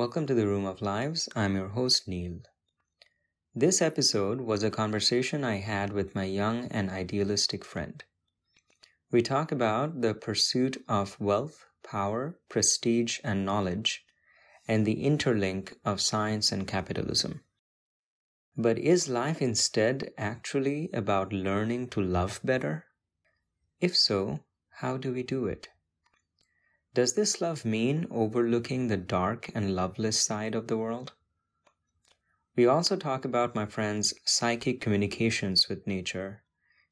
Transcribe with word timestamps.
Welcome 0.00 0.26
to 0.28 0.34
the 0.34 0.46
Room 0.46 0.64
of 0.64 0.80
Lives. 0.80 1.28
I'm 1.36 1.56
your 1.56 1.68
host, 1.68 2.08
Neil. 2.08 2.38
This 3.54 3.82
episode 3.82 4.40
was 4.40 4.62
a 4.62 4.70
conversation 4.70 5.44
I 5.44 5.56
had 5.56 5.92
with 5.92 6.14
my 6.14 6.24
young 6.24 6.68
and 6.68 6.88
idealistic 6.88 7.66
friend. 7.66 8.02
We 9.12 9.20
talk 9.20 9.52
about 9.52 10.00
the 10.00 10.14
pursuit 10.14 10.82
of 10.88 11.20
wealth, 11.20 11.66
power, 11.82 12.38
prestige, 12.48 13.20
and 13.22 13.44
knowledge, 13.44 14.02
and 14.66 14.86
the 14.86 15.04
interlink 15.04 15.74
of 15.84 16.00
science 16.00 16.50
and 16.50 16.66
capitalism. 16.66 17.42
But 18.56 18.78
is 18.78 19.06
life 19.06 19.42
instead 19.42 20.12
actually 20.16 20.88
about 20.94 21.30
learning 21.30 21.88
to 21.88 22.00
love 22.00 22.40
better? 22.42 22.86
If 23.82 23.94
so, 23.94 24.40
how 24.78 24.96
do 24.96 25.12
we 25.12 25.22
do 25.22 25.46
it? 25.46 25.68
Does 26.92 27.14
this 27.14 27.40
love 27.40 27.64
mean 27.64 28.08
overlooking 28.10 28.88
the 28.88 28.96
dark 28.96 29.48
and 29.54 29.76
loveless 29.76 30.20
side 30.20 30.56
of 30.56 30.66
the 30.66 30.76
world? 30.76 31.12
We 32.56 32.66
also 32.66 32.96
talk 32.96 33.24
about 33.24 33.54
my 33.54 33.66
friend's 33.66 34.12
psychic 34.24 34.80
communications 34.80 35.68
with 35.68 35.86
nature, 35.86 36.42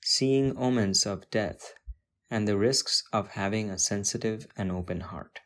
seeing 0.05 0.57
omens 0.57 1.05
of 1.05 1.29
death, 1.31 1.75
and 2.31 2.47
the 2.47 2.57
risks 2.57 3.03
of 3.13 3.31
having 3.31 3.71
a 3.71 3.79
sensitive 3.79 4.47
and 4.57 4.71
open 4.71 5.01
heart. 5.01 5.41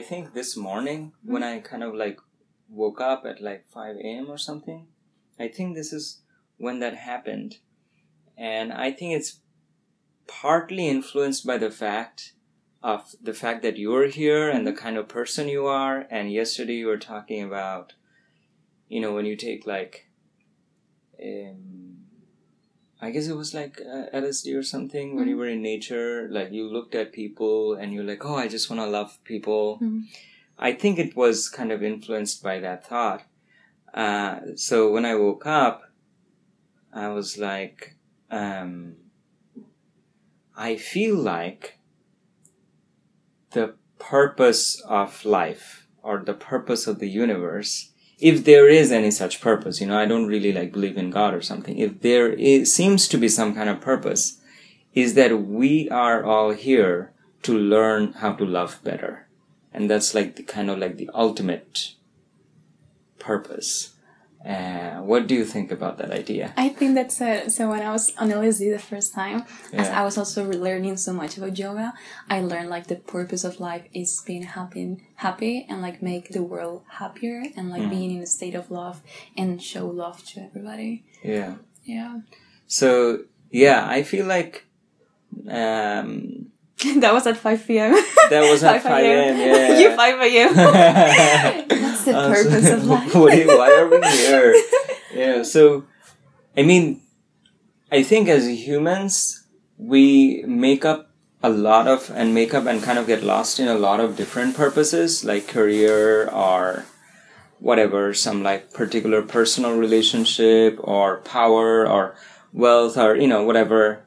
I 0.00 0.02
think 0.02 0.32
this 0.32 0.56
morning 0.56 1.12
when 1.22 1.42
I 1.42 1.58
kind 1.58 1.82
of 1.82 1.94
like 1.94 2.18
woke 2.70 3.02
up 3.02 3.26
at 3.26 3.42
like 3.42 3.68
5 3.68 3.96
a.m. 3.96 4.30
or 4.30 4.38
something, 4.38 4.86
I 5.38 5.48
think 5.48 5.76
this 5.76 5.92
is 5.92 6.22
when 6.56 6.78
that 6.78 6.94
happened. 6.94 7.56
And 8.34 8.72
I 8.72 8.92
think 8.92 9.14
it's 9.14 9.40
partly 10.26 10.88
influenced 10.88 11.44
by 11.44 11.58
the 11.58 11.70
fact 11.70 12.32
of 12.82 13.14
the 13.22 13.34
fact 13.34 13.60
that 13.60 13.76
you're 13.76 14.06
here 14.06 14.48
and 14.48 14.66
the 14.66 14.72
kind 14.72 14.96
of 14.96 15.06
person 15.06 15.48
you 15.48 15.66
are. 15.66 16.06
And 16.10 16.32
yesterday 16.32 16.76
you 16.76 16.86
were 16.86 16.96
talking 16.96 17.42
about, 17.42 17.92
you 18.88 19.02
know, 19.02 19.12
when 19.12 19.26
you 19.26 19.36
take 19.36 19.66
like, 19.66 20.06
um, 21.22 21.79
I 23.02 23.10
guess 23.10 23.28
it 23.28 23.36
was 23.36 23.54
like 23.54 23.80
uh, 23.80 24.06
LSD 24.14 24.54
or 24.54 24.62
something 24.62 25.16
when 25.16 25.26
you 25.26 25.36
were 25.36 25.48
in 25.48 25.62
nature, 25.62 26.28
like 26.30 26.52
you 26.52 26.68
looked 26.70 26.94
at 26.94 27.12
people 27.12 27.74
and 27.74 27.92
you're 27.94 28.04
like, 28.04 28.24
oh, 28.24 28.36
I 28.36 28.46
just 28.48 28.68
want 28.68 28.80
to 28.82 28.86
love 28.86 29.18
people. 29.24 29.78
Mhm. 29.80 30.04
I 30.58 30.72
think 30.72 30.98
it 30.98 31.16
was 31.16 31.48
kind 31.48 31.72
of 31.72 31.82
influenced 31.82 32.42
by 32.42 32.58
that 32.60 32.86
thought. 32.86 33.22
Uh, 33.94 34.54
so 34.56 34.92
when 34.92 35.06
I 35.06 35.14
woke 35.14 35.46
up, 35.46 35.82
I 36.92 37.08
was 37.08 37.38
like, 37.38 37.96
um, 38.30 38.96
I 40.54 40.76
feel 40.76 41.16
like 41.16 41.78
the 43.52 43.74
purpose 43.98 44.80
of 44.86 45.24
life 45.24 45.86
or 46.02 46.18
the 46.18 46.34
purpose 46.34 46.86
of 46.86 46.98
the 46.98 47.08
universe 47.08 47.89
if 48.20 48.44
there 48.44 48.68
is 48.68 48.92
any 48.92 49.10
such 49.10 49.40
purpose, 49.40 49.80
you 49.80 49.86
know, 49.86 49.98
I 49.98 50.06
don't 50.06 50.26
really 50.26 50.52
like 50.52 50.72
believe 50.72 50.96
in 50.96 51.10
God 51.10 51.34
or 51.34 51.42
something. 51.42 51.78
If 51.78 52.00
there 52.00 52.30
is, 52.32 52.72
seems 52.72 53.08
to 53.08 53.18
be 53.18 53.28
some 53.28 53.54
kind 53.54 53.68
of 53.68 53.80
purpose, 53.80 54.38
is 54.94 55.14
that 55.14 55.42
we 55.42 55.88
are 55.88 56.24
all 56.24 56.50
here 56.50 57.12
to 57.42 57.56
learn 57.56 58.12
how 58.14 58.34
to 58.34 58.44
love 58.44 58.80
better. 58.84 59.26
And 59.72 59.88
that's 59.88 60.14
like 60.14 60.36
the 60.36 60.42
kind 60.42 60.68
of 60.68 60.78
like 60.78 60.96
the 60.96 61.10
ultimate 61.14 61.94
purpose. 63.18 63.94
Uh, 64.44 65.02
what 65.02 65.26
do 65.26 65.34
you 65.34 65.44
think 65.44 65.70
about 65.70 65.98
that 65.98 66.10
idea? 66.10 66.54
I 66.56 66.70
think 66.70 66.94
that's 66.94 67.20
uh, 67.20 67.48
so. 67.50 67.68
When 67.68 67.82
I 67.82 67.92
was 67.92 68.10
on 68.16 68.30
LSD 68.30 68.72
the 68.72 68.78
first 68.78 69.12
time, 69.12 69.44
as 69.74 69.88
I 69.88 70.02
was 70.02 70.16
also 70.16 70.48
learning 70.50 70.96
so 70.96 71.12
much 71.12 71.36
about 71.36 71.58
yoga, 71.58 71.92
I 72.30 72.40
learned 72.40 72.70
like 72.70 72.86
the 72.86 72.96
purpose 72.96 73.44
of 73.44 73.60
life 73.60 73.84
is 73.92 74.22
being 74.26 74.44
happy, 74.44 74.96
happy, 75.16 75.66
and 75.68 75.82
like 75.82 76.00
make 76.00 76.30
the 76.30 76.42
world 76.42 76.84
happier, 76.88 77.42
and 77.54 77.68
like 77.68 77.82
Mm. 77.82 77.90
being 77.90 78.10
in 78.16 78.22
a 78.22 78.26
state 78.26 78.54
of 78.54 78.70
love 78.70 79.02
and 79.36 79.62
show 79.62 79.86
love 79.86 80.24
to 80.32 80.40
everybody. 80.40 81.04
Yeah. 81.22 81.56
Yeah, 81.84 82.20
So, 82.66 83.24
yeah, 83.50 83.86
I 83.88 84.02
feel 84.04 84.26
like, 84.26 84.64
um, 85.48 86.46
that 87.00 87.12
was 87.12 87.26
at 87.26 87.36
five 87.36 87.66
p.m. 87.66 87.92
that 88.30 88.42
was 88.50 88.62
at 88.70 88.82
5 88.82 88.92
a.m. 89.04 89.36
Yeah. 89.38 89.78
you 89.80 89.96
five 89.96 90.20
a.m. 90.20 90.54
That's 90.54 92.04
the 92.04 92.16
Uh, 92.16 92.34
so- 92.34 92.44
purpose 92.44 92.70
of 92.70 92.84
life. 92.86 93.14
why, 93.14 93.44
why 93.44 93.70
are 93.78 93.88
we 93.88 94.00
here? 94.08 94.54
Yeah, 95.14 95.42
so 95.42 95.84
I 96.56 96.62
mean, 96.62 97.00
I 97.90 98.02
think 98.02 98.28
as 98.28 98.46
humans, 98.48 99.44
we 99.78 100.42
make 100.46 100.84
up 100.84 101.10
a 101.42 101.48
lot 101.50 101.88
of 101.88 102.10
and 102.14 102.34
make 102.34 102.52
up 102.54 102.66
and 102.66 102.82
kind 102.82 102.98
of 102.98 103.06
get 103.06 103.22
lost 103.22 103.58
in 103.60 103.68
a 103.68 103.74
lot 103.78 103.98
of 104.00 104.16
different 104.16 104.56
purposes, 104.56 105.24
like 105.24 105.48
career 105.48 106.28
or 106.28 106.84
whatever, 107.58 108.14
some 108.14 108.42
like 108.42 108.72
particular 108.72 109.22
personal 109.22 109.76
relationship 109.76 110.78
or 110.80 111.18
power 111.18 111.86
or 111.88 112.14
wealth 112.52 112.96
or 112.96 113.16
you 113.16 113.26
know 113.28 113.42
whatever. 113.42 114.04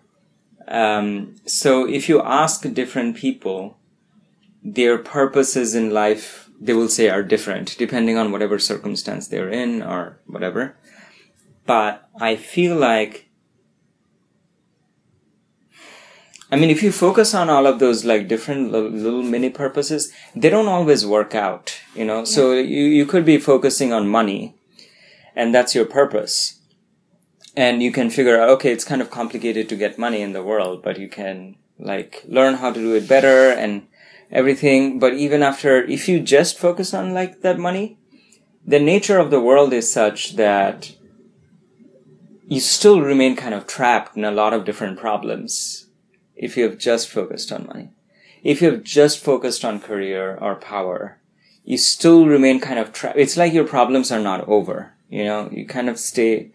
Um, 0.67 1.35
so 1.45 1.87
if 1.87 2.07
you 2.07 2.21
ask 2.21 2.61
different 2.73 3.15
people, 3.17 3.77
their 4.63 4.97
purposes 4.97 5.75
in 5.75 5.91
life 5.91 6.49
they 6.59 6.73
will 6.73 6.87
say 6.87 7.09
are 7.09 7.23
different 7.23 7.75
depending 7.77 8.17
on 8.17 8.31
whatever 8.31 8.57
circumstance 8.57 9.27
they're 9.27 9.49
in 9.49 9.81
or 9.83 10.19
whatever. 10.25 10.77
But 11.65 12.09
i 12.19 12.35
feel 12.35 12.75
like 12.75 13.29
i 16.51 16.55
mean 16.55 16.69
if 16.69 16.83
you 16.83 16.91
focus 16.91 17.33
on 17.33 17.49
all 17.49 17.65
of 17.65 17.79
those 17.79 18.05
like 18.05 18.27
different 18.27 18.71
little, 18.71 18.89
little 18.89 19.23
mini 19.23 19.49
purposes 19.49 20.11
they 20.35 20.49
don't 20.49 20.67
always 20.67 21.05
work 21.05 21.33
out 21.33 21.79
you 21.95 22.05
know? 22.05 22.25
So 22.25 22.53
you, 22.53 22.83
you 22.83 23.05
could 23.05 23.25
be 23.25 23.37
focusing 23.37 23.91
on 23.93 24.07
money 24.07 24.55
and 25.35 25.53
that's 25.53 25.73
your 25.73 25.85
purpose 25.85 26.59
and 27.55 27.83
you 27.83 27.91
can 27.91 28.09
figure 28.09 28.39
out 28.39 28.49
okay 28.49 28.71
it's 28.71 28.83
kind 28.83 29.01
of 29.01 29.09
complicated 29.09 29.69
to 29.69 29.75
get 29.75 29.97
money 29.97 30.21
in 30.21 30.33
the 30.33 30.43
world 30.43 30.81
but 30.83 30.99
you 30.99 31.07
can 31.07 31.55
like 31.79 32.23
learn 32.27 32.55
how 32.55 32.71
to 32.71 32.79
do 32.79 32.95
it 32.95 33.07
better 33.07 33.51
and 33.51 33.87
everything. 34.31 34.99
But 34.99 35.13
even 35.13 35.43
after 35.43 35.83
if 35.83 36.07
you 36.07 36.19
just 36.19 36.57
focus 36.57 36.93
on 36.93 37.13
like 37.13 37.41
that 37.41 37.59
money 37.59 37.97
the 38.65 38.79
nature 38.79 39.19
of 39.19 39.29
the 39.29 39.41
world 39.41 39.73
is 39.73 39.91
such 39.91 40.37
that 40.37 40.95
you 42.47 42.61
still 42.61 43.01
remain 43.01 43.35
kind 43.35 43.53
of 43.53 43.67
trapped 43.67 44.15
in 44.15 44.23
a 44.23 44.31
lot 44.31 44.53
of 44.53 44.63
different 44.63 44.97
problems 44.97 45.87
if 46.35 46.55
you 46.55 46.63
have 46.63 46.77
just 46.77 47.09
focused 47.09 47.51
on 47.51 47.67
money. 47.67 47.89
If 48.41 48.61
you 48.61 48.71
have 48.71 48.83
just 48.83 49.23
focused 49.23 49.65
on 49.65 49.79
career 49.79 50.37
or 50.41 50.55
power 50.55 51.19
you 51.65 51.77
still 51.77 52.25
remain 52.25 52.59
kind 52.59 52.77
of 52.77 52.91
trapped. 52.91 53.17
It's 53.17 53.37
like 53.37 53.53
your 53.53 53.67
problems 53.67 54.11
are 54.11 54.19
not 54.19 54.47
over 54.47 54.93
you 55.09 55.25
know? 55.25 55.47
You 55.51 55.67
kind 55.67 55.89
of 55.89 55.99
stay 55.99 56.49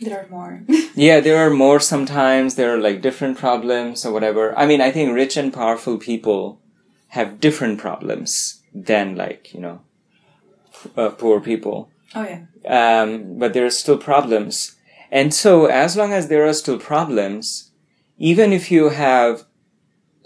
There 0.00 0.20
are 0.20 0.28
more. 0.28 0.62
yeah, 0.94 1.20
there 1.20 1.38
are 1.38 1.50
more 1.50 1.80
sometimes. 1.80 2.54
There 2.54 2.74
are 2.74 2.80
like 2.80 3.02
different 3.02 3.38
problems 3.38 4.04
or 4.04 4.12
whatever. 4.12 4.56
I 4.58 4.66
mean, 4.66 4.80
I 4.80 4.90
think 4.90 5.14
rich 5.14 5.36
and 5.36 5.52
powerful 5.52 5.98
people 5.98 6.60
have 7.08 7.40
different 7.40 7.78
problems 7.78 8.62
than 8.74 9.16
like, 9.16 9.54
you 9.54 9.60
know, 9.60 9.80
uh, 10.96 11.10
poor 11.10 11.40
people. 11.40 11.90
oh 12.14 12.24
yeah. 12.24 13.02
Um, 13.02 13.38
but 13.38 13.52
there 13.52 13.66
are 13.66 13.70
still 13.70 13.98
problems. 13.98 14.76
And 15.10 15.32
so 15.32 15.66
as 15.66 15.96
long 15.96 16.12
as 16.12 16.28
there 16.28 16.46
are 16.46 16.52
still 16.52 16.78
problems, 16.78 17.70
even 18.18 18.52
if 18.52 18.70
you 18.70 18.88
have 18.90 19.44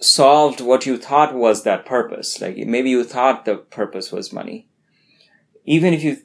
solved 0.00 0.60
what 0.60 0.86
you 0.86 0.96
thought 0.96 1.34
was 1.34 1.64
that 1.64 1.84
purpose, 1.84 2.40
like 2.40 2.56
maybe 2.56 2.90
you 2.90 3.04
thought 3.04 3.44
the 3.44 3.56
purpose 3.56 4.12
was 4.12 4.32
money, 4.32 4.68
even 5.64 5.92
if 5.92 6.02
you 6.02 6.18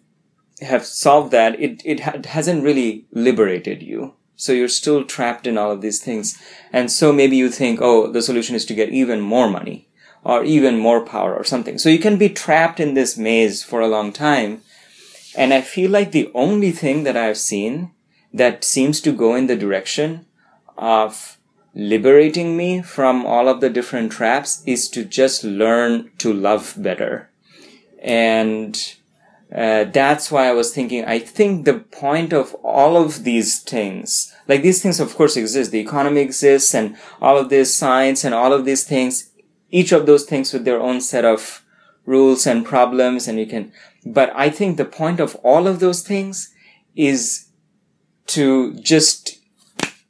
have 0.62 0.86
solved 0.86 1.32
that, 1.32 1.60
it, 1.60 1.82
it 1.86 2.02
ha- 2.02 2.20
hasn't 2.26 2.64
really 2.64 3.06
liberated 3.12 3.82
you. 3.82 4.14
So 4.36 4.52
you're 4.52 4.68
still 4.68 5.04
trapped 5.04 5.48
in 5.48 5.58
all 5.58 5.72
of 5.72 5.82
these 5.82 6.00
things. 6.00 6.42
And 6.72 6.92
so 6.92 7.14
maybe 7.14 7.38
you 7.38 7.50
think, 7.50 7.80
oh, 7.82 8.12
the 8.12 8.22
solution 8.22 8.56
is 8.56 8.66
to 8.66 8.76
get 8.76 8.90
even 8.90 9.22
more 9.22 9.50
money 9.50 9.88
or 10.24 10.44
even 10.44 10.78
more 10.78 11.02
power 11.06 11.36
or 11.36 11.44
something. 11.44 11.78
So 11.78 11.90
you 11.90 12.00
can 12.00 12.18
be 12.18 12.30
trapped 12.30 12.80
in 12.80 12.94
this 12.94 13.18
maze 13.18 13.64
for 13.64 13.82
a 13.82 13.88
long 13.88 14.12
time. 14.12 14.62
And 15.36 15.54
I 15.54 15.62
feel 15.62 15.92
like 15.92 16.12
the 16.12 16.32
only 16.34 16.72
thing 16.72 17.04
that 17.04 17.18
I've 17.18 17.38
seen 17.38 17.92
that 18.34 18.64
seems 18.64 19.02
to 19.02 19.12
go 19.12 19.36
in 19.36 19.48
the 19.48 19.56
direction 19.56 20.26
of 20.78 21.38
liberating 21.76 22.56
me 22.56 22.82
from 22.82 23.26
all 23.26 23.48
of 23.48 23.62
the 23.62 23.70
different 23.70 24.12
traps 24.12 24.64
is 24.66 24.90
to 24.90 25.04
just 25.04 25.44
learn 25.44 26.12
to 26.20 26.32
love 26.32 26.76
better. 26.78 27.30
And 28.02 28.96
uh, 29.54 29.84
that's 29.84 30.32
why 30.32 30.48
I 30.48 30.54
was 30.54 30.74
thinking, 30.74 31.06
I 31.06 31.20
think 31.20 31.66
the 31.66 31.76
point 31.80 32.34
of 32.34 32.56
all 32.64 32.98
of 32.98 33.24
these 33.24 33.60
things, 33.60 34.34
like 34.48 34.64
these 34.64 34.82
things 34.82 35.00
of 35.00 35.16
course 35.16 35.38
exist, 35.38 35.72
the 35.72 35.80
economy 35.80 36.22
exists 36.22 36.74
and 36.74 36.98
all 37.22 37.38
of 37.38 37.50
this 37.50 37.76
science 37.76 38.24
and 38.24 38.34
all 38.34 38.52
of 38.52 38.66
these 38.66 38.84
things, 38.84 39.32
each 39.70 39.92
of 39.92 40.06
those 40.06 40.26
things 40.26 40.54
with 40.54 40.66
their 40.66 40.80
own 40.80 41.02
set 41.02 41.24
of 41.24 41.64
rules 42.06 42.48
and 42.48 42.66
problems 42.66 43.28
and 43.28 43.40
you 43.40 43.46
can 43.46 43.72
But 44.06 44.32
I 44.36 44.50
think 44.50 44.78
the 44.78 44.86
point 44.86 45.20
of 45.20 45.36
all 45.38 45.68
of 45.68 45.80
those 45.80 46.02
things 46.02 46.54
is 46.96 47.48
to 48.28 48.74
just 48.76 49.40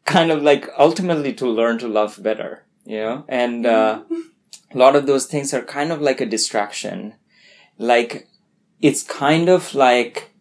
kind 0.05 0.31
of 0.31 0.41
like 0.41 0.69
ultimately 0.77 1.33
to 1.33 1.47
learn 1.47 1.79
to 1.79 1.87
love 1.87 2.21
better, 2.23 2.63
you 2.85 2.97
know? 2.97 3.25
And, 3.27 3.65
uh, 3.65 4.03
a 4.73 4.77
lot 4.77 4.95
of 4.95 5.05
those 5.05 5.25
things 5.25 5.53
are 5.53 5.61
kind 5.61 5.91
of 5.91 6.01
like 6.01 6.19
a 6.19 6.25
distraction. 6.25 7.13
Like, 7.77 8.27
it's 8.83 9.01
kind 9.01 9.47
of 9.47 9.73
like, 9.73 10.31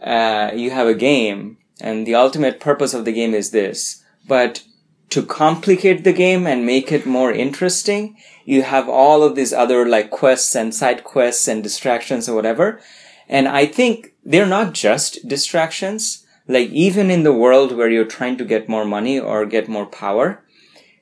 uh, 0.00 0.52
you 0.54 0.70
have 0.70 0.86
a 0.86 0.94
game 0.94 1.58
and 1.80 2.06
the 2.06 2.14
ultimate 2.14 2.60
purpose 2.60 2.94
of 2.94 3.04
the 3.04 3.12
game 3.12 3.34
is 3.34 3.50
this. 3.50 4.04
But 4.28 4.62
to 5.10 5.24
complicate 5.24 6.04
the 6.04 6.12
game 6.12 6.46
and 6.46 6.64
make 6.64 6.92
it 6.92 7.04
more 7.04 7.32
interesting, 7.32 8.16
you 8.44 8.62
have 8.62 8.88
all 8.88 9.24
of 9.24 9.34
these 9.34 9.52
other 9.52 9.84
like 9.84 10.10
quests 10.10 10.54
and 10.54 10.72
side 10.72 11.02
quests 11.02 11.48
and 11.48 11.60
distractions 11.60 12.28
or 12.28 12.36
whatever. 12.36 12.80
And 13.28 13.48
I 13.48 13.66
think 13.66 14.14
they're 14.24 14.46
not 14.46 14.72
just 14.72 15.26
distractions. 15.26 16.24
Like 16.46 16.70
even 16.70 17.10
in 17.10 17.24
the 17.24 17.32
world 17.32 17.76
where 17.76 17.90
you're 17.90 18.04
trying 18.04 18.36
to 18.36 18.44
get 18.44 18.68
more 18.68 18.84
money 18.84 19.18
or 19.18 19.44
get 19.46 19.66
more 19.68 19.86
power, 19.86 20.44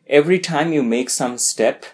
every 0.06 0.38
time 0.38 0.73
you 0.73 0.82
make 0.82 1.11
some 1.11 1.37
step 1.37 1.85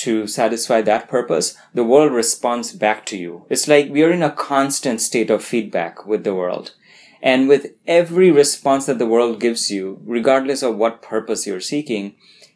to 0.00 0.26
satisfy 0.26 0.80
that 0.82 1.08
purpose, 1.08 1.56
the 1.74 1.84
world 1.84 2.12
responds 2.12 2.72
back 2.72 3.04
to 3.06 3.16
you. 3.16 3.44
It's 3.50 3.68
like 3.68 3.90
we 3.90 4.02
are 4.02 4.10
in 4.10 4.22
a 4.22 4.30
constant 4.30 5.00
state 5.00 5.30
of 5.30 5.44
feedback 5.44 6.06
with 6.06 6.24
the 6.24 6.34
world. 6.34 6.74
And 7.22 7.48
with 7.48 7.72
every 7.86 8.30
response 8.30 8.86
that 8.86 8.98
the 8.98 9.06
world 9.06 9.40
gives 9.40 9.70
you, 9.70 10.00
regardless 10.04 10.62
of 10.62 10.76
what 10.76 11.02
purpose 11.02 11.46
you're 11.46 11.60
seeking, 11.60 12.14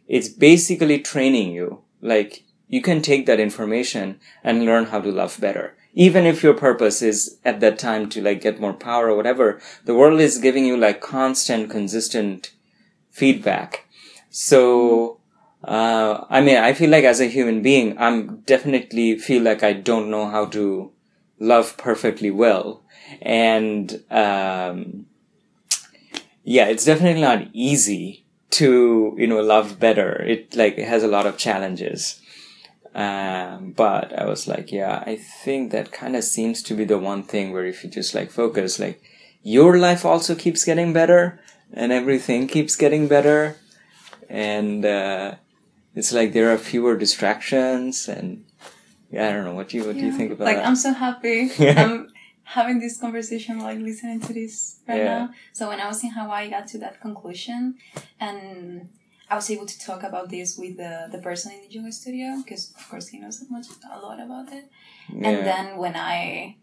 it's 0.08 0.28
basically 0.28 1.00
training 1.00 1.52
you. 1.52 1.82
Like, 2.00 2.44
you 2.68 2.80
can 2.80 3.02
take 3.02 3.26
that 3.26 3.40
information 3.40 4.20
and 4.42 4.64
learn 4.64 4.86
how 4.86 5.00
to 5.00 5.12
love 5.12 5.38
better. 5.38 5.76
Even 5.92 6.24
if 6.24 6.42
your 6.42 6.54
purpose 6.54 7.02
is 7.02 7.38
at 7.44 7.60
that 7.60 7.78
time 7.78 8.08
to 8.08 8.22
like 8.22 8.40
get 8.40 8.60
more 8.60 8.72
power 8.72 9.10
or 9.10 9.16
whatever, 9.16 9.60
the 9.84 9.94
world 9.94 10.20
is 10.20 10.38
giving 10.38 10.64
you 10.64 10.76
like 10.76 11.00
constant, 11.00 11.70
consistent 11.70 12.52
feedback. 13.10 13.86
So, 14.30 15.20
uh, 15.66 16.26
I 16.30 16.40
mean, 16.40 16.56
I 16.56 16.72
feel 16.74 16.90
like 16.90 17.04
as 17.04 17.20
a 17.20 17.26
human 17.26 17.62
being, 17.62 17.96
I'm 17.98 18.38
definitely 18.40 19.18
feel 19.18 19.42
like 19.42 19.62
I 19.62 19.72
don't 19.72 20.10
know 20.10 20.28
how 20.28 20.46
to 20.46 20.92
love 21.38 21.76
perfectly 21.76 22.30
well 22.30 22.84
and 23.20 24.02
um, 24.10 25.06
yeah, 26.44 26.66
it's 26.66 26.84
definitely 26.84 27.20
not 27.20 27.48
easy 27.52 28.24
to 28.50 29.14
you 29.18 29.26
know 29.26 29.40
love 29.40 29.78
better. 29.78 30.22
It 30.22 30.54
like 30.56 30.78
it 30.78 30.88
has 30.88 31.02
a 31.02 31.08
lot 31.08 31.26
of 31.26 31.38
challenges. 31.38 32.20
Um, 32.94 33.72
but 33.72 34.16
I 34.16 34.24
was 34.24 34.46
like, 34.46 34.70
yeah, 34.70 35.02
I 35.04 35.16
think 35.16 35.72
that 35.72 35.90
kind 35.90 36.14
of 36.14 36.22
seems 36.22 36.62
to 36.62 36.74
be 36.74 36.84
the 36.84 36.98
one 36.98 37.24
thing 37.24 37.52
where 37.52 37.64
if 37.64 37.82
you 37.82 37.90
just 37.90 38.14
like 38.14 38.30
focus, 38.30 38.78
like 38.78 39.02
your 39.42 39.78
life 39.78 40.04
also 40.04 40.36
keeps 40.36 40.64
getting 40.64 40.92
better 40.92 41.40
and 41.72 41.90
everything 41.90 42.46
keeps 42.46 42.76
getting 42.76 43.08
better. 43.08 43.56
And, 44.28 44.84
uh, 44.84 45.34
it's 45.94 46.12
like 46.12 46.32
there 46.32 46.52
are 46.52 46.58
fewer 46.58 46.96
distractions 46.96 48.08
and 48.08 48.44
yeah, 49.10 49.28
I 49.28 49.32
don't 49.32 49.44
know. 49.44 49.54
What 49.54 49.68
do 49.68 49.76
you, 49.78 49.84
what 49.84 49.94
Yeah. 49.96 50.02
do 50.02 50.06
you 50.08 50.12
think 50.18 50.32
about 50.32 50.44
like 50.46 50.56
that? 50.56 50.66
I'm 50.66 50.76
so 50.76 50.92
happy. 50.92 51.50
I'm 51.60 52.08
having 52.42 52.78
this 52.80 52.98
conversation, 53.00 53.58
like 53.60 53.78
listening 53.78 54.20
to 54.20 54.32
this 54.32 54.80
right 54.88 54.98
Yeah. 54.98 55.18
now. 55.18 55.30
So 55.52 55.68
when 55.68 55.80
I 55.80 55.86
was 55.86 56.02
in 56.04 56.10
Hawaii, 56.10 56.46
I 56.46 56.50
got 56.50 56.66
to 56.68 56.78
that 56.78 57.00
conclusion, 57.00 57.76
and 58.20 58.88
I 59.30 59.36
was 59.36 59.48
able 59.50 59.66
to 59.66 59.78
talk 59.86 60.02
about 60.02 60.28
this 60.30 60.58
with 60.58 60.76
the 60.76 61.08
the 61.14 61.18
person 61.18 61.52
in 61.52 61.60
the 61.64 61.70
yoga 61.76 61.92
studio 61.92 62.28
because, 62.42 62.72
of 62.78 62.88
course, 62.90 63.06
he 63.08 63.18
knows 63.20 63.38
so 63.40 63.46
much 63.50 63.66
a 63.96 63.98
lot 64.06 64.18
about 64.20 64.52
it. 64.52 64.64
yeah. 65.12 65.28
And 65.28 65.46
then 65.46 65.66
when 65.78 65.94
I 65.96 66.56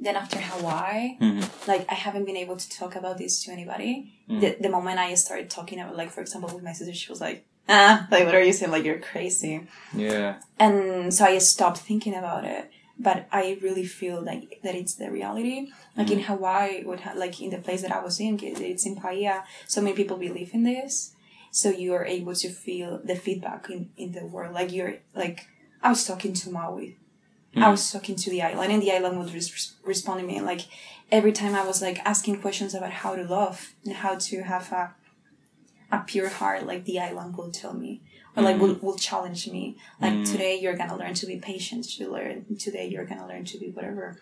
then 0.00 0.14
after 0.14 0.38
Hawaii, 0.38 1.18
Mhm. 1.20 1.42
like 1.66 1.84
I 1.90 1.94
haven't 2.06 2.24
been 2.24 2.36
able 2.44 2.56
to 2.56 2.68
talk 2.80 2.94
about 3.00 3.18
this 3.18 3.42
to 3.44 3.50
anybody. 3.56 3.92
Mm. 4.30 4.40
The, 4.42 4.56
the 4.60 4.70
moment 4.76 4.96
I 5.00 5.12
started 5.14 5.50
talking 5.50 5.80
about, 5.80 5.96
like 5.96 6.10
for 6.10 6.20
example, 6.20 6.48
with 6.54 6.62
my 6.62 6.72
sister, 6.72 6.94
she 6.94 7.10
was 7.10 7.20
like, 7.20 7.44
"Ah, 7.68 8.06
like 8.10 8.24
what 8.26 8.34
are 8.34 8.42
you 8.42 8.52
saying? 8.52 8.72
Like 8.72 8.84
you're 8.84 8.98
crazy." 8.98 9.66
yeah. 9.94 10.40
and 10.58 11.12
so 11.12 11.24
I 11.24 11.38
stopped 11.38 11.78
thinking 11.78 12.14
about 12.14 12.44
it. 12.44 12.70
But 13.00 13.28
I 13.30 13.56
really 13.62 13.86
feel 13.86 14.20
like 14.20 14.58
that 14.64 14.74
it's 14.74 14.94
the 14.96 15.08
reality. 15.08 15.70
Like 15.96 16.10
in 16.10 16.20
Hawaii, 16.20 16.82
would 16.82 17.00
ha- 17.00 17.12
like 17.14 17.40
in 17.40 17.50
the 17.50 17.58
place 17.58 17.82
that 17.82 17.92
I 17.92 18.02
was 18.02 18.18
in, 18.18 18.40
it's 18.42 18.84
in 18.86 18.96
Paia. 18.96 19.44
So 19.68 19.80
many 19.80 19.94
people 19.94 20.16
believe 20.16 20.50
in 20.52 20.64
this, 20.64 21.14
so 21.52 21.70
you 21.70 21.94
are 21.94 22.04
able 22.04 22.34
to 22.34 22.48
feel 22.48 23.00
the 23.04 23.14
feedback 23.14 23.70
in 23.70 23.90
in 23.96 24.12
the 24.12 24.26
world. 24.26 24.52
Like 24.52 24.72
you're 24.72 24.96
like 25.14 25.46
I 25.80 25.90
was 25.90 26.04
talking 26.04 26.32
to 26.32 26.50
Maui, 26.50 26.96
I 27.56 27.70
was 27.70 27.90
talking 27.92 28.16
to 28.16 28.30
the 28.30 28.42
island, 28.42 28.72
and 28.72 28.82
the 28.82 28.92
island 28.92 29.18
would 29.18 29.32
res- 29.32 29.74
respond 29.84 30.20
to 30.20 30.26
me. 30.26 30.40
Like 30.40 30.62
every 31.12 31.32
time 31.32 31.54
I 31.54 31.64
was 31.64 31.80
like 31.80 31.98
asking 32.04 32.40
questions 32.40 32.74
about 32.74 32.90
how 32.90 33.14
to 33.14 33.22
love 33.22 33.74
and 33.84 33.94
how 33.94 34.16
to 34.16 34.42
have 34.42 34.72
a 34.72 34.94
a 35.90 35.98
pure 36.00 36.28
heart, 36.28 36.66
like 36.66 36.84
the 36.84 37.00
island 37.00 37.36
will 37.36 37.50
tell 37.50 37.72
me, 37.72 38.00
or 38.36 38.42
like 38.42 38.60
will, 38.60 38.74
will 38.74 38.96
challenge 38.96 39.48
me. 39.48 39.76
Like 40.00 40.24
today 40.24 40.58
you're 40.60 40.76
gonna 40.76 40.96
learn 40.96 41.14
to 41.14 41.26
be 41.26 41.36
patient. 41.38 41.84
To 41.96 42.10
learn 42.10 42.56
today 42.58 42.86
you're 42.88 43.06
gonna 43.06 43.26
learn 43.26 43.44
to 43.46 43.58
be 43.58 43.70
whatever. 43.70 44.18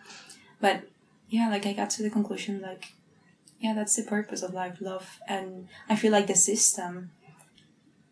But 0.61 0.89
yeah, 1.29 1.49
like 1.49 1.67
I 1.67 1.73
got 1.73 1.91
to 1.91 2.03
the 2.03 2.11
conclusion 2.11 2.61
like, 2.61 2.93
yeah, 3.61 3.75
that's 3.75 3.97
the 3.97 4.03
purpose 4.03 4.43
of 4.43 4.55
life, 4.55 4.81
love, 4.81 5.19
and 5.27 5.69
I 5.89 5.97
feel 5.97 6.13
like 6.13 6.27
the 6.27 6.37
system, 6.37 7.11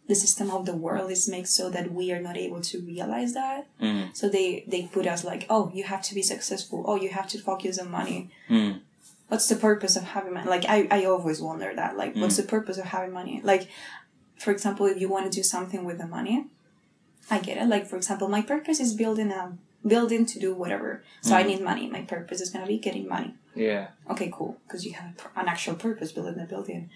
the 0.09 0.15
system 0.15 0.51
of 0.51 0.67
the 0.67 0.77
world 0.77 1.11
is 1.11 1.29
made 1.29 1.47
so 1.47 1.71
that 1.71 1.93
we 1.93 2.13
are 2.13 2.21
not 2.21 2.37
able 2.37 2.61
to 2.63 2.81
realize 2.81 3.35
that. 3.35 3.69
Mm. 3.81 4.17
So 4.17 4.29
they 4.29 4.65
they 4.67 4.89
put 4.93 5.07
us 5.07 5.23
like, 5.25 5.47
oh, 5.49 5.71
you 5.73 5.85
have 5.85 6.03
to 6.03 6.15
be 6.15 6.23
successful. 6.23 6.85
Oh, 6.87 6.97
you 6.97 7.11
have 7.11 7.29
to 7.29 7.39
focus 7.39 7.79
on 7.79 7.91
money. 7.91 8.31
Mm. 8.51 8.81
What's 9.29 9.49
the 9.49 9.57
purpose 9.57 9.97
of 9.97 10.05
having 10.05 10.35
money? 10.35 10.49
Like 10.49 10.65
I, 10.69 10.87
I 10.91 11.05
always 11.07 11.41
wonder 11.41 11.73
that. 11.75 11.97
Like, 11.97 12.15
what's 12.15 12.35
mm. 12.35 12.43
the 12.43 12.49
purpose 12.49 12.79
of 12.79 12.85
having 12.85 13.13
money? 13.13 13.41
Like, 13.43 13.69
for 14.37 14.51
example, 14.51 14.87
if 14.87 15.01
you 15.01 15.09
want 15.09 15.31
to 15.31 15.37
do 15.37 15.43
something 15.43 15.85
with 15.85 15.99
the 15.99 16.07
money, 16.07 16.47
I 17.31 17.39
get 17.39 17.57
it. 17.57 17.67
Like, 17.67 17.87
for 17.87 17.97
example, 17.97 18.29
my 18.29 18.43
purpose 18.43 18.81
is 18.81 18.95
building 18.95 19.33
a 19.33 19.57
building 19.87 20.27
to 20.27 20.39
do 20.39 20.55
whatever. 20.55 21.03
So 21.21 21.35
I 21.35 21.43
mm. 21.43 21.49
need 21.49 21.63
money. 21.63 21.89
My 21.89 22.03
purpose 22.03 22.41
is 22.41 22.51
gonna 22.51 22.67
be 22.67 22.79
getting 22.79 23.09
money. 23.09 23.35
Yeah. 23.55 23.89
Okay, 24.11 24.31
cool. 24.33 24.59
Because 24.67 24.85
you 24.85 24.93
have 24.95 25.15
an 25.37 25.49
actual 25.49 25.75
purpose 25.75 26.13
building 26.13 26.37
the 26.37 26.45
building. 26.45 26.91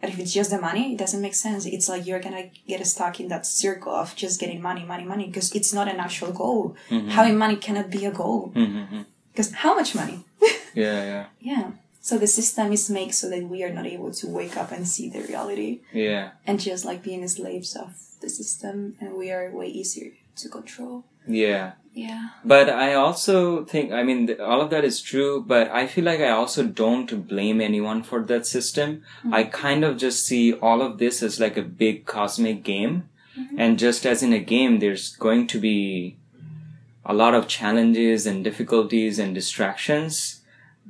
But 0.00 0.10
if 0.10 0.18
it's 0.18 0.32
just 0.32 0.50
the 0.50 0.60
money, 0.60 0.94
it 0.94 0.98
doesn't 0.98 1.20
make 1.20 1.34
sense. 1.34 1.66
It's 1.66 1.88
like 1.88 2.06
you're 2.06 2.20
gonna 2.20 2.50
get 2.66 2.84
stuck 2.86 3.20
in 3.20 3.28
that 3.28 3.44
circle 3.44 3.94
of 3.94 4.16
just 4.16 4.40
getting 4.40 4.62
money, 4.62 4.84
money, 4.84 5.04
money, 5.04 5.26
because 5.26 5.54
it's 5.54 5.74
not 5.74 5.88
an 5.88 6.00
actual 6.00 6.32
goal. 6.32 6.74
Mm-hmm. 6.88 7.10
Having 7.10 7.36
money 7.38 7.56
cannot 7.56 7.90
be 7.90 8.06
a 8.06 8.10
goal. 8.10 8.52
Mm-hmm. 8.54 9.02
Because 9.32 9.52
how 9.52 9.74
much 9.74 9.94
money? 9.94 10.24
Yeah. 10.72 11.02
Yeah. 11.04 11.26
yeah. 11.40 11.70
So 12.00 12.16
the 12.16 12.28
system 12.28 12.72
is 12.72 12.88
made 12.88 13.12
so 13.12 13.28
that 13.28 13.42
we 13.42 13.64
are 13.64 13.72
not 13.72 13.86
able 13.86 14.12
to 14.12 14.26
wake 14.28 14.56
up 14.56 14.70
and 14.70 14.86
see 14.86 15.08
the 15.10 15.20
reality 15.22 15.80
Yeah. 15.92 16.30
and 16.46 16.60
just 16.60 16.84
like 16.84 17.02
being 17.02 17.26
slaves 17.26 17.74
of 17.74 17.90
the 18.20 18.28
system, 18.30 18.94
and 19.00 19.14
we 19.14 19.32
are 19.32 19.50
way 19.50 19.66
easier 19.66 20.12
to 20.36 20.48
control. 20.48 21.04
Yeah. 21.26 21.72
Yeah. 21.92 22.28
But 22.44 22.70
I 22.70 22.94
also 22.94 23.64
think, 23.64 23.92
I 23.92 24.02
mean, 24.04 24.40
all 24.40 24.60
of 24.60 24.70
that 24.70 24.84
is 24.84 25.02
true, 25.02 25.42
but 25.44 25.70
I 25.70 25.86
feel 25.88 26.04
like 26.04 26.20
I 26.20 26.30
also 26.30 26.62
don't 26.64 27.26
blame 27.26 27.60
anyone 27.60 28.02
for 28.04 28.22
that 28.22 28.46
system. 28.46 29.02
Mm-hmm. 29.18 29.34
I 29.34 29.44
kind 29.44 29.84
of 29.84 29.96
just 29.96 30.24
see 30.24 30.52
all 30.52 30.82
of 30.82 30.98
this 30.98 31.22
as 31.22 31.40
like 31.40 31.56
a 31.56 31.62
big 31.62 32.06
cosmic 32.06 32.62
game. 32.62 33.08
Mm-hmm. 33.36 33.56
And 33.58 33.78
just 33.78 34.06
as 34.06 34.22
in 34.22 34.32
a 34.32 34.38
game, 34.38 34.78
there's 34.78 35.16
going 35.16 35.48
to 35.48 35.58
be 35.58 36.16
a 37.10 37.12
lot 37.12 37.34
of 37.34 37.48
challenges 37.48 38.26
and 38.26 38.44
difficulties 38.44 39.18
and 39.18 39.34
distractions 39.34 40.40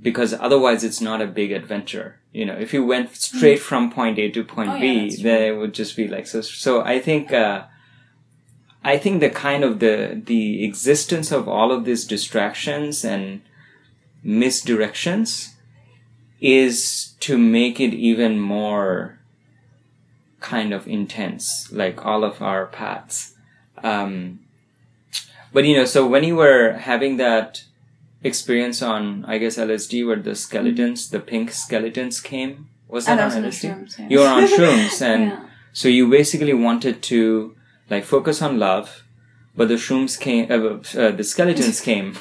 because 0.00 0.32
otherwise 0.34 0.84
it's 0.84 1.00
not 1.00 1.20
a 1.20 1.26
big 1.26 1.52
adventure. 1.52 2.18
You 2.32 2.44
know, 2.46 2.54
if 2.54 2.72
you 2.72 2.84
went 2.84 3.14
straight 3.14 3.58
from 3.58 3.90
point 3.90 4.18
A 4.18 4.30
to 4.30 4.44
point 4.44 4.70
Oh, 4.70 4.80
B, 4.80 5.08
that's 5.08 5.22
then 5.22 5.42
it 5.42 5.56
would 5.56 5.74
just 5.74 5.96
be 5.96 6.08
like 6.08 6.26
so. 6.26 6.40
So 6.40 6.82
I 6.82 7.00
think, 7.00 7.32
uh, 7.32 7.64
I 8.84 8.98
think 8.98 9.20
the 9.20 9.30
kind 9.30 9.64
of 9.64 9.80
the 9.80 10.20
the 10.24 10.64
existence 10.64 11.32
of 11.32 11.48
all 11.48 11.72
of 11.72 11.84
these 11.84 12.04
distractions 12.04 13.04
and 13.04 13.42
misdirections 14.24 15.54
is 16.40 17.14
to 17.20 17.36
make 17.36 17.80
it 17.80 17.92
even 17.92 18.38
more 18.38 19.18
kind 20.40 20.72
of 20.72 20.86
intense, 20.88 21.70
like 21.72 22.04
all 22.06 22.24
of 22.24 22.40
our 22.40 22.66
paths. 22.66 23.34
Um, 23.82 24.40
but 25.52 25.64
you 25.64 25.76
know, 25.76 25.85
so 25.85 26.07
when 26.07 26.25
you 26.25 26.37
were 26.37 26.73
having 26.75 27.16
that 27.19 27.64
experience 28.23 28.83
on, 28.83 29.25
I 29.26 29.38
guess 29.38 29.57
LSD, 29.57 30.07
where 30.07 30.16
the 30.16 30.35
skeletons, 30.35 31.09
the 31.11 31.21
pink 31.21 31.50
skeletons 31.52 32.21
came, 32.21 32.69
was 32.88 33.07
that 33.07 33.19
I 33.19 33.25
on 33.25 33.45
LSD? 33.45 33.71
shrooms, 33.71 33.99
yeah. 33.99 34.09
You 34.09 34.19
were 34.21 34.26
on 34.28 34.47
shrooms, 34.47 35.00
and 35.12 35.23
Yeah. 35.30 35.45
so 35.73 35.88
you 35.88 36.09
basically 36.11 36.52
wanted 36.54 37.02
to 37.04 37.54
like 37.88 38.04
focus 38.04 38.42
on 38.42 38.59
love, 38.59 39.04
but 39.57 39.69
the 39.69 39.75
shrooms 39.75 40.19
came, 40.19 40.50
uh, 40.50 41.00
uh, 41.00 41.11
the 41.11 41.25
skeletons 41.25 41.80
came. 41.90 42.16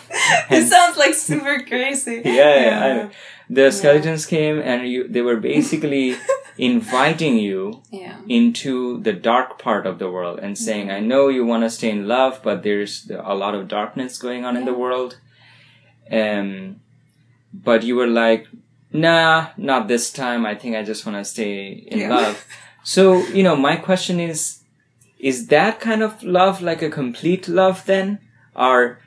This 0.50 0.70
sounds 0.70 0.98
like 0.98 1.14
super 1.14 1.64
crazy. 1.64 2.22
yeah, 2.26 2.56
yeah, 2.66 2.86
I. 3.08 3.12
The 3.52 3.72
skeletons 3.72 4.28
came 4.28 4.60
and 4.60 4.88
you, 4.88 5.08
they 5.08 5.22
were 5.22 5.38
basically 5.38 6.16
inviting 6.60 7.38
you 7.40 7.82
Yeah. 7.90 8.18
into 8.28 9.02
the 9.02 9.14
dark 9.14 9.58
part 9.58 9.88
of 9.88 9.98
the 9.98 10.10
world 10.12 10.38
and 10.40 10.56
saying, 10.56 10.92
I 10.92 11.00
know 11.00 11.30
you 11.30 11.44
want 11.46 11.64
to 11.64 11.70
stay 11.72 11.90
in 11.90 12.08
love, 12.08 12.42
but 12.44 12.62
there's 12.62 13.10
a 13.10 13.34
lot 13.34 13.56
of 13.56 13.68
darkness 13.68 14.20
going 14.20 14.46
on 14.46 14.56
in 14.56 14.66
the 14.66 14.74
world. 14.74 15.18
Um, 16.12 16.82
but 17.52 17.82
you 17.84 17.96
were 17.96 18.08
like, 18.08 18.48
nah, 18.92 19.48
not 19.58 19.88
this 19.88 20.12
time. 20.12 20.46
I 20.46 20.54
think 20.56 20.76
I 20.76 20.84
just 20.84 21.06
want 21.06 21.18
to 21.18 21.26
stay 21.26 21.70
in 21.70 22.00
Yeah. 22.00 22.10
love. 22.10 22.46
So, 22.84 23.26
you 23.28 23.42
know, 23.44 23.56
my 23.56 23.76
question 23.78 24.20
is, 24.20 24.59
is 25.20 25.48
that 25.48 25.80
kind 25.80 26.02
of 26.02 26.24
love 26.24 26.62
like 26.62 26.82
a 26.82 26.90
complete 26.90 27.48
love 27.48 27.86
then? 27.86 28.20
Or 28.56 29.00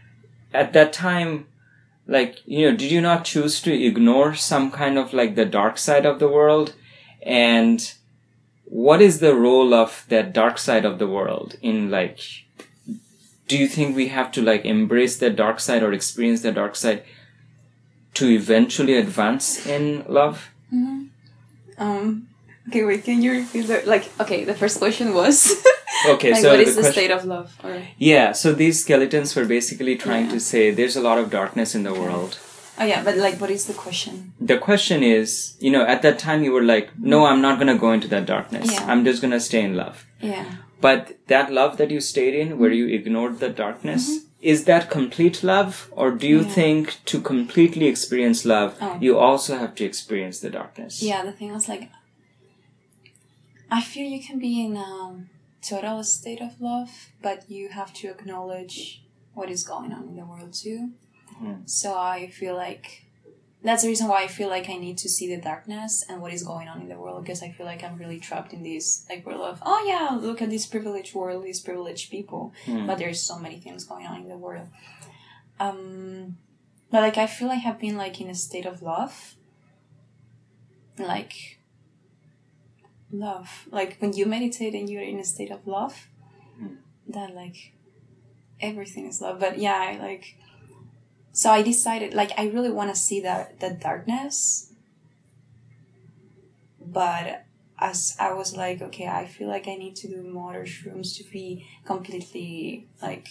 at 0.52 0.72
that 0.74 0.92
time, 0.92 1.46
like, 2.06 2.38
you 2.44 2.70
know, 2.70 2.76
did 2.76 2.92
you 2.92 3.00
not 3.00 3.24
choose 3.24 3.60
to 3.62 3.72
ignore 3.72 4.34
some 4.34 4.70
kind 4.70 4.98
of 4.98 5.12
like 5.12 5.34
the 5.34 5.46
dark 5.46 5.78
side 5.78 6.04
of 6.04 6.18
the 6.18 6.28
world? 6.28 6.74
And 7.22 7.92
what 8.64 9.00
is 9.00 9.20
the 9.20 9.34
role 9.34 9.72
of 9.74 10.04
that 10.08 10.32
dark 10.32 10.58
side 10.58 10.84
of 10.84 10.98
the 10.98 11.06
world 11.06 11.56
in 11.62 11.90
like, 11.90 12.20
do 13.48 13.56
you 13.58 13.66
think 13.66 13.96
we 13.96 14.08
have 14.08 14.30
to 14.32 14.42
like 14.42 14.64
embrace 14.64 15.18
the 15.18 15.30
dark 15.30 15.60
side 15.60 15.82
or 15.82 15.92
experience 15.92 16.42
the 16.42 16.52
dark 16.52 16.76
side 16.76 17.04
to 18.14 18.28
eventually 18.28 18.96
advance 18.96 19.66
in 19.66 20.04
love? 20.08 20.50
Um. 21.78 22.28
Okay, 22.68 22.84
wait. 22.84 23.04
Can 23.04 23.22
you 23.22 23.32
repeat 23.32 23.62
the 23.66 23.82
like? 23.86 24.04
Okay, 24.20 24.44
the 24.44 24.54
first 24.54 24.78
question 24.78 25.14
was 25.14 25.36
Okay, 26.08 26.32
like, 26.32 26.40
so 26.42 26.50
what 26.50 26.56
the 26.58 26.62
is 26.62 26.76
the 26.76 26.84
state 26.84 27.10
of 27.10 27.24
love? 27.24 27.48
Or 27.64 27.82
Yeah, 27.98 28.32
so 28.32 28.52
these 28.52 28.80
skeletons 28.82 29.34
were 29.36 29.44
basically 29.44 29.96
trying 29.96 30.26
Yeah. 30.26 30.32
to 30.32 30.40
say 30.40 30.70
there's 30.70 30.96
a 30.96 31.00
lot 31.02 31.18
of 31.18 31.30
darkness 31.30 31.74
in 31.74 31.82
the 31.82 31.92
world. 31.94 32.38
oh 32.78 32.84
yeah, 32.84 33.02
but 33.04 33.16
like, 33.16 33.40
what 33.40 33.50
is 33.50 33.66
the 33.66 33.74
question? 33.74 34.32
The 34.40 34.58
question 34.58 35.02
is, 35.02 35.56
you 35.60 35.70
know, 35.70 35.84
at 35.84 36.02
that 36.02 36.18
time 36.18 36.42
you 36.44 36.52
were 36.52 36.62
like, 36.74 36.90
no, 36.98 37.26
I'm 37.26 37.40
not 37.42 37.58
gonna 37.58 37.78
go 37.78 37.92
into 37.92 38.08
that 38.08 38.26
darkness. 38.26 38.72
Yeah. 38.72 38.84
I'm 38.90 39.04
just 39.04 39.20
gonna 39.22 39.40
stay 39.40 39.62
in 39.62 39.74
love. 39.76 40.06
Yeah. 40.20 40.44
But 40.80 41.18
that 41.28 41.52
love 41.52 41.76
that 41.76 41.90
you 41.90 42.00
stayed 42.00 42.34
in, 42.34 42.58
where 42.58 42.72
you 42.72 42.86
ignored 42.88 43.38
the 43.38 43.48
darkness, 43.48 44.02
is 44.40 44.64
that 44.64 44.90
complete 44.90 45.42
love? 45.44 45.88
Or 45.92 46.10
do 46.10 46.26
you 46.26 46.40
Mm-hmm. 46.40 46.48
Yeah. 46.48 46.54
think 46.54 46.82
to 47.10 47.20
completely 47.20 47.86
experience 47.86 48.44
love, 48.44 48.70
Oh. 48.80 48.98
you 49.00 49.18
also 49.18 49.56
have 49.58 49.74
to 49.76 49.84
experience 49.84 50.40
the 50.40 50.50
darkness? 50.50 51.02
Yeah, 51.02 51.22
the 51.24 51.32
thing 51.32 51.52
was 51.52 51.68
like, 51.68 51.84
I 53.78 53.80
feel 53.80 54.06
you 54.16 54.22
can 54.28 54.38
be 54.38 54.54
in 54.66 54.76
a 54.76 54.92
total 55.62 56.02
state 56.04 56.42
of 56.42 56.60
love, 56.60 56.90
but 57.26 57.50
you 57.50 57.68
have 57.70 57.92
to 58.00 58.08
acknowledge 58.08 59.02
what 59.34 59.48
is 59.50 59.62
going 59.64 59.92
on 59.92 60.04
in 60.10 60.16
the 60.16 60.26
world 60.32 60.52
too. 60.52 60.90
Hmm. 61.38 61.54
So 61.64 61.88
I 61.96 62.28
feel 62.28 62.54
like 62.54 62.86
that's 63.64 63.82
the 63.82 63.88
reason 63.88 64.08
why 64.08 64.24
I 64.24 64.26
feel 64.38 64.48
like 64.56 64.68
I 64.68 64.76
need 64.76 64.98
to 64.98 65.08
see 65.08 65.26
the 65.34 65.40
darkness 65.40 66.04
and 66.08 66.20
what 66.20 66.32
is 66.32 66.42
going 66.42 66.68
on 66.68 66.80
in 66.82 66.88
the 66.88 66.98
world 66.98 67.24
because 67.24 67.42
I 67.42 67.50
feel 67.50 67.64
like 67.64 67.82
I'm 67.84 67.96
really 67.96 68.18
trapped 68.18 68.52
in 68.52 68.62
this 68.62 69.06
like 69.08 69.24
world 69.24 69.40
of 69.40 69.62
oh 69.64 69.80
yeah 69.86 70.18
look 70.26 70.42
at 70.42 70.50
this 70.50 70.66
privileged 70.66 71.14
world 71.14 71.44
these 71.44 71.60
privileged 71.60 72.10
people 72.10 72.52
Hmm. 72.66 72.86
but 72.88 72.98
there's 72.98 73.22
so 73.22 73.38
many 73.38 73.58
things 73.60 73.84
going 73.84 74.06
on 74.06 74.16
in 74.22 74.28
the 74.28 74.36
world 74.36 74.66
um 75.60 76.36
but 76.90 77.02
like 77.02 77.16
I 77.16 77.26
feel 77.28 77.48
like 77.48 77.58
I 77.64 77.68
have 77.70 77.78
been 77.78 77.96
like 77.96 78.20
in 78.20 78.28
a 78.28 78.34
state 78.34 78.66
of 78.66 78.82
love 78.82 79.36
like 80.98 81.60
love. 83.12 83.66
Like 83.70 83.98
when 84.00 84.12
you 84.14 84.26
meditate 84.26 84.74
and 84.74 84.88
you're 84.88 85.02
in 85.02 85.18
a 85.20 85.24
state 85.24 85.50
of 85.50 85.66
love 85.66 86.08
Hmm. 86.58 86.74
that 87.08 87.34
like 87.34 87.72
everything 88.60 89.06
is 89.06 89.20
love. 89.20 89.38
But 89.40 89.58
yeah 89.58 89.76
I 89.76 89.98
like 89.98 90.36
so 91.32 91.50
I 91.50 91.62
decided 91.62 92.14
like 92.14 92.32
I 92.38 92.46
really 92.48 92.70
want 92.70 92.90
to 92.94 93.00
see 93.00 93.20
that 93.20 93.60
the 93.60 93.70
darkness. 93.70 94.72
But 96.80 97.44
as 97.78 98.16
I 98.20 98.32
was 98.32 98.56
like 98.56 98.82
okay 98.82 99.06
I 99.06 99.26
feel 99.26 99.48
like 99.48 99.68
I 99.68 99.74
need 99.76 99.96
to 99.96 100.08
do 100.08 100.22
more 100.22 100.64
shrooms 100.64 101.16
to 101.18 101.24
be 101.30 101.66
completely 101.84 102.88
like 103.00 103.28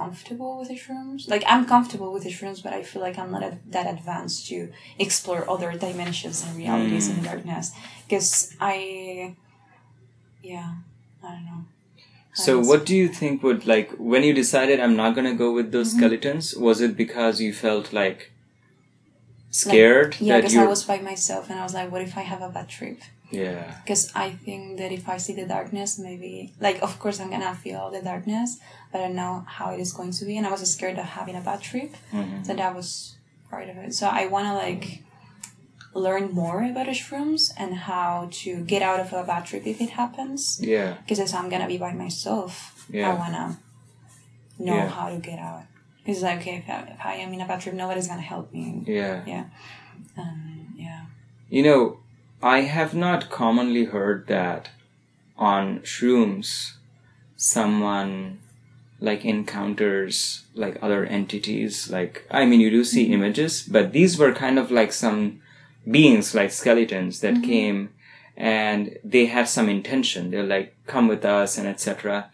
comfortable 0.00 0.52
with 0.58 0.68
the 0.72 0.78
shrooms 0.84 1.28
like 1.34 1.44
I'm 1.52 1.64
comfortable 1.74 2.10
with 2.14 2.24
the 2.24 2.30
shrooms 2.36 2.62
but 2.64 2.72
I 2.72 2.82
feel 2.90 3.02
like 3.06 3.18
I'm 3.22 3.30
not 3.36 3.42
ad- 3.48 3.60
that 3.76 3.86
advanced 3.96 4.46
to 4.48 4.58
explore 4.98 5.42
other 5.54 5.70
dimensions 5.86 6.42
and 6.44 6.56
realities 6.56 7.08
in 7.10 7.16
the 7.20 7.24
darkness 7.30 7.72
because 8.06 8.30
I 8.60 9.36
yeah 10.42 10.70
I 11.22 11.28
don't 11.34 11.46
know 11.50 11.62
So 12.44 12.52
what 12.70 12.86
do 12.90 12.94
you 13.02 13.08
think 13.20 13.42
would 13.46 13.66
like 13.74 13.88
when 14.12 14.22
you 14.28 14.32
decided 14.42 14.80
I'm 14.80 14.96
not 14.96 15.14
gonna 15.16 15.34
go 15.44 15.48
with 15.52 15.66
Mm-hmm. 15.66 15.76
those 15.76 15.90
skeletons? 15.96 16.44
Was 16.66 16.80
it 16.86 16.96
because 16.96 17.34
you 17.46 17.52
felt 17.52 17.92
like 17.92 18.20
scared 19.50 20.16
yeah 20.18 20.36
because 20.38 20.56
I 20.56 20.66
was 20.66 20.82
by 20.84 20.98
myself 21.00 21.50
and 21.50 21.58
I 21.60 21.62
was 21.62 21.74
like 21.74 21.90
what 21.92 22.02
if 22.02 22.16
I 22.16 22.22
have 22.22 22.40
a 22.40 22.48
bad 22.48 22.68
trip 22.68 23.00
yeah 23.32 23.76
because 23.82 24.12
I 24.14 24.30
think 24.44 24.78
that 24.78 24.92
if 24.92 25.08
I 25.08 25.16
see 25.18 25.34
the 25.34 25.46
darkness, 25.46 25.98
maybe 25.98 26.52
like 26.60 26.78
of 26.82 26.92
course 27.02 27.18
I'm 27.20 27.30
gonna 27.30 27.54
feel 27.54 27.90
the 27.90 28.00
darkness, 28.02 28.58
but 28.92 29.00
I 29.00 29.08
know 29.08 29.44
how 29.56 29.72
it 29.74 29.80
is 29.80 29.92
going 29.92 30.12
to 30.12 30.24
be, 30.24 30.36
and 30.38 30.46
I 30.46 30.50
was 30.50 30.62
scared 30.76 30.98
of 30.98 31.04
having 31.18 31.34
a 31.36 31.40
bad 31.40 31.60
trip, 31.62 31.90
Mhm. 32.12 32.46
so 32.46 32.54
that 32.54 32.72
was 32.78 33.16
part 33.50 33.68
of 33.68 33.76
it. 33.84 33.90
So 33.94 34.06
I 34.08 34.26
wanna 34.34 34.54
like 34.54 35.02
learn 35.94 36.30
more 36.32 36.62
about 36.64 36.86
the 36.86 36.92
shrooms 36.92 37.52
and 37.58 37.74
how 37.74 38.28
to 38.42 38.50
get 38.64 38.82
out 38.82 39.00
of 39.00 39.12
a 39.12 39.24
bad 39.24 39.44
trip 39.44 39.66
if 39.66 39.80
it 39.80 39.90
happens. 39.90 40.58
yeah 40.62 40.94
Because 41.02 41.20
as 41.20 41.34
I'm 41.34 41.48
gonna 41.50 41.66
be 41.74 41.78
by 41.78 41.92
myself, 41.92 42.86
yeah. 42.90 43.10
I 43.10 43.14
wanna 43.14 43.58
know 44.58 44.76
Yeah. 44.76 44.88
how 44.88 45.08
to 45.10 45.18
get 45.18 45.38
out. 45.38 45.64
Because 45.98 46.22
like 46.22 46.38
okay, 46.40 46.56
if 46.64 46.68
I, 46.70 46.78
if 46.94 47.00
I 47.12 47.14
am 47.24 47.32
in 47.34 47.40
a 47.40 47.46
bad 47.46 47.60
trip, 47.60 47.74
nobody's 47.74 48.08
gonna 48.08 48.22
help 48.34 48.52
me. 48.52 48.84
yeah 48.86 49.22
Yeah, 49.26 49.44
um, 50.16 50.74
yeah. 50.76 51.00
You 51.50 51.62
know, 51.62 51.98
I 52.42 52.62
have 52.62 52.94
not 52.94 53.30
commonly 53.30 53.84
heard 53.84 54.26
that 54.26 54.70
on 55.36 55.80
shrooms 55.80 56.72
someone 57.36 58.38
like 59.00 59.24
encounters 59.24 60.44
like 60.54 60.78
other 60.80 61.04
entities 61.04 61.90
like 61.90 62.24
I 62.30 62.44
mean 62.44 62.60
you 62.60 62.70
do 62.70 62.84
see 62.84 63.04
Mm-hmm. 63.04 63.14
images 63.14 63.62
but 63.62 63.92
these 63.92 64.16
were 64.18 64.32
kind 64.32 64.58
of 64.58 64.70
like 64.70 64.92
some 64.92 65.40
beings 65.90 66.34
like 66.34 66.52
skeletons 66.52 67.20
that 67.20 67.34
Mm-hmm. 67.34 67.42
came 67.44 67.90
and 68.36 68.96
they 69.02 69.26
had 69.26 69.48
some 69.48 69.68
intention 69.68 70.30
they're 70.30 70.42
like 70.56 70.74
come 70.86 71.08
with 71.08 71.24
us 71.24 71.58
and 71.58 71.66
etc 71.66 72.30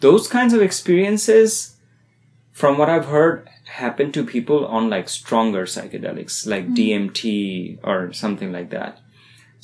those 0.00 0.26
kinds 0.26 0.52
of 0.52 0.60
experiences 0.60 1.76
from 2.52 2.76
what 2.76 2.88
I've 2.90 3.06
heard 3.06 3.48
happen 3.66 4.10
to 4.12 4.24
people 4.24 4.66
on 4.66 4.90
like 4.90 5.08
stronger 5.08 5.64
psychedelics 5.64 6.46
like 6.46 6.68
DMT 6.74 7.78
or 7.84 8.12
something 8.12 8.50
like 8.52 8.70
that 8.70 9.00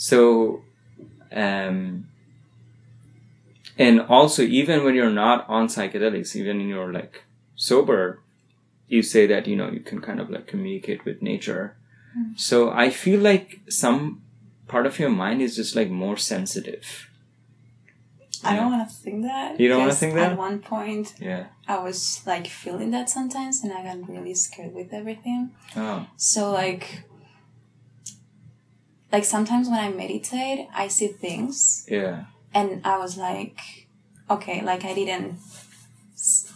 so 0.09 0.63
um 1.31 2.07
and 3.77 4.01
also 4.01 4.43
even 4.43 4.83
when 4.83 4.95
you're 4.95 5.11
not 5.11 5.47
on 5.47 5.69
psychedelics 5.69 6.35
even 6.35 6.57
when 6.57 6.69
you're 6.69 6.93
like 6.93 7.25
sober 7.55 8.23
you 8.89 9.03
say 9.03 9.27
that 9.27 9.47
you 9.47 9.55
know 9.55 9.71
you 9.71 9.81
can 9.81 10.01
kind 10.01 10.19
of 10.19 10.31
like 10.31 10.47
communicate 10.47 11.05
with 11.05 11.21
nature 11.21 11.77
so 12.35 12.71
i 12.71 12.89
feel 12.89 13.21
like 13.21 13.61
some 13.69 14.23
part 14.69 14.87
of 14.87 14.99
your 14.99 15.11
mind 15.11 15.43
is 15.43 15.55
just 15.55 15.77
like 15.77 15.91
more 15.91 16.17
sensitive 16.17 17.07
I 18.43 18.57
don't 18.57 18.73
want 18.73 18.89
to 18.89 18.95
think 18.95 19.25
that. 19.25 19.61
You 19.61 19.69
don't 19.69 19.81
want 19.81 19.93
to 19.93 19.99
think 19.99 20.15
that? 20.15 20.33
At 20.33 20.39
one 20.39 20.61
point, 20.61 21.13
yeah 21.21 21.49
I 21.69 21.79
was 21.79 22.23
like 22.27 22.47
feeling 22.47 22.91
that 22.93 23.11
sometimes, 23.11 23.63
and 23.63 23.71
I 23.71 23.83
got 23.83 24.09
really 24.09 24.35
scared 24.35 24.73
with 24.75 24.95
everything. 24.95 25.51
oh 25.77 26.07
So 26.17 26.51
like, 26.51 27.05
like 29.13 29.25
sometimes 29.25 29.69
when 29.69 29.81
I 29.81 29.91
meditate, 29.91 30.69
I 30.75 30.89
see 30.89 31.09
things, 31.09 31.87
yeah 31.89 32.25
and 32.53 32.81
I 32.85 32.99
was 32.99 33.17
like, 33.17 33.87
okay, 34.29 34.63
like 34.63 34.85
I 34.85 34.95
didn't 34.95 35.39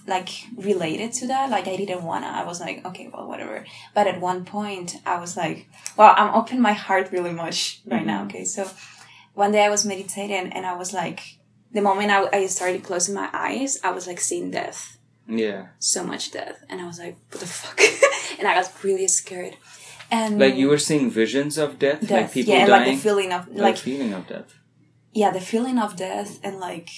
like 0.07 0.29
related 0.57 1.13
to 1.15 1.27
that. 1.29 1.51
Like 1.51 1.69
I 1.69 1.77
didn't 1.77 2.03
wanna. 2.03 2.27
I 2.27 2.45
was 2.45 2.61
like, 2.61 2.85
okay, 2.85 3.09
well, 3.13 3.27
whatever. 3.27 3.65
But 3.95 4.07
at 4.07 4.21
one 4.21 4.45
point, 4.45 4.97
I 5.07 5.19
was 5.19 5.37
like, 5.37 5.69
well, 5.97 6.15
I'm 6.17 6.35
opening 6.35 6.63
my 6.63 6.73
heart 6.73 7.13
really 7.13 7.33
much 7.33 7.81
right 7.87 7.99
mm-hmm. 7.99 8.07
now. 8.07 8.25
Okay, 8.25 8.45
so 8.45 8.69
one 9.35 9.53
day 9.53 9.65
I 9.65 9.71
was 9.71 9.85
meditating, 9.85 10.53
and 10.53 10.67
I 10.67 10.75
was 10.77 10.93
like, 10.93 11.39
the 11.73 11.81
moment 11.81 12.11
I, 12.11 12.29
I 12.33 12.47
started 12.47 12.83
closing 12.83 13.15
my 13.15 13.29
eyes, 13.33 13.81
I 13.83 13.91
was 13.91 14.07
like 14.07 14.21
seeing 14.21 14.51
death 14.51 14.99
yeah 15.27 15.69
so 15.79 16.05
much 16.05 16.33
death 16.33 16.63
and 16.69 16.83
i 16.83 16.87
was 16.87 16.99
like 16.99 17.17
what 17.31 17.41
the 17.41 17.47
fuck 17.47 17.81
and 18.39 18.47
i 18.47 18.55
got 18.55 18.85
really 18.85 19.09
scared 19.09 19.57
and 20.11 20.39
like 20.39 20.55
you 20.57 20.69
were 20.69 20.79
seeing 20.79 21.11
visions 21.11 21.59
of 21.59 21.79
death, 21.79 22.11
like 22.11 22.33
people 22.33 22.55
yeah 22.55 22.61
and 22.61 22.69
dying 22.69 22.87
like 22.89 22.97
the 22.97 23.03
feeling 23.03 23.33
of 23.33 23.49
like 23.49 23.77
feeling 23.77 24.13
of 24.13 24.27
death. 24.27 24.55
yeah 25.13 25.31
the 25.31 25.41
feeling 25.41 25.79
of 25.79 25.97
death 25.97 26.41
and 26.43 26.59
like 26.61 26.91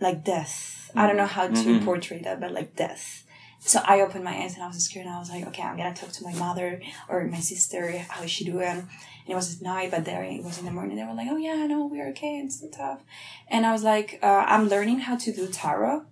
like 0.00 0.24
death. 0.24 0.90
I 0.96 1.06
don't 1.06 1.16
know 1.16 1.26
how 1.26 1.48
to 1.48 1.68
Mhm. 1.70 1.84
portray 1.84 2.20
that 2.22 2.40
but 2.40 2.52
like 2.52 2.76
death. 2.76 3.24
So 3.60 3.80
i 3.86 4.00
opened 4.02 4.24
my 4.24 4.36
eyes 4.42 4.54
and 4.54 4.62
i 4.62 4.66
was 4.68 4.84
scared 4.84 5.06
and 5.06 5.14
i 5.14 5.18
was 5.18 5.30
like 5.30 5.44
okay 5.48 5.62
i'm 5.62 5.76
gonna 5.78 5.94
talk 5.94 6.12
to 6.12 6.24
my 6.24 6.34
mother 6.34 6.80
or 7.08 7.24
my 7.36 7.40
sister 7.40 7.80
how 7.98 8.22
is 8.22 8.30
she 8.30 8.44
doing? 8.44 8.78
And 9.26 9.30
it 9.32 9.34
was 9.34 9.56
at 9.56 9.62
night 9.62 9.90
but 9.90 10.04
there 10.04 10.22
it 10.22 10.44
was 10.44 10.58
in 10.58 10.66
the 10.66 10.70
morning. 10.70 10.96
They 10.96 11.04
were 11.04 11.14
like 11.14 11.28
oh 11.30 11.36
yeah 11.48 11.66
no 11.66 11.86
we're 11.86 12.08
okay 12.10 12.34
It's 12.44 12.60
and 12.62 12.72
tough. 12.72 13.00
and 13.48 13.64
i 13.68 13.72
was 13.72 13.82
like 13.82 14.18
uh, 14.22 14.44
i'm 14.54 14.68
learning 14.68 14.98
how 15.08 15.16
to 15.24 15.32
do 15.32 15.48
tarot. 15.48 16.04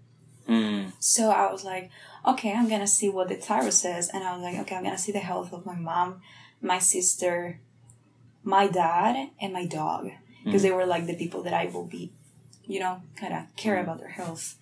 Mm. 0.48 0.92
So 0.98 1.30
I 1.30 1.52
was 1.52 1.62
like, 1.72 1.88
okay, 2.26 2.52
I'm 2.52 2.68
gonna 2.68 2.86
see 2.98 3.08
what 3.08 3.28
the 3.28 3.36
tarot 3.36 3.70
says, 3.70 4.10
and 4.12 4.24
I 4.24 4.30
was 4.34 4.42
like, 4.42 4.56
okay, 4.62 4.74
I'm 4.76 4.82
gonna 4.82 4.98
see 5.06 5.12
the 5.12 5.20
health 5.30 5.52
of 5.52 5.64
my 5.64 5.76
mom, 5.76 6.20
my 6.62 6.78
sister, 6.78 7.60
my 8.44 8.66
dad 8.68 9.30
and 9.40 9.52
my 9.52 9.66
dog 9.66 10.10
because 10.44 10.60
mm. 10.60 10.64
they 10.64 10.70
were 10.70 10.86
like 10.86 11.06
the 11.06 11.16
people 11.16 11.42
that 11.42 11.52
I 11.52 11.66
will 11.66 11.84
be, 11.84 12.12
you 12.64 12.80
know, 12.80 13.02
kind 13.16 13.32
of 13.32 13.54
care 13.56 13.80
about 13.80 13.98
their 13.98 14.10
health. 14.10 14.56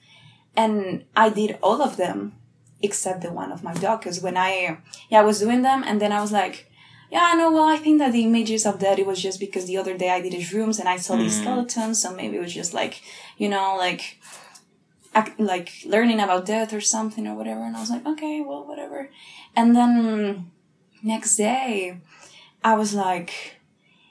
And 0.57 1.04
I 1.14 1.28
did 1.28 1.59
all 1.62 1.83
of 1.83 1.97
them 1.97 2.35
except 2.83 3.23
the 3.23 3.33
one 3.33 3.52
of 3.52 3.62
my 3.62 3.75
dog 3.75 4.00
because 4.00 4.21
when 4.21 4.37
I, 4.37 4.78
yeah, 5.09 5.21
I 5.21 5.25
was 5.25 5.40
doing 5.40 5.62
them 5.62 5.85
and 5.87 6.00
then 6.00 6.12
I 6.12 6.21
was 6.21 6.33
like, 6.33 6.71
yeah, 7.11 7.33
no, 7.37 7.50
well, 7.50 7.64
I 7.64 7.76
think 7.76 7.99
that 7.99 8.12
the 8.12 8.25
images 8.25 8.64
of 8.64 8.78
that, 8.80 8.99
it 8.99 9.07
was 9.07 9.21
just 9.21 9.40
because 9.40 9.66
the 9.66 9.76
other 9.76 9.97
day 9.97 10.11
I 10.11 10.21
did 10.21 10.33
his 10.33 10.52
rooms 10.52 10.78
and 10.78 10.88
I 10.88 10.97
saw 10.97 11.16
these 11.16 11.38
mm. 11.38 11.42
skeletons. 11.42 12.00
So 12.00 12.14
maybe 12.14 12.37
it 12.37 12.40
was 12.40 12.54
just 12.54 12.73
like, 12.73 13.02
you 13.37 13.49
know, 13.49 13.76
like, 13.76 14.19
like 15.38 15.71
learning 15.85 16.21
about 16.21 16.47
death 16.47 16.73
or 16.73 16.80
something 16.80 17.26
or 17.26 17.35
whatever. 17.35 17.62
And 17.62 17.76
I 17.76 17.80
was 17.80 17.90
like, 17.90 18.07
okay, 18.07 18.42
well, 18.42 18.64
whatever. 18.64 19.11
And 19.57 19.75
then 19.75 20.52
next 21.02 21.37
day, 21.37 21.99
I 22.62 22.75
was 22.75 22.95
like, 22.95 23.57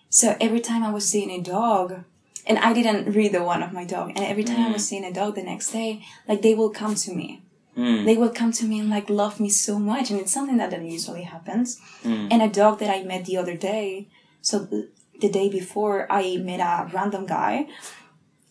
so 0.10 0.36
every 0.42 0.60
time 0.60 0.84
I 0.84 0.92
was 0.92 1.08
seeing 1.08 1.30
a 1.30 1.42
dog, 1.42 2.04
and 2.46 2.58
I 2.58 2.74
didn't 2.74 3.14
read 3.14 3.32
the 3.32 3.44
one 3.44 3.62
of 3.62 3.74
my 3.74 3.86
dog, 3.86 4.10
and 4.10 4.20
every 4.20 4.44
time 4.44 4.62
I 4.62 4.72
was 4.72 4.82
mm. 4.82 4.90
seeing 4.90 5.06
a 5.06 5.14
dog 5.14 5.36
the 5.36 5.44
next 5.44 5.72
day, 5.72 6.04
like 6.28 6.42
they 6.42 6.56
will 6.56 6.72
come 6.72 6.96
to 6.96 7.14
me. 7.14 7.44
Mm. 7.78 8.06
They 8.06 8.18
will 8.18 8.30
come 8.30 8.52
to 8.54 8.66
me 8.66 8.80
and 8.80 8.90
like 8.90 9.10
love 9.10 9.40
me 9.40 9.50
so 9.50 9.78
much, 9.78 10.10
and 10.10 10.20
it's 10.20 10.34
something 10.34 10.58
that 10.58 10.74
usually 10.84 11.24
happens. 11.24 11.80
Mm. 12.04 12.28
And 12.32 12.42
a 12.42 12.50
dog 12.50 12.80
that 12.80 12.90
I 12.90 13.04
met 13.04 13.26
the 13.26 13.38
other 13.38 13.56
day, 13.56 14.08
so 14.42 14.60
the, 14.60 15.30
day 15.30 15.50
before, 15.50 16.12
I 16.12 16.38
met 16.38 16.60
a 16.60 16.90
random 16.92 17.28
guy, 17.28 17.68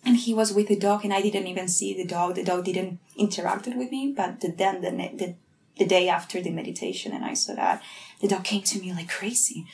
and 0.05 0.17
he 0.17 0.33
was 0.33 0.53
with 0.53 0.69
the 0.69 0.77
dog, 0.77 1.05
and 1.05 1.13
I 1.13 1.21
didn't 1.21 1.49
even 1.49 1.67
see 1.67 1.95
the 1.95 2.07
dog. 2.07 2.37
The 2.37 2.45
dog 2.45 2.65
didn't 2.65 3.01
interacted 3.19 3.77
with 3.77 3.91
me, 3.91 4.15
but 4.17 4.41
the, 4.41 4.53
then 4.53 4.81
the, 4.81 4.93
ne- 4.93 5.17
the 5.17 5.35
the 5.79 5.87
day 5.87 6.09
after 6.09 6.41
the 6.41 6.51
meditation, 6.51 7.13
and 7.13 7.25
I 7.25 7.35
saw 7.35 7.55
that 7.55 7.83
the 8.21 8.29
dog 8.29 8.45
came 8.45 8.63
to 8.63 8.81
me 8.81 8.93
like 8.93 9.09
crazy. 9.09 9.67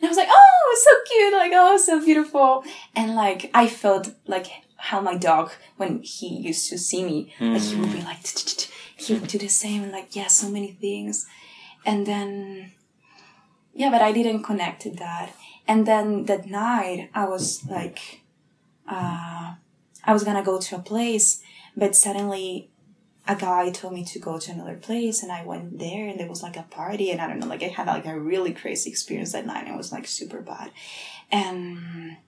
And 0.00 0.06
I 0.06 0.08
was 0.08 0.16
like, 0.16 0.28
oh, 0.30 0.70
it's 0.72 0.84
so 0.84 1.14
cute, 1.14 1.32
like, 1.32 1.52
oh, 1.54 1.76
so 1.76 2.04
beautiful. 2.04 2.64
And 2.96 3.14
like, 3.14 3.50
I 3.54 3.68
felt 3.68 4.10
like 4.26 4.48
how 4.76 5.00
my 5.00 5.16
dog, 5.16 5.52
when 5.76 6.02
he 6.02 6.26
used 6.38 6.68
to 6.70 6.78
see 6.78 7.04
me, 7.04 7.32
like, 7.40 7.62
he 7.62 7.76
would 7.76 7.92
be 7.92 8.02
like, 8.02 8.26
he 8.96 9.14
would 9.14 9.28
do 9.28 9.38
the 9.38 9.48
same, 9.48 9.84
and 9.84 9.92
like, 9.92 10.16
yeah, 10.16 10.26
so 10.26 10.48
many 10.48 10.72
things. 10.72 11.26
And 11.86 12.04
then, 12.04 12.72
yeah, 13.74 13.90
but 13.90 14.02
I 14.02 14.10
didn't 14.10 14.42
connect 14.42 14.82
to 14.82 14.90
that. 14.96 15.32
And 15.68 15.86
then 15.86 16.24
that 16.24 16.46
night, 16.46 17.10
I 17.14 17.26
was 17.26 17.64
like, 17.66 18.22
uh, 18.88 19.54
I 20.04 20.12
was 20.12 20.24
gonna 20.24 20.42
go 20.42 20.58
to 20.58 20.76
a 20.76 20.80
place, 20.80 21.40
but 21.76 21.94
suddenly 21.94 22.71
a 23.32 23.40
guy 23.40 23.70
told 23.70 23.94
me 23.94 24.04
to 24.04 24.18
go 24.18 24.38
to 24.38 24.52
another 24.52 24.76
place 24.76 25.22
and 25.22 25.32
I 25.32 25.44
went 25.44 25.78
there 25.78 26.08
and 26.08 26.20
there 26.20 26.28
was 26.28 26.42
like 26.42 26.56
a 26.56 26.62
party 26.64 27.10
and 27.10 27.20
I 27.20 27.26
don't 27.26 27.38
know, 27.38 27.46
like 27.46 27.62
I 27.62 27.68
had 27.68 27.86
like 27.86 28.06
a 28.06 28.18
really 28.18 28.52
crazy 28.52 28.90
experience 28.90 29.32
that 29.32 29.46
night 29.46 29.64
and 29.64 29.74
it 29.74 29.76
was 29.76 29.92
like 29.92 30.06
super 30.06 30.40
bad. 30.40 30.70
And 31.30 32.18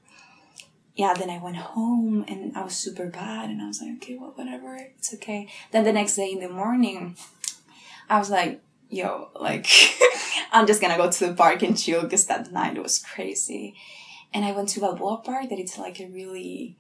yeah, 0.94 1.12
then 1.14 1.28
I 1.28 1.38
went 1.38 1.56
home 1.56 2.25
and 2.26 2.56
I 2.56 2.64
was 2.64 2.76
super 2.76 3.06
bad 3.06 3.50
and 3.50 3.61
I 3.61 3.66
was 3.66 3.82
like, 3.82 3.96
okay, 3.96 4.16
well, 4.16 4.32
whatever, 4.34 4.76
it's 4.96 5.12
okay. 5.14 5.49
Then 5.73 5.84
the 5.84 5.92
next 5.92 6.16
day 6.16 6.30
in 6.32 6.40
the 6.40 6.49
morning, 6.49 7.16
I 8.08 8.18
was 8.18 8.30
like, 8.30 8.62
yo, 8.88 9.30
like, 9.38 9.68
I'm 10.52 10.66
just 10.66 10.80
gonna 10.80 10.96
go 10.96 11.11
to 11.11 11.26
the 11.26 11.34
park 11.34 11.62
and 11.62 11.78
chill 11.78 12.02
because 12.02 12.26
that 12.26 12.52
night 12.52 12.82
was 12.82 12.99
crazy. 12.99 13.75
And 14.32 14.44
I 14.44 14.52
went 14.52 14.68
to 14.70 14.80
Balboa 14.80 15.18
Park, 15.18 15.50
that 15.50 15.58
it's 15.58 15.78
like 15.78 16.00
a 16.00 16.06
really 16.06 16.76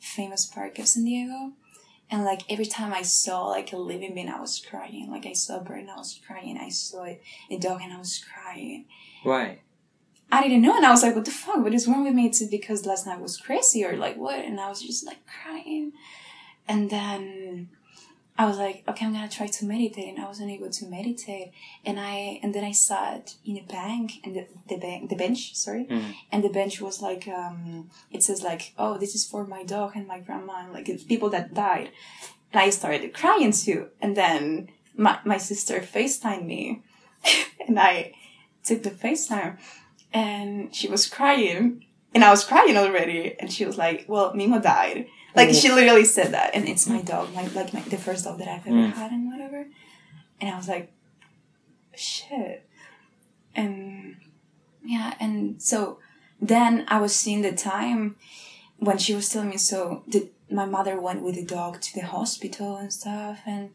famous 0.00 0.44
park 0.44 0.78
of 0.78 0.86
San 0.86 1.04
Diego. 1.04 1.52
And 2.10 2.24
like 2.24 2.42
every 2.50 2.66
time 2.66 2.92
I 2.92 3.02
saw 3.02 3.46
like 3.46 3.72
a 3.72 3.76
living 3.76 4.14
being, 4.14 4.28
I 4.28 4.40
was 4.40 4.64
crying. 4.68 5.10
Like 5.10 5.26
I 5.26 5.32
saw 5.32 5.58
a 5.58 5.64
bird 5.64 5.80
and 5.80 5.90
I 5.90 5.96
was 5.96 6.20
crying. 6.26 6.58
I 6.58 6.68
saw 6.68 7.04
a 7.04 7.58
dog 7.58 7.80
and 7.82 7.92
I 7.92 7.98
was 7.98 8.24
crying. 8.32 8.86
Why? 9.22 9.60
I 10.32 10.42
didn't 10.42 10.62
know, 10.62 10.76
and 10.76 10.86
I 10.86 10.90
was 10.90 11.02
like, 11.02 11.16
"What 11.16 11.24
the 11.24 11.30
fuck? 11.32 11.58
What 11.58 11.74
is 11.74 11.88
wrong 11.88 12.04
with 12.04 12.14
me? 12.14 12.26
It's 12.26 12.42
because 12.44 12.86
last 12.86 13.06
night 13.06 13.20
was 13.20 13.36
crazy, 13.36 13.84
or 13.84 13.96
like 13.96 14.16
what?" 14.16 14.38
And 14.38 14.60
I 14.60 14.68
was 14.68 14.80
just 14.80 15.04
like 15.04 15.18
crying, 15.26 15.92
and 16.68 16.88
then 16.88 17.70
I 18.40 18.46
was 18.50 18.58
like, 18.64 18.76
"Okay, 18.88 19.04
I'm 19.04 19.12
gonna 19.12 19.28
try 19.38 19.48
to 19.56 19.62
meditate," 19.74 20.08
and 20.12 20.20
I 20.24 20.26
wasn't 20.32 20.50
able 20.56 20.70
to 20.78 20.84
meditate, 20.96 21.48
and 21.84 21.96
I 22.12 22.40
and 22.42 22.50
then 22.54 22.64
I 22.70 22.74
sat 22.90 23.34
in 23.44 23.56
a 23.64 23.66
bank, 23.78 24.06
and 24.24 24.32
the 24.36 24.44
the 24.70 24.78
bank 24.86 25.10
the 25.12 25.20
bench, 25.24 25.40
sorry, 25.64 25.84
and 26.32 26.40
the 26.42 26.54
bench 26.58 26.74
was 26.86 26.96
like, 27.08 27.24
um, 27.28 27.90
it 28.14 28.20
says 28.22 28.40
like, 28.50 28.62
"Oh, 28.82 28.94
this 29.02 29.14
is 29.14 29.24
for 29.30 29.42
my 29.54 29.62
dog 29.74 29.90
and 29.96 30.06
my 30.06 30.20
grandma, 30.26 30.54
and 30.64 30.72
like 30.76 30.88
it's 30.88 31.04
people 31.12 31.30
that 31.30 31.54
died," 31.66 31.88
and 32.52 32.58
I 32.66 32.70
started 32.70 33.18
crying 33.20 33.52
too, 33.64 33.80
and 34.02 34.12
then 34.16 34.42
my 35.04 35.14
my 35.32 35.38
sister 35.50 35.76
Facetimed 35.80 36.46
me, 36.54 36.82
and 37.66 37.78
I 37.78 37.94
took 38.64 38.82
the 38.82 38.90
FaceTime 38.90 39.52
and 40.12 40.74
she 40.74 40.88
was 40.88 41.08
crying. 41.08 41.84
And 42.12 42.24
I 42.24 42.30
was 42.30 42.44
crying 42.44 42.76
already. 42.76 43.36
And 43.38 43.52
she 43.52 43.64
was 43.64 43.78
like, 43.78 44.04
well, 44.08 44.34
Mimo 44.34 44.60
died. 44.62 45.06
Like 45.34 45.54
she 45.54 45.70
literally 45.70 46.04
said 46.04 46.32
that 46.32 46.54
and 46.54 46.68
it's 46.68 46.86
my 46.88 47.02
dog, 47.02 47.32
my, 47.34 47.46
like 47.48 47.72
my, 47.72 47.80
the 47.80 47.96
first 47.96 48.24
dog 48.24 48.38
that 48.38 48.48
I've 48.48 48.66
ever 48.66 48.76
mm. 48.76 48.92
had 48.92 49.12
and 49.12 49.30
whatever. 49.30 49.66
And 50.40 50.50
I 50.50 50.56
was 50.56 50.68
like, 50.68 50.92
shit. 51.94 52.66
And 53.54 54.16
yeah, 54.84 55.14
and 55.20 55.60
so 55.60 55.98
then 56.40 56.84
I 56.88 57.00
was 57.00 57.14
seeing 57.14 57.42
the 57.42 57.52
time 57.52 58.16
when 58.78 58.98
she 58.98 59.14
was 59.14 59.28
telling 59.28 59.50
me 59.50 59.56
so 59.56 60.02
the, 60.08 60.28
my 60.50 60.64
mother 60.64 61.00
went 61.00 61.22
with 61.22 61.34
the 61.34 61.44
dog 61.44 61.80
to 61.80 61.94
the 61.94 62.06
hospital 62.06 62.76
and 62.76 62.92
stuff 62.92 63.40
and 63.46 63.70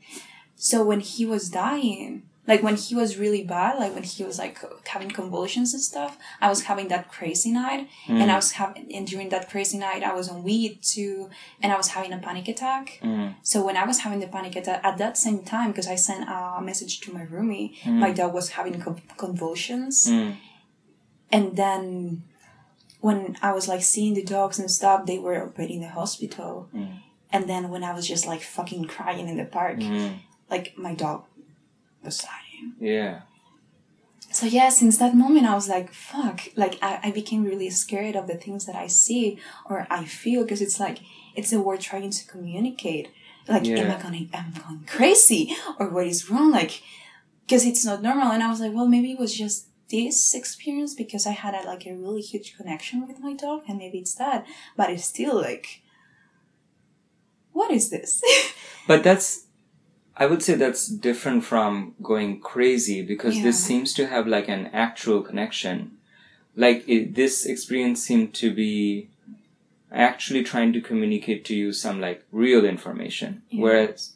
so 0.56 0.84
when 0.84 1.00
he 1.00 1.26
was 1.26 1.50
dying 1.50 2.24
like 2.48 2.62
when 2.62 2.76
he 2.76 2.96
was 2.96 3.18
really 3.18 3.44
bad 3.44 3.80
like 3.80 3.94
when 3.94 4.04
he 4.04 4.24
was 4.24 4.38
like 4.38 4.60
having 4.88 5.10
convulsions 5.10 5.74
and 5.74 5.82
stuff 5.82 6.18
i 6.42 6.50
was 6.50 6.64
having 6.64 6.88
that 6.88 7.10
crazy 7.10 7.52
night. 7.52 7.88
And 8.08 8.18
mm. 8.20 8.30
i 8.30 8.36
was 8.36 8.52
having 8.52 8.92
and 8.94 9.08
during 9.08 9.30
that 9.30 9.50
crazy 9.50 9.78
night 9.78 10.04
i 10.04 10.14
was 10.14 10.30
on 10.30 10.44
weed 10.44 10.82
too 10.82 11.30
and 11.62 11.72
i 11.72 11.78
was 11.78 11.90
having 11.90 12.14
a 12.14 12.18
panic 12.18 12.48
attack. 12.48 13.00
Mm. 13.02 13.36
So 13.44 13.66
when 13.66 13.78
i 13.78 13.86
was 13.86 14.00
having 14.00 14.20
the 14.20 14.28
panic 14.28 14.56
attack 14.56 14.82
at 14.84 14.98
that 14.98 15.18
same 15.18 15.44
time 15.44 15.72
because 15.72 15.88
i 15.88 15.96
sent 15.96 16.28
a 16.30 16.62
message 16.62 17.00
to 17.02 17.14
my 17.14 17.26
roomie 17.26 17.78
mm. 17.82 17.94
my 17.94 18.12
dog 18.12 18.34
was 18.34 18.50
having 18.50 18.80
con- 18.82 19.02
convulsions. 19.18 20.08
And 21.32 21.58
then 21.58 22.24
when 23.02 23.38
i 23.42 23.52
was 23.52 23.68
like 23.68 23.82
seeing 23.82 24.14
the 24.14 24.24
dogs 24.24 24.60
and 24.60 24.70
stuff 24.70 25.06
they 25.06 25.20
were 25.20 25.40
already 25.42 25.76
in 25.76 25.82
the 25.82 25.90
hospital. 25.90 26.70
And 27.32 27.50
then 27.50 27.70
when 27.70 27.84
i 27.84 27.94
was 27.94 28.08
just 28.08 28.26
like 28.28 28.42
fucking 28.42 28.86
crying 28.86 29.28
in 29.28 29.38
the 29.38 29.46
park 29.46 29.80
like 30.50 30.78
my 30.78 30.94
dog 30.94 31.26
was 32.06 32.18
dying 32.20 32.74
Yeah. 32.80 33.22
so 34.32 34.46
yeah 34.46 34.70
since 34.70 34.98
that 34.98 35.16
moment 35.16 35.46
i 35.46 35.56
was 35.56 35.68
like 35.70 35.92
fuck 35.94 36.42
like 36.56 36.78
i, 36.82 37.00
I 37.08 37.12
became 37.12 37.44
really 37.44 37.70
scared 37.70 38.16
of 38.16 38.28
the 38.28 38.36
things 38.36 38.66
that 38.66 38.76
i 38.76 38.88
see 38.88 39.40
or 39.70 39.86
i 39.90 40.06
feel 40.06 40.44
because 40.44 40.62
it's 40.62 40.80
like 40.80 41.00
it's 41.36 41.52
a 41.52 41.60
word 41.60 41.82
trying 41.82 42.12
to 42.12 42.28
communicate. 42.28 43.10
Like 43.48 43.68
am 43.68 43.92
i 43.92 44.02
going 44.02 44.30
am 44.34 44.54
going 44.58 44.86
crazy 44.88 45.54
or 45.80 45.90
what 45.90 46.08
is 46.08 46.30
wrong? 46.30 46.52
Like 46.52 46.82
because 47.46 47.66
it's 47.66 47.86
not 47.86 48.02
normal. 48.02 48.32
And 48.32 48.42
i 48.42 48.50
was 48.50 48.60
like 48.62 48.74
well 48.74 48.88
maybe 48.88 49.12
it 49.12 49.20
was 49.20 49.36
just 49.38 49.68
this 49.92 50.34
experience 50.34 50.96
because 50.96 51.28
i 51.28 51.32
had 51.32 51.54
a, 51.54 51.62
like 51.68 51.86
a 51.86 51.94
really 51.94 52.22
huge 52.22 52.58
connection 52.58 53.08
with 53.08 53.20
my 53.20 53.34
dog 53.36 53.62
and 53.68 53.78
maybe 53.78 54.00
it's 54.00 54.16
that. 54.16 54.46
But 54.78 54.90
it's 54.90 55.06
still 55.06 55.36
like 55.36 55.82
what 57.52 57.70
is 57.72 57.90
this? 57.90 58.22
But 58.88 59.04
that's, 59.04 59.45
I 60.18 60.26
would 60.28 60.42
say 60.42 60.56
that's 60.56 60.88
different 60.88 61.44
from 61.44 61.96
going 62.02 62.40
crazy 62.40 63.02
because 63.02 63.42
this 63.44 63.62
seems 63.64 63.94
to 63.96 64.08
have 64.08 64.28
like 64.28 64.48
an 64.48 64.68
actual 64.68 65.22
connection. 65.22 65.98
Like 66.56 66.88
it, 66.88 67.16
this 67.16 67.46
experience 67.46 68.02
seemed 68.02 68.34
to 68.36 68.54
be 68.54 69.10
actually 69.92 70.44
trying 70.44 70.72
to 70.74 70.82
communicate 70.82 71.44
to 71.46 71.56
you 71.56 71.74
some 71.74 72.00
like 72.00 72.24
real 72.32 72.64
information. 72.66 73.42
Yeah. 73.50 73.62
Whereas 73.64 74.14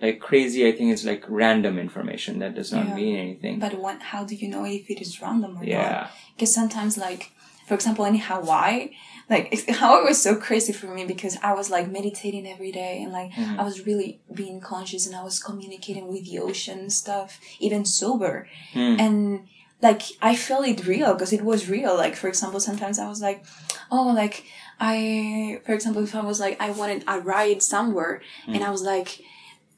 like 0.00 0.20
crazy, 0.20 0.66
I 0.66 0.72
think 0.72 0.92
is 0.92 1.04
like 1.04 1.24
random 1.28 1.78
information 1.78 2.38
that 2.38 2.54
does 2.54 2.72
not 2.72 2.88
Yeah. 2.88 2.94
mean 2.94 3.16
anything. 3.16 3.58
but 3.58 3.78
what, 3.78 4.00
how 4.00 4.24
do 4.24 4.34
you 4.34 4.48
know 4.48 4.64
if 4.64 4.88
it 4.90 5.00
is 5.02 5.20
random 5.20 5.58
or 5.58 5.64
not 5.66 6.10
because 6.34 6.54
sometimes 6.54 6.96
like 6.96 7.32
for 7.68 7.74
example 7.74 8.06
in 8.06 8.16
hawaii 8.16 8.90
like 9.30 9.70
how 9.80 9.98
it 9.98 10.04
was 10.04 10.20
so 10.20 10.34
crazy 10.34 10.72
for 10.72 10.88
me 10.88 11.04
because 11.06 11.38
i 11.42 11.54
was 11.54 11.70
like 11.70 11.90
meditating 11.90 12.46
every 12.46 12.72
day 12.72 13.00
and 13.02 13.12
like 13.12 13.30
mm-hmm. 13.30 13.58
i 13.58 13.62
was 13.62 13.86
really 13.86 14.20
being 14.34 14.60
conscious 14.60 15.06
and 15.06 15.14
i 15.16 15.22
was 15.22 15.42
communicating 15.42 16.08
with 16.08 16.24
the 16.24 16.38
ocean 16.38 16.80
and 16.80 16.92
stuff 16.92 17.40
even 17.60 17.84
sober. 17.84 18.48
Mm. 18.72 19.00
And 19.00 19.48
like 19.82 20.02
i 20.20 20.34
felt 20.36 20.66
it 20.66 20.86
real 20.86 21.14
because 21.14 21.32
it 21.32 21.42
was 21.42 21.68
real. 21.68 21.96
Like 21.96 22.16
for 22.16 22.28
example 22.28 22.60
sometimes 22.60 22.98
i 22.98 23.08
was 23.08 23.20
like 23.20 23.44
oh 23.90 24.08
like 24.08 24.44
i 24.80 25.60
for 25.64 25.72
example 25.72 26.02
if 26.02 26.14
i 26.14 26.22
was 26.22 26.40
like 26.40 26.60
i 26.60 26.70
wanted 26.70 27.04
a 27.06 27.20
ride 27.20 27.62
somewhere 27.62 28.22
mm. 28.46 28.54
and 28.54 28.64
i 28.64 28.70
was 28.70 28.82
like 28.82 29.20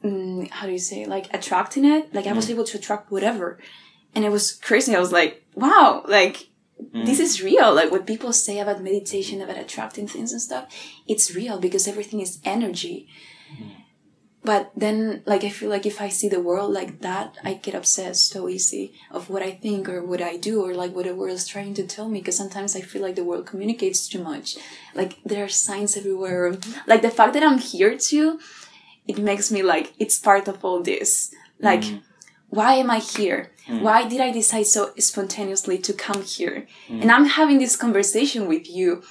mm, 0.04 0.48
how 0.50 0.66
do 0.66 0.72
you 0.72 0.78
say 0.78 1.04
like 1.06 1.32
attracting 1.34 1.84
it? 1.84 2.14
Like 2.14 2.26
i 2.26 2.32
was 2.32 2.46
mm. 2.46 2.50
able 2.50 2.64
to 2.64 2.78
attract 2.78 3.10
whatever. 3.10 3.58
And 4.14 4.26
it 4.26 4.30
was 4.30 4.52
crazy. 4.52 4.94
I 4.94 5.00
was 5.00 5.12
like 5.12 5.44
wow 5.54 6.04
like 6.06 6.48
Mm. 6.80 7.06
this 7.06 7.20
is 7.20 7.42
real. 7.42 7.74
Like 7.74 7.90
what 7.90 8.06
people 8.06 8.32
say 8.32 8.58
about 8.58 8.82
meditation 8.82 9.40
about 9.40 9.58
attracting 9.58 10.08
things 10.08 10.32
and 10.32 10.42
stuff 10.42 10.72
it's 11.06 11.35
real 11.35 11.58
because 11.58 11.88
everything 11.88 12.20
is 12.20 12.38
energy. 12.44 13.08
Mm. 13.52 13.70
But 14.44 14.72
then 14.76 15.22
like 15.24 15.44
i 15.44 15.48
feel 15.48 15.70
like 15.70 15.87
if 15.87 16.00
i 16.00 16.08
see 16.08 16.28
the 16.28 16.40
world 16.40 16.72
like 16.72 17.00
that 17.00 17.37
i 17.44 17.54
get 17.54 17.76
obsessed 17.76 18.28
so 18.28 18.48
easy 18.48 18.92
of 19.12 19.30
what 19.30 19.40
i 19.40 19.52
think 19.52 19.88
or 19.88 20.04
what 20.04 20.20
i 20.20 20.37
do 20.37 20.61
or 20.62 20.74
like 20.74 20.92
what 20.96 21.04
the 21.04 21.14
world 21.14 21.37
is 21.37 21.46
trying 21.46 21.74
to 21.74 21.87
tell 21.87 22.08
me 22.08 22.18
because 22.18 22.37
sometimes 22.37 22.74
i 22.74 22.80
feel 22.80 23.02
like 23.02 23.14
the 23.14 23.22
world 23.22 23.46
communicates 23.46 24.08
too 24.08 24.22
much. 24.22 24.56
Like 24.96 25.18
there 25.24 25.44
are 25.44 25.48
signs 25.48 25.96
everywhere. 25.96 26.52
Mm-hmm. 26.52 26.90
Like 26.90 27.02
the 27.02 27.11
fact 27.11 27.35
that 27.35 27.44
i'm 27.44 27.58
here 27.58 27.96
too 27.96 28.40
it 29.06 29.18
makes 29.18 29.52
me 29.52 29.62
like 29.62 29.92
it's 30.00 30.18
part 30.18 30.48
of 30.48 30.64
all 30.64 30.82
this. 30.82 31.32
Like 31.61 31.82
mm. 31.82 32.02
why 32.48 32.74
am 32.74 32.90
i 32.90 32.98
here 32.98 33.51
why 33.68 34.07
did 34.09 34.20
i 34.20 34.31
decide 34.31 34.66
so 34.66 34.92
spontaneously 34.98 35.79
to 35.79 35.92
come 35.92 36.22
here 36.22 36.66
and 36.88 37.11
i'm 37.11 37.27
having 37.27 37.59
this 37.59 37.77
conversation 37.77 38.46
with 38.48 38.68
you 38.68 39.03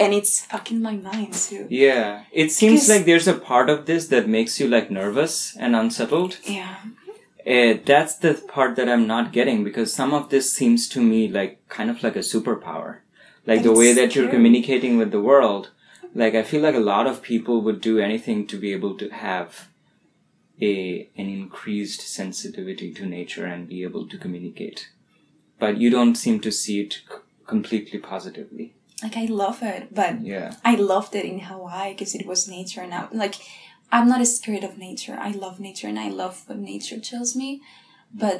and 0.00 0.12
it's 0.14 0.44
fucking 0.46 0.80
my 0.82 0.96
mind 0.96 1.32
too 1.34 1.66
Yeah. 1.70 2.24
It 2.32 2.50
seems 2.50 2.80
Because- 2.80 2.88
like 2.88 3.04
there's 3.04 3.28
a 3.28 3.34
part 3.50 3.68
of 3.70 3.86
this 3.86 4.08
that 4.08 4.26
makes 4.28 4.58
you 4.58 4.66
like 4.66 4.90
nervous 4.90 5.56
and 5.56 5.76
unsettled. 5.76 6.38
yeah 6.44 6.76
Uh, 7.46 7.74
that's 7.90 8.14
the 8.24 8.34
part 8.54 8.76
that 8.76 8.88
I'm 8.88 9.06
not 9.06 9.32
getting 9.32 9.64
because 9.64 9.92
some 9.92 10.12
of 10.18 10.28
this 10.32 10.46
seems 10.58 10.88
to 10.94 11.00
me 11.12 11.20
like 11.38 11.52
kind 11.68 11.90
of 11.90 12.02
like 12.04 12.16
a 12.16 12.22
superpower. 12.32 12.90
Like 13.48 13.60
But 13.62 13.68
the 13.68 13.78
way 13.82 13.92
that 13.98 14.14
you're 14.14 14.30
communicating 14.36 14.96
with 14.98 15.10
the 15.10 15.20
world. 15.30 15.64
Like 16.14 16.34
I 16.40 16.44
feel 16.50 16.62
like 16.66 16.76
a 16.78 16.86
lot 16.94 17.06
of 17.08 17.20
people 17.32 17.56
would 17.64 17.80
do 17.80 17.98
anything 17.98 18.46
to 18.50 18.56
be 18.64 18.70
able 18.76 18.94
to 19.02 19.08
have 19.28 19.48
a 20.70 21.08
an 21.16 21.26
increased 21.28 22.02
sensitivity 22.02 22.92
to 22.94 23.04
nature 23.06 23.46
and 23.46 23.68
be 23.68 23.82
able 23.82 24.06
to 24.08 24.16
communicate. 24.18 24.88
But 25.58 25.76
you 25.78 25.90
don't 25.90 26.14
seem 26.16 26.40
to 26.40 26.52
see 26.52 26.80
it 26.82 26.92
c- 26.94 27.18
completely 27.46 27.98
positively. 27.98 28.66
like 29.04 29.16
i 29.16 29.24
love 29.42 29.60
it 29.74 29.82
but 30.00 30.12
Yeah. 30.32 30.50
I 30.72 30.74
loved 30.76 31.12
it 31.20 31.24
in 31.32 31.38
Hawaii 31.50 31.92
because 31.92 32.14
it 32.18 32.26
was 32.26 32.46
nature 32.48 32.82
and 32.84 32.94
I, 32.94 33.08
like 33.24 33.34
I'm 33.94 34.08
not 34.08 34.24
scared 34.26 34.64
of 34.64 34.78
nature. 34.78 35.16
I 35.28 35.32
love 35.44 35.58
nature 35.60 35.88
and 35.88 35.98
I 35.98 36.08
love 36.08 36.44
what 36.46 36.58
nature 36.58 37.00
tells 37.10 37.34
me. 37.40 37.60
But 38.24 38.38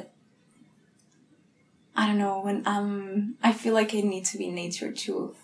I 1.95 2.07
don't 2.07 2.17
know 2.17 2.39
when 2.41 2.65
um 2.65 3.35
I 3.43 3.51
feel 3.53 3.73
like 3.73 3.93
I 3.93 4.01
need 4.01 4.25
to 4.31 4.37
be 4.37 4.49
nature 4.49 4.91
to 4.91 5.35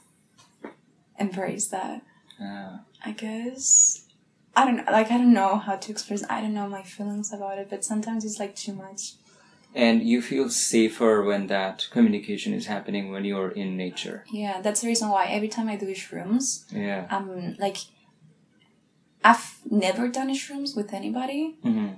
embrace 1.19 1.67
that. 1.67 2.01
Ah. 2.41 2.81
I 3.05 3.11
guess 3.11 3.98
I 4.59 4.65
don't 4.65 4.77
know 4.77 4.91
like 4.99 5.09
I 5.15 5.17
don't 5.21 5.33
know 5.41 5.53
how 5.67 5.75
to 5.83 5.91
express 5.91 6.21
I 6.35 6.37
don't 6.41 6.53
know 6.59 6.67
my 6.77 6.83
feelings 6.95 7.31
about 7.37 7.57
it, 7.61 7.67
but 7.69 7.81
sometimes 7.91 8.21
it's 8.25 8.39
like 8.43 8.55
too 8.65 8.73
much. 8.85 9.01
And 9.85 9.97
you 10.11 10.19
feel 10.29 10.47
safer 10.49 11.13
when 11.29 11.47
that 11.47 11.87
communication 11.95 12.51
is 12.59 12.65
happening 12.73 13.03
when 13.11 13.23
you're 13.29 13.51
in 13.63 13.69
nature. 13.85 14.17
Yeah, 14.43 14.55
that's 14.63 14.81
the 14.81 14.87
reason 14.87 15.07
why 15.09 15.23
every 15.37 15.47
time 15.55 15.67
I 15.69 15.75
do 15.75 15.85
shrooms, 16.03 16.45
Yeah. 16.85 17.01
um 17.15 17.55
like 17.65 17.77
I've 19.23 19.47
never 19.85 20.07
done 20.07 20.29
shrooms 20.43 20.75
with 20.75 20.89
anybody. 20.93 21.41
Mm-hmm. 21.65 21.89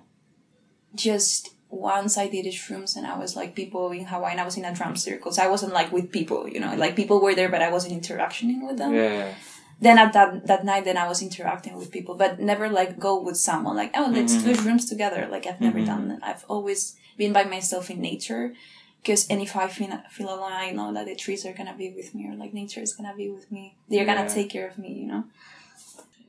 just 1.08 1.42
once 1.70 2.18
I 2.18 2.28
did 2.28 2.46
shrooms 2.48 2.98
and 2.98 3.06
I 3.08 3.16
was 3.18 3.32
like 3.40 3.56
people 3.62 3.92
in 3.92 4.06
Hawaii 4.06 4.32
and 4.34 4.42
I 4.42 4.44
was 4.50 4.58
in 4.58 4.66
a 4.66 4.74
drum 4.80 4.96
circle. 4.98 5.32
So 5.32 5.42
I 5.42 5.48
wasn't 5.48 5.74
like 5.80 5.90
with 5.98 6.12
people, 6.12 6.42
you 6.54 6.60
know, 6.64 6.76
like 6.84 6.98
people 7.02 7.18
were 7.22 7.34
there 7.40 7.48
but 7.54 7.62
I 7.62 7.72
wasn't 7.76 7.94
interacting 7.94 8.68
with 8.68 8.78
them. 8.82 8.94
Yeah. 8.94 9.34
Then 9.82 9.98
at 9.98 10.14
that 10.14 10.46
that 10.46 10.64
night 10.64 10.86
then 10.86 10.96
I 10.96 11.08
was 11.08 11.22
interacting 11.22 11.76
with 11.76 11.92
people, 11.92 12.14
but 12.16 12.40
never 12.40 12.70
like 12.70 13.00
go 13.00 13.20
with 13.20 13.36
someone 13.36 13.76
like, 13.76 13.92
oh 13.96 14.10
let's 14.14 14.34
do 14.34 14.54
mm-hmm. 14.54 14.68
shrooms 14.68 14.88
together. 14.88 15.28
Like 15.30 15.48
I've 15.48 15.60
never 15.60 15.80
done 15.84 16.02
mm-hmm. 16.02 16.20
that. 16.20 16.24
I've 16.24 16.46
always 16.48 16.96
been 17.18 17.34
by 17.34 17.44
myself 17.44 17.90
in 17.90 18.00
nature. 18.00 18.54
Because 19.02 19.28
and 19.30 19.42
if 19.42 19.56
I 19.56 19.68
feel 19.68 20.00
feel 20.12 20.30
alone, 20.30 20.54
I 20.54 20.70
know 20.70 20.94
that 20.94 21.08
the 21.08 21.16
trees 21.16 21.44
are 21.48 21.54
gonna 21.54 21.76
be 21.76 21.90
with 21.90 22.14
me, 22.14 22.30
or 22.30 22.36
like 22.36 22.54
nature 22.54 22.82
is 22.82 22.94
gonna 22.94 23.16
be 23.16 23.30
with 23.32 23.52
me. 23.52 23.76
They're 23.90 24.06
Yeah. 24.06 24.16
gonna 24.16 24.30
take 24.30 24.52
care 24.52 24.68
of 24.68 24.78
me, 24.78 24.94
you 24.94 25.08
know. 25.08 25.24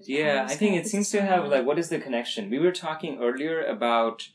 Yeah, 0.05 0.47
I 0.49 0.55
think 0.57 0.77
it 0.77 0.87
seems 0.87 1.11
to 1.11 1.21
have 1.23 1.47
like 1.49 1.67
what 1.67 1.79
is 1.79 1.91
the 1.91 1.99
connection? 1.99 2.49
We 2.49 2.59
were 2.59 2.73
talking 2.73 3.19
earlier 3.21 3.63
about 3.63 4.31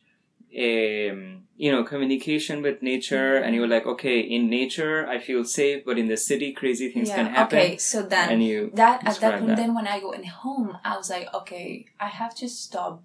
um 0.56 1.44
you 1.58 1.72
know 1.72 1.84
communication 1.84 2.62
with 2.62 2.82
nature 2.82 3.36
and 3.36 3.54
you 3.56 3.62
were 3.62 3.68
like 3.68 3.86
okay 3.86 4.20
in 4.20 4.50
nature 4.50 5.06
i 5.08 5.20
feel 5.20 5.44
safe 5.44 5.84
but 5.86 5.98
in 5.98 6.08
the 6.08 6.16
city 6.18 6.54
crazy 6.54 6.90
things 6.90 7.10
can 7.10 7.26
happen 7.26 7.60
Okay, 7.60 7.78
so 7.78 8.02
then 8.02 8.30
and 8.30 8.44
you 8.44 8.72
that 8.74 9.06
at 9.06 9.20
that 9.20 9.34
point 9.40 9.48
that. 9.48 9.58
then 9.58 9.74
when 9.76 9.88
i 9.88 10.00
go 10.00 10.12
in 10.12 10.24
home 10.24 10.78
i 10.86 10.96
was 10.96 11.10
like 11.10 11.28
okay 11.34 11.86
i 12.00 12.08
have 12.08 12.34
to 12.36 12.48
stop 12.48 13.02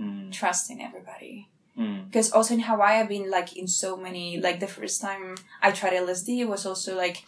Mm, 0.00 0.32
trusting 0.32 0.82
everybody. 0.82 1.48
Mm, 1.78 2.06
because 2.06 2.32
also 2.32 2.54
in 2.54 2.60
hawaii 2.60 2.98
i've 3.00 3.08
been 3.08 3.30
like 3.30 3.56
in 3.56 3.68
so 3.68 3.96
many 3.96 4.38
like 4.40 4.58
the 4.58 4.66
first 4.66 5.00
time 5.00 5.36
i 5.62 5.70
tried 5.70 5.92
lsd 5.92 6.28
it 6.40 6.48
was 6.48 6.66
also 6.66 6.96
like 6.96 7.24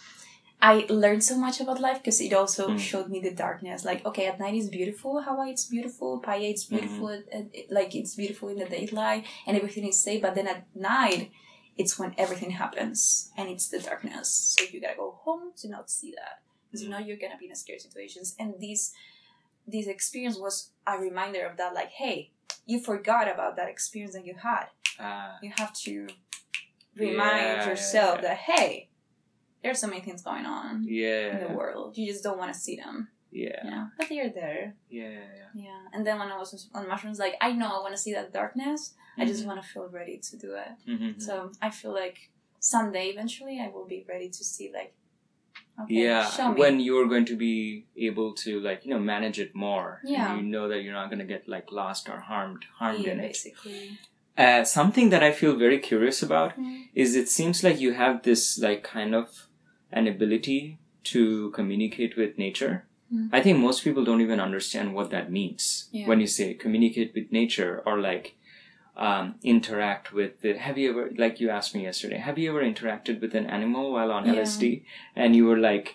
i 0.72 0.74
learned 1.02 1.22
so 1.30 1.36
much 1.44 1.56
about 1.62 1.78
life 1.86 1.98
because 2.00 2.20
it 2.26 2.32
also 2.40 2.64
Mm. 2.68 2.78
showed 2.88 3.08
me 3.14 3.18
the 3.26 3.34
darkness. 3.44 3.78
Like 3.90 4.00
okay 4.08 4.26
at 4.32 4.38
night 4.44 4.54
is 4.60 4.68
beautiful 4.78 5.12
hawaii 5.26 5.50
it's 5.54 5.66
beautiful 5.76 6.10
Paia 6.26 6.48
it's 6.54 6.64
beautiful 6.72 7.08
it- 7.08 7.70
like 7.78 7.90
it's 8.00 8.14
beautiful 8.22 8.48
in 8.52 8.58
the 8.62 8.68
daylight 8.76 9.22
and 9.46 9.52
everything 9.60 9.84
is 9.92 9.98
safe 10.06 10.20
but 10.26 10.32
then 10.36 10.48
at 10.54 10.60
night 10.92 11.22
it's 11.80 11.94
when 12.00 12.10
everything 12.24 12.52
happens 12.62 12.98
and 13.36 13.46
it's 13.52 13.66
the 13.74 13.80
darkness. 13.88 14.28
So 14.54 14.60
you 14.72 14.78
gotta 14.84 15.00
go 15.04 15.10
home 15.26 15.44
to 15.60 15.64
not 15.74 15.84
see 15.96 16.10
that 16.20 16.36
because 16.64 16.80
you 16.84 16.88
know 16.92 17.02
you're 17.06 17.22
gonna 17.24 17.40
be 17.42 17.46
in 17.50 17.52
a 17.58 17.60
scary 17.64 17.80
situations. 17.86 18.26
And 18.40 18.48
this 18.66 18.80
this 19.74 19.86
experience 19.96 20.36
was 20.46 20.54
a 20.92 20.94
reminder 21.08 21.42
of 21.48 21.54
that 21.60 21.72
like 21.80 21.90
hey 22.02 22.18
you 22.70 22.76
forgot 22.90 23.26
about 23.34 23.52
that 23.58 23.68
experience 23.74 24.14
that 24.16 24.24
you 24.30 24.36
had. 24.50 24.66
Ah, 25.06 25.32
you 25.44 25.50
have 25.60 25.72
to 25.86 25.94
remind 26.96 27.46
Yeah, 27.58 27.68
yourself 27.68 28.14
yeah. 28.16 28.22
that 28.28 28.36
hey 28.50 28.88
there's 29.64 29.80
so 29.80 29.88
many 29.88 30.02
things 30.02 30.22
going 30.30 30.46
on 30.46 30.86
in 30.88 31.38
the 31.46 31.52
world. 31.60 31.96
You 31.98 32.06
just 32.12 32.22
don't 32.26 32.38
want 32.42 32.52
to 32.54 32.58
see 32.66 32.76
them. 32.76 33.08
Yeah. 33.32 33.62
Yeah 33.70 33.84
but 33.98 34.06
they're 34.08 34.30
there. 34.42 34.76
Yeah 34.88 35.10
yeah 35.40 35.48
yeah. 35.66 35.80
And 35.92 36.06
then 36.06 36.16
when 36.20 36.30
i 36.34 36.36
was 36.42 36.68
on 36.76 36.86
mushrooms 36.92 37.18
like 37.24 37.34
i 37.40 37.50
know 37.60 37.66
i 37.76 37.80
want 37.84 37.94
to 37.98 38.02
see 38.06 38.12
that 38.18 38.32
darkness. 38.40 38.80
I 39.20 39.24
just 39.32 39.42
Mhm. 39.42 39.48
want 39.48 39.58
to 39.62 39.66
feel 39.72 39.88
ready 40.00 40.16
to 40.28 40.32
do 40.44 40.50
it. 40.64 40.72
Mhm. 40.92 41.10
so 41.26 41.32
i 41.66 41.68
feel 41.80 41.92
like 42.02 42.18
someday 42.74 43.06
eventually 43.14 43.56
i 43.64 43.68
will 43.74 43.88
be 43.96 44.00
ready 44.12 44.28
to 44.38 44.42
see 44.52 44.66
like 44.78 44.90
okay 45.82 45.94
yeah 46.06 46.52
when 46.62 46.74
you're 46.86 47.08
going 47.14 47.24
to 47.32 47.36
be 47.36 47.54
able 48.08 48.30
to 48.44 48.50
like 48.68 48.80
you 48.84 48.92
know 48.94 49.00
manage 49.14 49.38
it 49.44 49.52
more. 49.66 49.90
And 50.02 50.10
Yeah. 50.16 50.36
you 50.36 50.42
know 50.54 50.64
that 50.70 50.80
you're 50.82 50.98
not 51.00 51.08
going 51.10 51.22
to 51.26 51.30
get 51.34 51.48
like 51.56 51.66
lost 51.80 52.08
or 52.12 52.18
harmed 52.30 52.62
harmed 52.80 53.04
yeah, 53.06 53.12
in 53.12 53.18
it. 53.20 53.32
basically. 53.32 53.98
Uh, 54.44 54.62
something 54.78 55.10
that 55.10 55.22
i 55.28 55.30
feel 55.40 55.54
very 55.66 55.78
curious 55.90 56.18
about 56.28 56.50
Mhm. 56.58 56.78
is 57.02 57.10
it 57.22 57.28
seems 57.38 57.56
like 57.66 57.78
you 57.84 57.90
have 58.02 58.14
this 58.28 58.42
like 58.66 58.82
kind 58.96 59.12
of 59.20 59.26
an 60.00 60.06
ability 60.14 60.78
to 61.12 61.22
communicate 61.58 62.16
with 62.22 62.38
nature 62.48 62.74
Mm. 63.12 63.28
i 63.36 63.40
think 63.44 63.58
most 63.58 63.84
people 63.86 64.04
don't 64.08 64.22
even 64.26 64.40
understand 64.44 64.94
what 64.98 65.10
that 65.14 65.26
means 65.38 65.64
Yeah. 65.96 66.06
when 66.08 66.20
you 66.24 66.28
say 66.36 66.46
communicate 66.64 67.10
with 67.16 67.26
nature 67.40 67.72
or 67.86 67.98
like 68.10 68.26
um, 69.06 69.34
interact 69.42 70.12
with 70.18 70.40
the 70.42 70.52
have 70.66 70.78
you 70.78 70.86
ever 70.92 71.04
like 71.22 71.40
you 71.42 71.50
asked 71.56 71.74
me 71.74 71.82
yesterday 71.88 72.16
have 72.28 72.38
you 72.38 72.48
ever 72.52 72.62
interacted 72.70 73.20
with 73.24 73.34
an 73.40 73.46
animal 73.58 73.92
while 73.96 74.10
on 74.16 74.24
Yeah. 74.26 74.36
lsd 74.36 74.62
and 75.14 75.36
you 75.36 75.44
were 75.50 75.58
like 75.70 75.86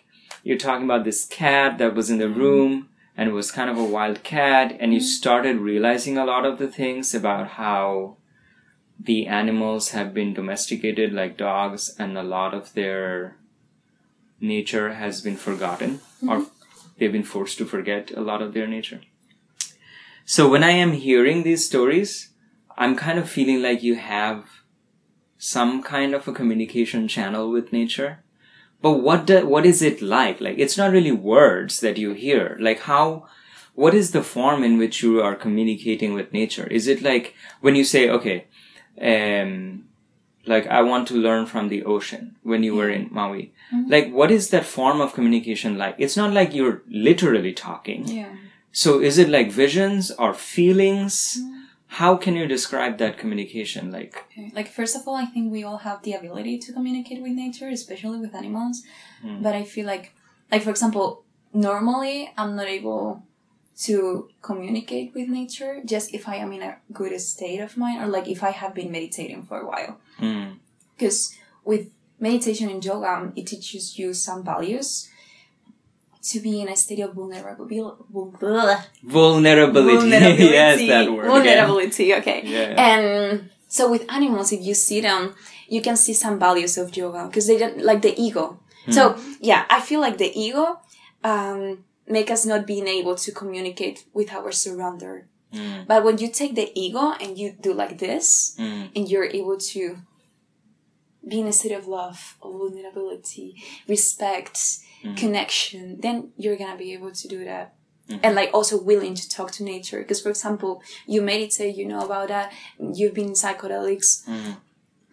you're 0.44 0.64
talking 0.68 0.86
about 0.90 1.04
this 1.06 1.26
cat 1.26 1.78
that 1.80 1.96
was 2.00 2.10
in 2.14 2.20
the 2.24 2.30
room 2.44 2.72
and 3.18 3.30
it 3.30 3.34
was 3.42 3.52
kind 3.60 3.70
of 3.74 3.78
a 3.86 3.92
wild 3.98 4.22
cat 4.24 4.78
and 4.80 4.94
you 4.98 5.02
Mhm. 5.02 5.12
started 5.20 5.58
realizing 5.72 6.18
a 6.18 6.26
lot 6.34 6.46
of 6.52 6.58
the 6.64 6.72
things 6.82 7.16
about 7.22 7.48
how 7.64 7.82
the 9.12 9.20
animals 9.42 9.92
have 9.98 10.14
been 10.14 10.34
domesticated 10.34 11.14
like 11.22 11.38
dogs 11.38 11.90
and 11.98 12.18
a 12.18 12.24
lot 12.38 12.54
of 12.54 12.74
their 12.80 13.36
nature 14.42 14.94
has 14.94 15.22
been 15.22 15.36
forgotten 15.36 16.02
or 16.28 16.46
they've 16.98 17.12
been 17.12 17.24
forced 17.24 17.58
to 17.58 17.66
forget 17.66 18.12
a 18.12 18.22
lot 18.22 18.42
of 18.42 18.54
their 18.54 18.68
nature. 18.68 19.02
So 20.26 20.48
when 20.48 20.64
i 20.64 20.72
am 20.72 20.92
hearing 20.92 21.42
these 21.42 21.66
stories 21.66 22.30
i'm 22.78 22.96
kind 22.96 23.18
of 23.18 23.28
feeling 23.28 23.62
like 23.62 23.82
you 23.82 23.96
have 23.96 24.46
some 25.40 25.82
kind 25.82 26.14
of 26.14 26.28
a 26.28 26.34
communication 26.34 27.08
channel 27.08 27.50
with 27.50 27.74
nature. 27.74 28.22
But 28.82 28.94
what 28.94 29.26
do, 29.26 29.48
what 29.48 29.66
is 29.66 29.82
it 29.82 30.02
like? 30.02 30.40
Like 30.40 30.60
it's 30.60 30.78
not 30.78 30.92
really 30.92 31.14
words 31.14 31.80
that 31.80 31.98
you 31.98 32.14
hear. 32.14 32.58
Like 32.60 32.82
how 32.82 33.26
what 33.74 33.94
is 33.94 34.12
the 34.12 34.22
form 34.22 34.64
in 34.64 34.78
which 34.78 35.02
you 35.02 35.22
are 35.22 35.36
communicating 35.36 36.14
with 36.14 36.34
nature? 36.34 36.68
Is 36.68 36.88
it 36.88 37.02
like 37.02 37.36
when 37.62 37.76
you 37.76 37.84
say 37.84 38.10
okay 38.10 38.46
um 39.02 39.86
like 40.46 40.68
i 40.68 40.82
want 40.82 41.08
to 41.08 41.14
learn 41.14 41.46
from 41.46 41.68
the 41.70 41.84
ocean 41.84 42.36
when 42.44 42.64
you 42.64 42.76
were 42.76 42.90
in 42.90 43.08
maui 43.12 43.52
Mhm. 43.74 43.90
like 43.94 44.12
what 44.12 44.32
is 44.32 44.50
that 44.50 44.66
form 44.66 45.00
of 45.02 45.14
communication 45.14 45.78
like 45.78 45.96
it's 45.98 46.18
not 46.18 46.34
like 46.34 46.54
you're 46.54 46.82
literally 47.08 47.54
talking 47.54 48.08
yeah 48.08 48.32
so 48.72 49.00
is 49.00 49.18
it 49.18 49.30
like 49.30 49.52
visions 49.52 50.12
or 50.12 50.34
feelings 50.34 51.16
Mm-hmm. 51.40 51.56
how 52.02 52.12
can 52.24 52.34
you 52.40 52.46
describe 52.48 52.98
that 53.04 53.18
communication 53.22 53.92
like 53.98 54.16
Okay. 54.32 54.52
Like 54.58 54.68
first 54.78 54.96
of 54.96 55.02
all, 55.08 55.16
I 55.16 55.26
think 55.34 55.52
we 55.52 55.62
all 55.68 55.80
have 55.88 56.00
the 56.04 56.14
ability 56.20 56.56
to 56.66 56.70
communicate 56.78 57.20
with 57.26 57.34
nature, 57.46 57.68
especially 57.80 58.20
with 58.24 58.34
animals. 58.42 58.76
Hmm. 59.24 59.42
But 59.46 59.54
I 59.62 59.64
feel 59.74 59.86
like, 59.94 60.06
like 60.52 60.62
for 60.66 60.70
example, 60.76 61.06
normally 61.68 62.32
I'm 62.38 62.56
not 62.56 62.68
able 62.68 63.24
to 63.86 64.30
communicate 64.42 65.14
with 65.16 65.30
nature 65.30 65.82
just 65.86 66.14
if 66.14 66.28
I 66.28 66.36
am 66.36 66.52
in 66.52 66.62
a 66.62 66.78
good 66.92 67.20
state 67.22 67.60
of 67.60 67.78
mind 67.78 68.02
or 68.04 68.08
like 68.08 68.28
if 68.28 68.44
I 68.44 68.52
have 68.52 68.74
been 68.76 68.92
meditating 68.92 69.44
for 69.44 69.62
a 69.62 69.66
while. 69.66 69.98
mm, 70.20 70.58
Because 70.98 71.34
with 71.64 71.88
meditation 72.20 72.70
and 72.70 72.84
yoga, 72.84 73.08
um, 73.08 73.34
it 73.36 73.48
teaches 73.48 73.98
you 73.98 74.14
some 74.14 74.44
values 74.44 75.10
to 76.22 76.40
be 76.42 76.60
in 76.62 76.68
a 76.68 76.76
state 76.76 77.00
of 77.00 77.14
vulnerability. 77.14 77.80
Vulnerability. 79.04 80.10
yes, 80.44 80.88
that 80.88 81.12
word. 81.12 81.28
Vulnerability. 81.28 82.14
Okay. 82.16 82.42
Yeah. 82.44 82.76
And 82.78 83.50
so 83.68 83.90
with 83.90 84.12
animals, 84.12 84.52
if 84.52 84.62
you 84.62 84.74
see 84.74 85.00
them, 85.02 85.34
you 85.70 85.82
can 85.82 85.96
see 85.96 86.14
some 86.14 86.38
values 86.38 86.78
of 86.78 86.96
yoga 86.98 87.28
because 87.28 87.48
they 87.48 87.58
don't 87.58 87.80
like 87.84 88.02
the 88.02 88.14
ego. 88.22 88.60
So 88.90 89.16
yeah, 89.40 89.66
I 89.70 89.82
feel 89.82 90.02
like 90.02 90.18
the 90.18 90.32
ego 90.38 90.80
um, 91.24 91.84
make 92.10 92.30
us 92.32 92.46
not 92.46 92.66
being 92.66 92.88
able 92.88 93.16
to 93.16 93.32
communicate 93.32 94.06
with 94.14 94.34
our 94.34 94.50
surrounder. 94.50 95.26
Mm. 95.54 95.88
But 95.88 96.04
when 96.04 96.18
you 96.18 96.30
take 96.30 96.56
the 96.56 96.72
ego 96.80 97.14
and 97.22 97.38
you 97.38 97.56
do 97.60 97.74
like 97.74 97.98
this, 98.00 98.56
Mm. 98.58 98.90
and 98.96 99.10
you're 99.10 99.26
able 99.26 99.58
to 99.58 99.98
be 101.28 101.40
in 101.40 101.48
a 101.48 101.54
state 101.54 101.72
of 101.72 101.88
love, 101.88 102.38
of 102.42 102.52
vulnerability, 102.54 103.56
respect, 103.88 104.58
Mm. 105.04 105.16
connection, 105.18 106.00
then 106.02 106.32
you're 106.38 106.58
gonna 106.58 106.78
be 106.78 106.94
able 106.94 107.12
to 107.12 107.28
do 107.28 107.44
that. 107.46 107.74
Mm-hmm. 108.10 108.20
And 108.24 108.36
like 108.36 108.50
also 108.54 108.82
willing 108.82 109.14
to 109.14 109.30
talk 109.30 109.52
to 109.52 109.64
nature. 109.64 110.00
Because 110.00 110.20
for 110.22 110.30
example, 110.30 110.82
you 111.06 111.22
meditate, 111.22 111.76
you 111.76 111.86
know 111.86 112.02
about 112.02 112.30
that, 112.30 112.52
you've 112.80 113.14
been 113.14 113.28
in 113.28 113.34
psychedelics, 113.34 114.26
Mm. 114.28 114.58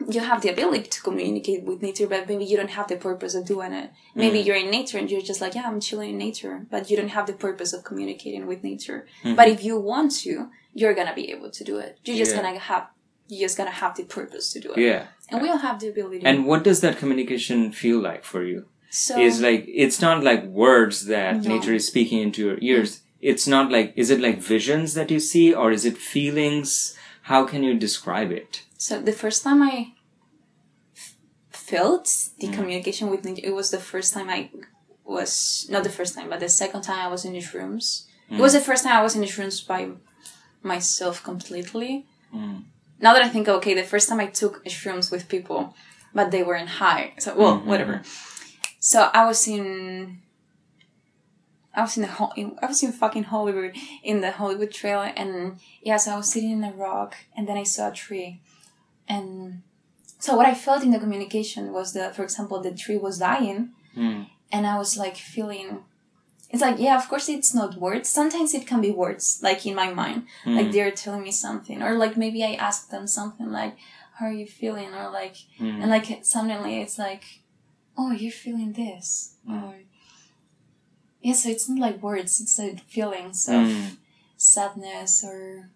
You 0.09 0.21
have 0.21 0.43
the 0.43 0.51
ability 0.51 0.89
to 0.89 1.03
communicate 1.03 1.63
with 1.65 1.83
nature, 1.83 2.07
but 2.07 2.29
maybe 2.29 2.45
you 2.45 2.57
don't 2.57 2.71
have 2.71 2.89
the 2.89 2.97
purpose 2.97 3.35
of 3.35 3.47
doing 3.47 3.73
it. 3.73 3.91
Maybe 4.15 4.41
mm. 4.41 4.47
you're 4.47 4.57
in 4.57 4.71
nature 4.71 4.99
and 4.99 5.11
you're 5.11 5.23
just 5.23 5.41
like, 5.41 5.55
yeah, 5.55 5.67
I'm 5.67 5.81
chilling 5.81 6.11
in 6.11 6.19
nature, 6.19 6.67
but 6.71 6.91
you 6.91 6.97
don't 6.97 7.09
have 7.09 7.27
the 7.27 7.33
purpose 7.33 7.73
of 7.73 7.83
communicating 7.83 8.47
with 8.47 8.63
nature. 8.63 9.07
Mm-hmm. 9.25 9.35
But 9.35 9.49
if 9.49 9.65
you 9.65 9.79
want 9.79 10.13
to, 10.19 10.51
you're 10.75 10.95
gonna 10.95 11.15
be 11.15 11.31
able 11.33 11.51
to 11.51 11.65
do 11.65 11.79
it. 11.79 11.99
You're 12.05 12.17
just 12.17 12.33
Yeah. 12.35 12.43
gonna 12.43 12.59
have, 12.59 12.89
you're 13.29 13.47
just 13.47 13.57
gonna 13.57 13.71
have 13.71 13.97
the 13.97 14.05
purpose 14.05 14.53
to 14.53 14.61
do 14.61 14.73
it. 14.73 14.79
Yeah. 14.79 15.07
And 15.31 15.41
we 15.43 15.49
all 15.49 15.59
have 15.59 15.81
the 15.81 15.89
ability. 15.89 16.25
And 16.25 16.47
what 16.47 16.63
does 16.63 16.81
that 16.83 16.99
communication 16.99 17.73
feel 17.73 17.99
like 17.99 18.23
for 18.25 18.45
you? 18.45 18.67
so 18.91 19.19
Is 19.19 19.41
like 19.41 19.65
it's 19.67 20.01
not 20.01 20.23
like 20.23 20.45
words 20.45 21.07
that 21.07 21.43
No. 21.43 21.57
nature 21.57 21.75
is 21.75 21.87
speaking 21.87 22.21
into 22.21 22.43
your 22.47 22.59
ears. 22.61 23.01
It's 23.21 23.47
not 23.47 23.73
like 23.73 23.93
is 23.97 24.11
it 24.11 24.21
like 24.21 24.39
visions 24.41 24.95
that 24.95 25.11
you 25.11 25.21
see 25.21 25.53
or 25.55 25.73
is 25.73 25.85
it 25.85 25.97
feelings? 25.97 26.97
How 27.23 27.45
can 27.45 27.63
you 27.65 27.75
describe 27.75 28.31
it? 28.31 28.63
So 28.79 29.01
the 29.01 29.13
first 29.13 29.43
time 29.43 29.63
I 29.63 29.93
felt 31.51 32.07
the 32.39 32.49
Mm. 32.49 32.55
communication 32.55 33.11
with 33.11 33.25
nature, 33.25 33.47
it 33.47 33.55
was 33.55 33.71
the 33.71 33.81
first 33.81 34.13
time 34.15 34.29
I 34.31 34.51
was 35.05 35.67
not 35.71 35.83
the 35.85 35.91
first 35.99 36.15
time, 36.15 36.29
but 36.31 36.41
the 36.41 36.49
second 36.49 36.83
time 36.83 37.01
I 37.01 37.09
was 37.09 37.25
in 37.25 37.33
these 37.33 37.55
rooms. 37.55 38.07
It 38.29 38.35
Mm. 38.35 38.41
was 38.41 38.53
the 38.53 38.61
first 38.61 38.83
time 38.85 38.97
I 38.97 39.03
was 39.03 39.15
in 39.15 39.21
these 39.23 39.39
rooms 39.39 39.61
by 39.61 39.89
myself 40.63 41.23
completely. 41.23 42.07
Mm. 42.35 42.65
Now 43.01 43.13
that 43.15 43.23
I 43.23 43.29
think, 43.29 43.49
okay, 43.49 43.75
the 43.75 43.85
first 43.85 44.09
time 44.09 44.21
I 44.21 44.27
took 44.27 44.65
shrooms 44.67 45.11
with 45.11 45.29
people, 45.29 45.75
but 46.15 46.31
they 46.31 46.43
weren't 46.43 46.69
high. 46.69 47.15
So 47.19 47.35
well, 47.35 47.59
Mhm. 47.61 47.65
whatever. 47.67 48.03
So 48.81 49.11
I 49.13 49.25
was 49.27 49.47
in. 49.49 50.23
I 51.75 51.83
was 51.83 51.97
in 51.99 52.03
the 52.05 52.09
ho- 52.09 52.33
in, 52.37 52.57
I 52.63 52.67
was 52.67 52.83
in 52.83 52.91
fucking 52.91 53.25
Hollywood 53.25 53.77
in 54.03 54.23
the 54.23 54.31
Hollywood 54.31 54.73
Trail, 54.73 55.01
and 55.15 55.61
yeah, 55.83 55.99
so 55.99 56.13
I 56.15 56.17
was 56.17 56.31
sitting 56.33 56.51
in 56.53 56.65
a 56.65 56.73
rock, 56.73 57.15
and 57.37 57.47
then 57.47 57.59
I 57.59 57.65
saw 57.65 57.91
a 57.91 57.93
tree, 57.93 58.41
and 59.09 59.63
so 60.19 60.35
what 60.37 60.47
I 60.47 60.55
felt 60.55 60.83
in 60.83 60.91
the 60.93 60.99
communication 60.99 61.73
was 61.73 61.93
that, 61.93 62.17
for 62.17 62.23
example, 62.25 62.61
the 62.61 62.73
tree 62.73 62.99
was 62.99 63.19
dying, 63.19 63.71
Mm. 63.97 64.27
and 64.53 64.67
I 64.67 64.77
was 64.79 64.97
like 64.97 65.17
feeling. 65.17 65.85
It's 66.51 66.63
like 66.63 66.79
yeah, 66.79 66.97
of 66.97 67.09
course 67.09 67.29
it's 67.29 67.53
not 67.55 67.75
words. 67.77 68.09
Sometimes 68.09 68.55
it 68.55 68.67
can 68.67 68.81
be 68.81 68.91
words, 68.93 69.41
like 69.43 69.67
in 69.67 69.75
my 69.75 69.93
mind, 69.93 70.27
like 70.47 70.71
they're 70.73 70.93
telling 70.93 71.23
me 71.23 71.33
something, 71.33 71.83
or 71.83 71.95
like 71.99 72.17
maybe 72.17 72.45
I 72.45 72.55
ask 72.55 72.89
them 72.91 73.07
something 73.07 73.51
like, 73.51 73.75
"How 74.17 74.27
are 74.27 74.33
you 74.43 74.47
feeling?" 74.47 74.95
or 74.95 75.11
like, 75.11 75.37
Mm. 75.59 75.81
and 75.83 75.91
like 75.91 76.07
suddenly 76.25 76.81
it's 76.83 76.99
like, 76.99 77.25
"Oh, 77.99 78.13
you're 78.13 78.31
feeling 78.45 78.73
this," 78.75 79.35
Mm. 79.49 79.63
or 79.65 79.75
yeah. 81.21 81.35
So 81.35 81.49
it's 81.49 81.69
not 81.69 81.79
like 81.81 82.03
words; 82.03 82.41
it's 82.41 82.59
like 82.59 82.81
feelings 82.89 83.49
of 83.49 83.67
Mm. 83.67 83.97
sadness 84.37 85.25
or 85.25 85.71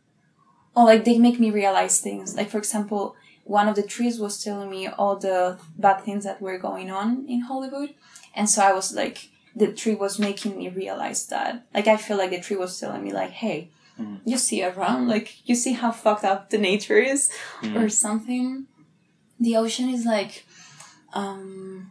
or 0.75 0.85
like 0.85 1.05
they 1.05 1.19
make 1.19 1.39
me 1.41 1.51
realize 1.51 2.01
things. 2.01 2.37
Like 2.37 2.51
for 2.51 2.59
example 2.59 3.17
one 3.45 3.67
of 3.69 3.75
the 3.75 3.83
trees 3.83 4.21
was 4.21 4.43
telling 4.45 4.71
me 4.71 4.87
all 4.87 5.17
the 5.17 5.59
bad 5.77 6.01
things 6.05 6.23
that 6.25 6.41
were 6.41 6.57
going 6.59 6.91
on 6.91 7.25
in 7.29 7.41
hollywood. 7.41 7.91
And 8.35 8.49
so 8.49 8.63
i 8.63 8.73
was 8.73 8.95
like 8.95 9.29
the 9.57 9.73
tree 9.73 9.97
was 9.97 10.19
making 10.19 10.57
me 10.57 10.69
realize 10.69 11.27
that. 11.27 11.67
Like 11.75 11.89
i 11.89 11.97
feel 11.97 12.17
like 12.17 12.31
the 12.31 12.41
tree 12.41 12.57
was 12.57 12.79
telling 12.79 13.03
me 13.05 13.13
like 13.13 13.31
hey 13.31 13.71
Mhm. 13.99 14.21
you 14.25 14.39
see 14.39 14.65
around 14.65 15.09
like 15.09 15.29
you 15.49 15.55
see 15.55 15.73
how 15.73 15.91
fucked 15.91 16.25
up 16.25 16.49
the 16.51 16.59
nature 16.59 16.97
is 16.99 17.31
or 17.77 17.89
something? 17.91 18.67
The 19.41 19.57
ocean 19.57 19.89
is 19.91 20.05
like 20.07 20.47
um 21.13 21.91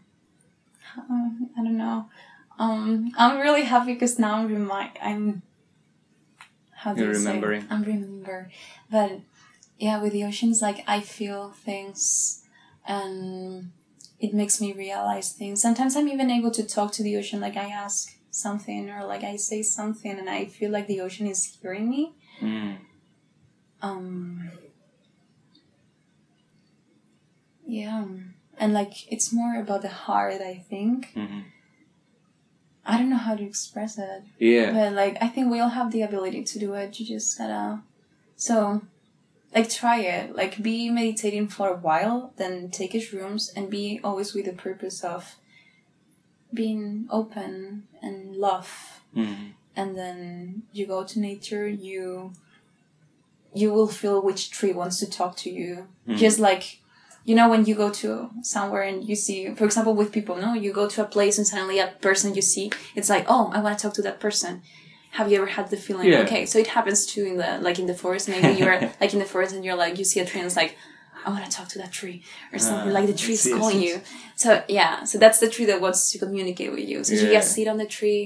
i 1.58 1.62
don't 1.64 1.78
know. 1.78 2.10
Um 2.58 3.12
i'm 3.18 3.40
really 3.40 3.64
happy 3.64 3.94
because 3.94 4.18
now 4.20 4.36
i'm 4.36 4.48
remind 4.48 4.92
i'm 5.02 5.42
how 6.82 6.94
do 6.94 7.02
You're 7.02 7.10
you 7.14 7.20
say? 7.20 7.26
remembering. 7.28 7.68
I'm 7.70 7.84
remember, 7.84 8.50
but 8.90 9.20
yeah, 9.78 10.02
with 10.02 10.14
the 10.14 10.24
oceans, 10.24 10.62
like 10.62 10.84
I 10.88 11.00
feel 11.02 11.52
things, 11.52 12.44
and 12.88 13.72
it 14.20 14.34
makes 14.34 14.60
me 14.62 14.74
realize 14.74 15.32
things. 15.34 15.62
Sometimes 15.62 15.96
I'm 15.96 16.08
even 16.10 16.30
able 16.30 16.52
to 16.52 16.64
talk 16.64 16.92
to 16.94 17.04
the 17.04 17.16
ocean, 17.18 17.40
like 17.40 17.58
I 17.58 17.68
ask 17.70 18.16
something 18.32 18.90
or 18.90 19.06
like 19.06 19.24
I 19.24 19.36
say 19.38 19.62
something, 19.62 20.18
and 20.20 20.30
I 20.30 20.46
feel 20.46 20.72
like 20.72 20.88
the 20.88 21.02
ocean 21.02 21.28
is 21.28 21.44
hearing 21.62 21.90
me. 21.90 22.14
Mm. 22.42 22.78
Um. 23.82 24.50
Yeah, 27.66 28.06
and 28.58 28.74
like 28.74 29.12
it's 29.12 29.32
more 29.32 29.60
about 29.60 29.82
the 29.82 29.90
heart. 29.90 30.42
I 30.42 30.56
think 30.70 31.14
Mhm. 31.16 31.44
I 32.90 32.98
don't 32.98 33.10
know 33.10 33.18
how 33.18 33.36
to 33.36 33.44
express 33.44 33.98
it. 33.98 34.24
Yeah. 34.40 34.72
But 34.72 34.94
like 34.94 35.18
I 35.22 35.28
think 35.28 35.52
we 35.52 35.60
all 35.60 35.70
have 35.70 35.92
the 35.92 36.02
ability 36.02 36.44
to 36.44 36.60
do 36.60 36.74
it. 36.74 37.00
You 37.00 37.06
just 37.06 37.38
gotta 37.38 37.82
so 38.36 38.82
like 39.56 39.70
try 39.70 40.00
it. 40.02 40.36
Like 40.36 40.62
be 40.62 40.90
meditating 40.90 41.48
for 41.50 41.70
a 41.70 41.78
while, 41.78 42.34
then 42.38 42.70
take 42.70 42.94
his 42.94 43.14
rooms 43.14 43.52
and 43.56 43.70
be 43.70 44.00
always 44.04 44.34
with 44.34 44.46
the 44.46 44.54
purpose 44.54 45.04
of 45.04 45.36
being 46.54 47.08
open 47.12 47.84
and 48.02 48.36
love. 48.36 49.02
Mm. 49.16 49.52
And 49.76 49.98
then 49.98 50.64
you 50.74 50.86
go 50.88 51.04
to 51.04 51.20
nature, 51.20 51.68
you 51.68 52.34
you 53.54 53.74
will 53.74 53.88
feel 53.88 54.22
which 54.22 54.52
tree 54.52 54.74
wants 54.74 55.00
to 55.00 55.10
talk 55.10 55.36
to 55.38 55.50
you. 55.50 55.88
Mhm. 56.08 56.18
Just 56.18 56.40
like 56.40 56.80
you 57.30 57.36
know 57.38 57.48
when 57.54 57.64
you 57.70 57.76
go 57.84 57.90
to 58.02 58.10
somewhere 58.56 58.84
and 58.92 58.98
you 59.10 59.16
see 59.26 59.40
for 59.58 59.66
example 59.70 59.94
with 60.00 60.10
people 60.18 60.36
no 60.46 60.52
you 60.64 60.72
go 60.82 60.86
to 60.94 61.00
a 61.06 61.10
place 61.16 61.36
and 61.40 61.46
suddenly 61.52 61.78
a 61.80 61.88
person 62.08 62.28
you 62.40 62.42
see 62.54 62.66
it's 62.98 63.10
like 63.14 63.26
oh 63.34 63.44
i 63.56 63.60
want 63.64 63.74
to 63.78 63.82
talk 63.84 63.94
to 64.00 64.04
that 64.08 64.20
person. 64.28 64.54
Have 65.18 65.28
you 65.32 65.38
ever 65.42 65.52
had 65.58 65.66
the 65.74 65.80
feeling? 65.86 66.08
Yeah. 66.12 66.24
okay 66.26 66.44
so 66.52 66.56
it 66.64 66.68
happens 66.78 67.00
too 67.12 67.24
in 67.32 67.36
the 67.44 67.52
like 67.68 67.78
in 67.82 67.88
the 67.92 67.98
forest. 68.04 68.24
Maybe 68.34 68.52
you're 68.60 68.80
like 69.02 69.12
in 69.16 69.20
the 69.26 69.30
forest 69.34 69.52
and 69.56 69.62
you're 69.66 69.80
like 69.84 69.94
you 70.00 70.06
see 70.12 70.20
a 70.24 70.26
tree 70.30 70.40
and 70.42 70.48
it's 70.50 70.60
like 70.64 70.74
i 71.26 71.28
want 71.34 71.44
to 71.48 71.52
talk 71.58 71.68
to 71.74 71.80
that 71.84 71.92
tree 72.00 72.18
or 72.54 72.60
something 72.68 72.92
Ah, 72.92 72.98
like 72.98 73.08
the 73.14 73.18
tree 73.24 73.38
is 73.40 73.46
calling 73.60 73.82
you. 73.88 73.96
so 74.44 74.50
yeah 74.78 74.92
so 75.10 75.16
that's 75.24 75.40
the 75.44 75.50
tree 75.56 75.68
that 75.72 75.80
wants 75.86 76.02
to 76.12 76.16
communicate 76.24 76.72
with 76.76 76.86
you. 76.92 76.98
So 77.08 77.12
you 77.20 77.26
Yeah. 77.28 77.38
just 77.40 77.50
sit 77.56 77.68
on 77.74 77.78
the 77.84 77.90
tree 77.98 78.24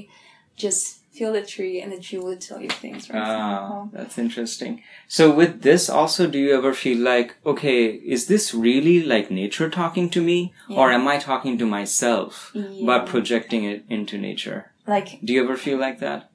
just 0.64 0.82
feel 1.14 1.32
the 1.32 1.42
tree 1.46 1.80
and 1.80 1.92
the 1.92 1.98
tree 2.00 2.18
will 2.18 2.36
tell 2.36 2.60
you 2.60 2.68
things 2.68 3.06
for 3.06 3.16
Ah, 3.16 3.86
that's 3.92 4.18
interesting. 4.18 4.82
So 5.06 5.30
with 5.32 5.62
this 5.62 5.88
also, 5.88 6.26
do 6.26 6.38
you 6.38 6.52
ever 6.56 6.74
feel 6.74 6.98
like, 6.98 7.36
okay, 7.46 7.86
is 7.86 8.26
this 8.26 8.52
really 8.52 9.02
like 9.04 9.30
nature 9.30 9.70
talking 9.70 10.10
to 10.10 10.20
me? 10.20 10.52
Or 10.68 10.90
am 10.90 11.06
I 11.06 11.18
talking 11.18 11.56
to 11.58 11.66
myself 11.66 12.50
Yeah. 12.54 12.86
but 12.86 13.06
projecting 13.06 13.64
it 13.64 13.84
into 13.88 14.18
nature? 14.18 14.72
like 14.86 15.18
Do 15.24 15.32
you 15.32 15.42
ever 15.44 15.56
feel 15.56 15.78
like 15.78 15.98
that? 16.00 16.30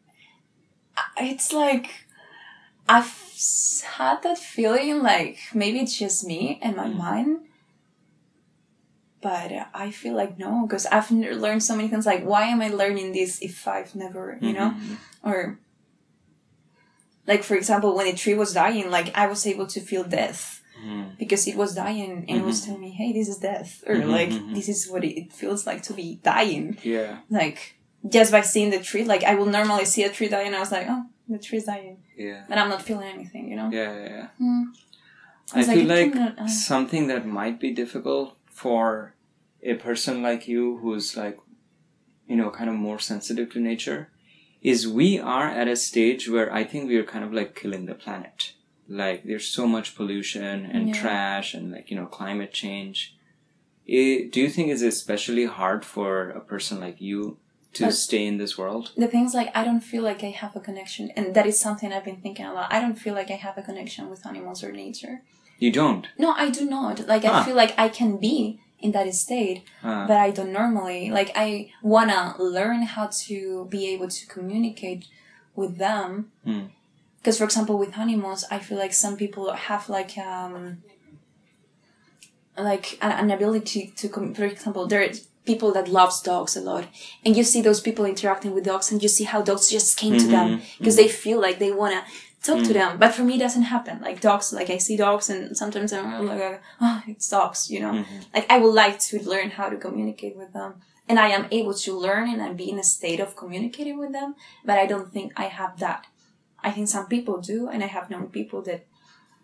it's 1.18 1.54
like 1.54 1.88
I've 2.88 3.14
had 3.98 4.24
that 4.24 4.38
feeling 4.38 5.04
like 5.04 5.38
maybe 5.54 5.80
it's 5.80 5.98
just 5.98 6.26
me 6.26 6.60
and 6.62 6.76
my 6.76 6.88
Mm. 6.88 6.98
mind, 6.98 7.38
but 9.22 9.52
I 9.74 9.92
feel 9.92 10.16
like 10.16 10.38
no, 10.40 10.66
because 10.68 10.86
I've 10.86 11.12
learned 11.12 11.64
so 11.64 11.76
many 11.76 11.88
things. 11.90 12.06
Like, 12.06 12.24
why 12.24 12.44
am 12.46 12.62
I 12.62 12.70
learning 12.70 13.12
this 13.14 13.42
if 13.42 13.68
I've 13.68 13.94
never, 13.96 14.38
you 14.42 14.54
know, 14.54 14.72
Mhm. 14.72 14.98
or 15.24 15.60
like 17.28 17.44
for 17.44 17.56
example, 17.56 17.96
when 17.96 18.08
a 18.08 18.14
tree 18.14 18.34
was 18.34 18.54
dying, 18.54 18.90
like 18.90 19.16
I 19.18 19.28
was 19.28 19.46
able 19.46 19.68
to 19.68 19.80
feel 19.82 20.04
death 20.04 20.62
Mhm. 20.84 21.18
because 21.18 21.48
it 21.48 21.56
was 21.56 21.76
dying 21.76 22.26
and 22.28 22.38
it 22.40 22.44
was 22.46 22.62
Mhm. 22.62 22.66
telling 22.66 22.82
me, 22.82 22.92
hey, 22.92 23.12
this 23.14 23.28
is 23.28 23.38
death, 23.38 23.84
or 23.88 23.96
Mhm, 23.96 24.10
like 24.18 24.32
this 24.56 24.70
is 24.70 24.90
what 24.90 25.04
it 25.04 25.32
feels 25.34 25.68
like 25.68 25.82
to 25.84 25.94
be 25.94 26.20
dying 26.24 26.78
Yeah. 26.84 27.18
like 27.30 27.76
just 28.08 28.32
by 28.32 28.40
seeing 28.40 28.70
the 28.72 28.80
tree 28.80 29.04
like 29.04 29.26
i 29.26 29.36
will 29.36 29.46
normally 29.58 29.84
see 29.84 30.04
a 30.04 30.10
tree 30.10 30.30
dying, 30.30 30.54
i 30.54 30.60
was 30.62 30.72
like 30.72 30.88
oh 30.88 31.04
the 31.28 31.38
tree's 31.38 31.66
dying 31.66 31.98
Yeah. 32.18 32.44
but 32.48 32.58
i'm 32.58 32.70
not 32.70 32.82
feeling 32.82 33.10
anything 33.18 33.50
you 33.52 33.58
know 33.58 33.70
Yeah. 33.70 33.92
Yeah. 33.94 34.10
yeah. 34.16 34.28
Hmm. 34.38 34.64
I 35.54 35.62
like 35.64 35.78
feel 35.78 35.88
like 35.98 36.16
uh, 36.16 36.48
something 36.48 37.08
that 37.08 37.26
might 37.26 37.60
be 37.60 37.72
difficult 37.74 38.38
for 38.60 39.14
a 39.64 39.76
person 39.76 40.22
like 40.22 40.48
you 40.48 40.78
who's 40.82 41.16
like, 41.24 41.38
you 42.28 42.36
know, 42.36 42.50
kind 42.50 42.70
of 42.70 42.76
more 42.76 43.00
sensitive 43.00 43.48
to 43.52 43.60
nature 43.60 44.02
is 44.62 44.88
we 45.02 45.10
are 45.38 45.48
at 45.62 45.68
a 45.68 45.76
stage 45.76 46.30
where 46.30 46.50
I 46.60 46.64
think 46.70 46.82
we 46.90 46.98
are 46.98 47.04
kind 47.14 47.24
of 47.26 47.34
like 47.34 47.56
killing 47.62 47.86
the 47.86 47.96
planet. 48.04 48.54
Like 48.88 49.24
there's 49.24 49.48
so 49.48 49.66
much 49.76 49.96
pollution 49.96 50.66
and 50.74 50.84
Yeah. 50.90 51.02
trash 51.02 51.54
and 51.54 51.66
like, 51.76 51.90
you 51.92 51.98
know, 52.00 52.08
climate 52.20 52.54
change. 52.64 52.98
It, 53.86 54.32
do 54.34 54.38
you 54.44 54.50
think 54.50 54.66
it's 54.70 54.82
especially 54.96 55.46
hard 55.46 55.82
for 55.94 56.12
a 56.32 56.42
person 56.42 56.76
like 56.86 57.00
you 57.10 57.20
to 57.78 57.86
But- 57.86 57.94
stay 58.08 58.24
in 58.32 58.38
this 58.38 58.58
world? 58.58 58.86
the 59.04 59.08
things 59.16 59.32
like 59.40 59.50
I 59.60 59.64
don't 59.64 59.86
feel 59.92 60.04
like 60.10 60.22
I 60.30 60.32
have 60.44 60.54
a 60.56 60.60
connection, 60.70 61.06
and 61.18 61.26
that 61.36 61.48
is 61.52 61.58
something 61.66 61.90
I've 61.92 62.06
been 62.12 62.22
thinking 62.26 62.46
a 62.46 62.54
lot. 62.54 62.72
I 62.76 62.80
don't 62.84 63.00
feel 63.06 63.16
like 63.20 63.32
I 63.32 63.40
have 63.46 63.58
a 63.58 63.64
connection 63.70 64.04
with 64.12 64.26
animals 64.32 64.64
or 64.66 64.72
nature. 64.86 65.16
You 65.60 65.72
don't. 65.72 66.08
No, 66.18 66.30
I 66.44 66.50
do 66.50 66.64
not. 66.66 66.96
Like 67.08 67.24
Huh. 67.24 67.34
I 67.34 67.46
feel 67.46 67.56
like 67.56 67.74
I 67.78 67.90
can 67.90 68.18
be 68.18 68.60
in 68.80 68.92
that 68.94 69.14
state, 69.14 69.60
Uh, 69.84 70.08
but 70.08 70.18
I 70.18 70.32
don't 70.32 70.54
normally. 70.54 71.02
Like 71.12 71.32
I 71.36 71.72
wanna 71.84 72.22
learn 72.40 72.82
how 72.96 73.06
to 73.28 73.66
be 73.70 73.82
able 73.94 74.08
to 74.18 74.22
communicate 74.28 75.06
with 75.56 75.78
them. 75.78 76.32
Hmm. 76.46 76.66
Because, 77.18 77.38
for 77.38 77.44
example, 77.44 77.78
with 77.78 77.98
animals, 77.98 78.46
I 78.50 78.60
feel 78.60 78.78
like 78.78 78.94
some 78.94 79.16
people 79.18 79.46
have 79.52 79.90
like 79.90 80.18
um 80.18 80.78
like 82.58 82.98
an, 83.02 83.12
an 83.12 83.32
ability 83.32 83.94
to, 83.96 84.10
com- 84.10 84.34
for 84.34 84.46
example, 84.46 84.88
there 84.88 85.02
are 85.04 85.10
people 85.46 85.72
that 85.74 85.88
loves 85.88 86.22
dogs 86.22 86.56
a 86.58 86.62
lot, 86.62 86.86
and 87.26 87.36
you 87.38 87.44
see 87.44 87.62
those 87.62 87.82
people 87.82 88.06
interacting 88.06 88.54
with 88.54 88.66
dogs, 88.66 88.92
and 88.92 89.02
you 89.02 89.10
see 89.10 89.24
how 89.24 89.42
dogs 89.42 89.70
just 89.70 89.98
came 89.98 90.18
to 90.18 90.28
them 90.28 90.62
because 90.78 90.96
they 90.96 91.08
feel 91.08 91.40
like 91.42 91.60
they 91.60 91.72
wanna 91.72 92.04
talk 92.44 92.64
to 92.64 92.70
mm. 92.70 92.74
them. 92.74 92.98
But 92.98 93.14
for 93.14 93.24
me, 93.24 93.36
it 93.36 93.40
doesn't 93.40 93.64
happen. 93.64 94.02
Like 94.02 94.22
dogs, 94.22 94.54
like 94.54 94.70
I 94.70 94.78
see 94.78 94.98
dogs, 94.98 95.30
and 95.30 95.56
sometimes 95.58 95.94
I'm 95.94 96.06
mm. 96.06 96.28
like, 96.28 96.62
oh, 96.82 97.04
it's 97.08 97.30
dogs, 97.30 97.70
you 97.70 97.80
know. 97.80 97.94
Mm-hmm. 97.94 98.20
Like 98.34 98.50
I 98.50 98.58
would 98.60 98.74
like 98.74 99.00
to 99.00 99.22
learn 99.24 99.52
how 99.52 99.70
to 99.70 99.78
communicate 99.78 100.36
with 100.36 100.54
them, 100.54 100.76
and 101.08 101.20
I 101.20 101.30
am 101.30 101.48
able 101.52 101.74
to 101.74 101.98
learn 101.98 102.40
and 102.40 102.58
be 102.58 102.70
in 102.70 102.80
a 102.80 102.84
state 102.84 103.20
of 103.20 103.36
communicating 103.36 103.98
with 103.98 104.12
them. 104.12 104.36
But 104.66 104.78
I 104.80 104.86
don't 104.86 105.12
think 105.12 105.34
I 105.36 105.46
have 105.46 105.80
that. 105.80 106.08
I 106.62 106.72
think 106.72 106.88
some 106.88 107.08
people 107.08 107.40
do, 107.40 107.70
and 107.70 107.84
I 107.84 107.88
have 107.88 108.10
known 108.10 108.28
people 108.28 108.62
that 108.64 108.86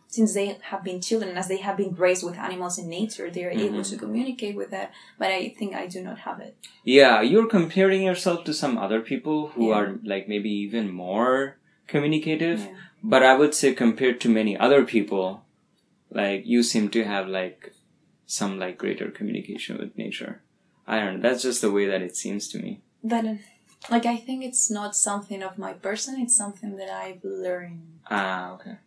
since 0.07 0.33
they 0.33 0.57
have 0.61 0.83
been 0.83 1.01
children, 1.01 1.37
as 1.37 1.47
they 1.49 1.57
have 1.57 1.75
been 1.75 1.93
raised 1.95 2.23
with 2.23 2.37
animals 2.37 2.77
in 2.77 2.87
nature, 2.87 3.29
they 3.29 3.43
are 3.43 3.49
able 3.49 3.79
mm-hmm. 3.79 3.95
to 3.95 3.97
communicate 3.97 4.55
with 4.55 4.71
that. 4.71 4.93
But 5.19 5.29
I 5.31 5.49
think 5.49 5.75
I 5.75 5.87
do 5.87 6.01
not 6.01 6.19
have 6.19 6.39
it. 6.39 6.55
yeah, 6.85 7.21
you're 7.21 7.47
comparing 7.47 8.03
yourself 8.03 8.45
to 8.45 8.53
some 8.53 8.77
other 8.77 9.01
people 9.01 9.49
who 9.49 9.69
Yeah. 9.69 9.75
are 9.75 9.99
like 10.03 10.29
maybe 10.29 10.49
even 10.49 10.91
more 10.91 11.57
communicative. 11.87 12.59
Yeah. 12.59 12.75
But 13.03 13.23
I 13.23 13.35
would 13.35 13.53
say 13.53 13.73
compared 13.73 14.19
to 14.21 14.29
many 14.29 14.57
other 14.57 14.83
people, 14.83 15.45
like 16.09 16.45
you 16.45 16.63
seem 16.63 16.89
to 16.89 17.03
have 17.03 17.27
like 17.27 17.73
some 18.25 18.57
like 18.59 18.77
greater 18.77 19.11
communication 19.11 19.77
with 19.77 19.97
nature. 19.97 20.41
I 20.87 20.99
don't 20.99 21.15
know. 21.15 21.29
That's 21.29 21.43
just 21.43 21.61
the 21.61 21.71
way 21.71 21.85
that 21.85 22.01
it 22.01 22.15
seems 22.15 22.47
to 22.49 22.59
me. 22.59 22.81
But 23.03 23.25
uh, 23.25 23.35
like 23.89 24.05
I 24.05 24.17
think 24.17 24.43
it's 24.43 24.69
not 24.71 24.95
something 24.95 25.43
of 25.43 25.57
my 25.57 25.73
person. 25.73 26.19
It's 26.19 26.35
something 26.35 26.77
that 26.77 26.89
I've 26.89 27.23
learned. 27.23 27.99
Ah, 28.09 28.53
okay. 28.53 28.77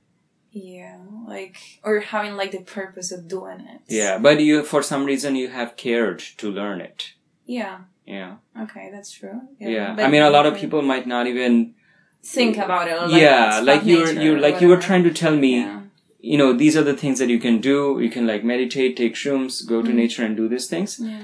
Yeah, 0.50 0.98
like 1.26 1.56
or 1.82 2.00
having 2.00 2.36
like 2.36 2.52
the 2.52 2.62
purpose 2.62 3.12
of 3.12 3.28
doing 3.28 3.60
it. 3.60 3.82
Yeah, 3.86 4.18
but 4.18 4.40
you 4.40 4.64
for 4.64 4.82
some 4.82 5.04
reason 5.04 5.36
you 5.36 5.48
have 5.48 5.76
cared 5.76 6.20
to 6.38 6.50
learn 6.50 6.80
it. 6.80 7.12
Yeah. 7.46 7.80
Yeah. 8.06 8.36
Okay, 8.58 8.88
that's 8.90 9.10
true. 9.12 9.42
Yeah. 9.60 9.94
but 9.94 10.04
I 10.04 10.08
mean, 10.08 10.22
a 10.22 10.30
lot 10.30 10.46
of 10.46 10.56
people 10.56 10.82
might 10.82 11.06
not 11.06 11.26
even. 11.26 11.74
Think 12.22 12.56
about 12.56 12.88
it. 12.88 12.92
or, 12.94 13.08
Like, 13.08 13.20
yeah, 13.22 13.60
like 13.62 13.84
you're 13.84 14.12
you 14.12 14.36
or 14.36 14.40
like 14.40 14.60
you 14.60 14.68
were 14.68 14.76
trying 14.76 15.04
to 15.04 15.12
tell 15.12 15.36
me. 15.36 15.60
Yeah. 15.60 15.80
You 16.20 16.36
know, 16.36 16.52
these 16.52 16.76
are 16.76 16.82
the 16.82 16.94
things 16.94 17.18
that 17.20 17.28
you 17.28 17.38
can 17.38 17.60
do. 17.60 17.98
You 18.00 18.10
can 18.10 18.26
like 18.26 18.42
meditate, 18.44 18.96
take 18.96 19.14
shrooms, 19.14 19.66
go 19.66 19.82
to 19.82 19.90
Mhm. 19.90 19.94
nature, 19.94 20.24
and 20.24 20.36
do 20.36 20.48
these 20.48 20.66
things. 20.66 20.98
Yeah. 21.00 21.20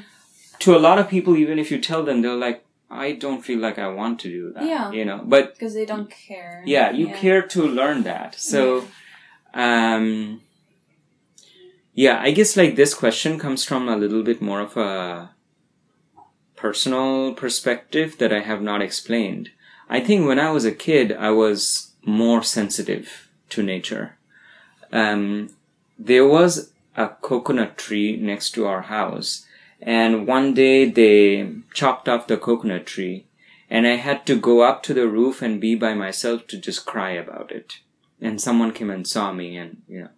To 0.60 0.76
a 0.76 0.78
lot 0.78 0.98
of 0.98 1.08
people, 1.08 1.36
even 1.36 1.58
if 1.58 1.70
you 1.72 1.78
tell 1.78 2.04
them, 2.04 2.22
they're 2.22 2.36
like, 2.48 2.64
"I 2.90 3.12
don't 3.12 3.42
feel 3.42 3.58
like 3.58 3.78
I 3.78 3.88
want 3.88 4.20
to 4.20 4.28
do 4.28 4.52
that." 4.54 4.64
Yeah. 4.64 4.92
You 4.92 5.04
know, 5.04 5.20
but 5.24 5.52
Because 5.54 5.74
they 5.74 5.84
don't 5.84 6.08
care. 6.10 6.62
yeah, 6.64 6.90
you 6.92 7.08
care 7.08 7.42
to 7.42 7.62
learn 7.66 8.04
that. 8.04 8.36
So, 8.38 8.84
um, 9.52 10.40
yeah, 11.92 12.20
I 12.22 12.30
guess 12.30 12.56
like 12.56 12.76
this 12.76 12.94
question 12.94 13.38
comes 13.38 13.64
from 13.64 13.88
a 13.88 13.96
little 13.96 14.22
bit 14.22 14.40
more 14.40 14.60
of 14.60 14.76
a 14.76 15.30
personal 16.56 17.34
perspective 17.34 18.16
that 18.18 18.32
I 18.32 18.40
have 18.40 18.62
not 18.62 18.80
explained. 18.80 19.50
I 19.88 20.00
think 20.00 20.26
when 20.26 20.38
I 20.38 20.50
was 20.50 20.64
a 20.64 20.72
kid, 20.72 21.12
I 21.12 21.30
was 21.30 21.92
more 22.04 22.42
sensitive 22.42 23.28
to 23.50 23.62
nature. 23.62 24.16
Um, 24.92 25.50
there 25.98 26.26
was 26.26 26.72
a 26.96 27.08
coconut 27.08 27.76
tree 27.76 28.16
next 28.16 28.52
to 28.52 28.66
our 28.66 28.82
house, 28.82 29.46
and 29.80 30.26
one 30.26 30.54
day 30.54 30.88
they 30.88 31.52
chopped 31.72 32.08
off 32.08 32.26
the 32.26 32.36
coconut 32.36 32.86
tree, 32.86 33.26
and 33.68 33.86
I 33.86 33.96
had 33.96 34.26
to 34.26 34.36
go 34.38 34.62
up 34.62 34.82
to 34.84 34.94
the 34.94 35.08
roof 35.08 35.42
and 35.42 35.60
be 35.60 35.74
by 35.74 35.94
myself 35.94 36.46
to 36.48 36.58
just 36.58 36.86
cry 36.86 37.10
about 37.10 37.50
it. 37.50 37.80
And 38.20 38.40
someone 38.40 38.72
came 38.72 38.90
and 38.90 39.06
saw 39.06 39.32
me, 39.32 39.56
and 39.56 39.82
you 39.88 40.02
know, 40.02 40.08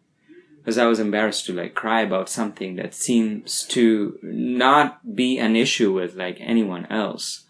because 0.58 0.78
I 0.78 0.86
was 0.86 1.00
embarrassed 1.00 1.46
to 1.46 1.52
like 1.52 1.74
cry 1.74 2.02
about 2.02 2.28
something 2.28 2.76
that 2.76 2.94
seems 2.94 3.64
to 3.66 4.18
not 4.22 5.14
be 5.14 5.38
an 5.38 5.56
issue 5.56 5.92
with 5.92 6.14
like 6.14 6.38
anyone 6.40 6.86
else. 6.86 7.44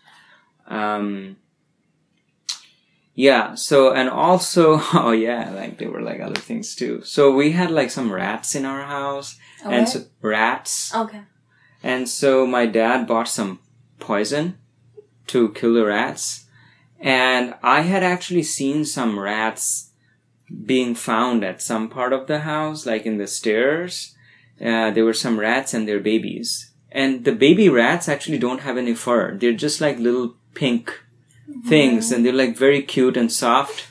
Um, 0.66 1.36
yeah, 3.16 3.54
so, 3.54 3.92
and 3.92 4.10
also, 4.10 4.78
oh 4.94 5.10
yeah, 5.12 5.50
like 5.50 5.78
there 5.78 5.90
were 5.90 6.02
like 6.02 6.20
other 6.20 6.40
things 6.40 6.74
too. 6.76 7.00
So 7.02 7.34
we 7.34 7.52
had 7.52 7.70
like 7.70 7.90
some 7.90 8.12
rats 8.12 8.54
in 8.54 8.64
our 8.64 8.82
house, 8.82 9.38
Oh, 9.64 9.70
and 9.70 9.80
what? 9.80 9.88
so, 9.88 10.04
rats. 10.20 10.94
Okay. 10.94 11.22
And 11.82 12.08
so 12.08 12.46
my 12.46 12.66
dad 12.66 13.06
bought 13.06 13.28
some 13.28 13.58
poison 13.98 14.58
to 15.28 15.48
kill 15.52 15.72
the 15.74 15.84
rats. 15.86 16.44
And 17.00 17.54
I 17.62 17.80
had 17.82 18.02
actually 18.02 18.42
seen 18.42 18.84
some 18.84 19.18
rats 19.18 19.90
being 20.64 20.94
found 20.94 21.42
at 21.42 21.62
some 21.62 21.88
part 21.88 22.12
of 22.12 22.26
the 22.26 22.40
house, 22.40 22.84
like 22.86 23.06
in 23.06 23.16
the 23.18 23.26
stairs. 23.26 24.14
Uh, 24.60 24.90
there 24.90 25.04
were 25.04 25.12
some 25.14 25.40
rats 25.40 25.74
and 25.74 25.88
their 25.88 26.00
babies. 26.00 26.72
And 26.92 27.24
the 27.24 27.32
baby 27.32 27.68
rats 27.68 28.08
actually 28.08 28.38
don't 28.38 28.60
have 28.60 28.76
any 28.78 28.94
fur. 28.94 29.36
They're 29.36 29.52
just 29.52 29.80
like 29.80 29.98
little 29.98 30.36
pink 30.54 31.02
things 31.66 32.12
and 32.12 32.24
they're 32.24 32.32
like 32.32 32.56
very 32.56 32.82
cute 32.82 33.16
and 33.16 33.30
soft. 33.32 33.86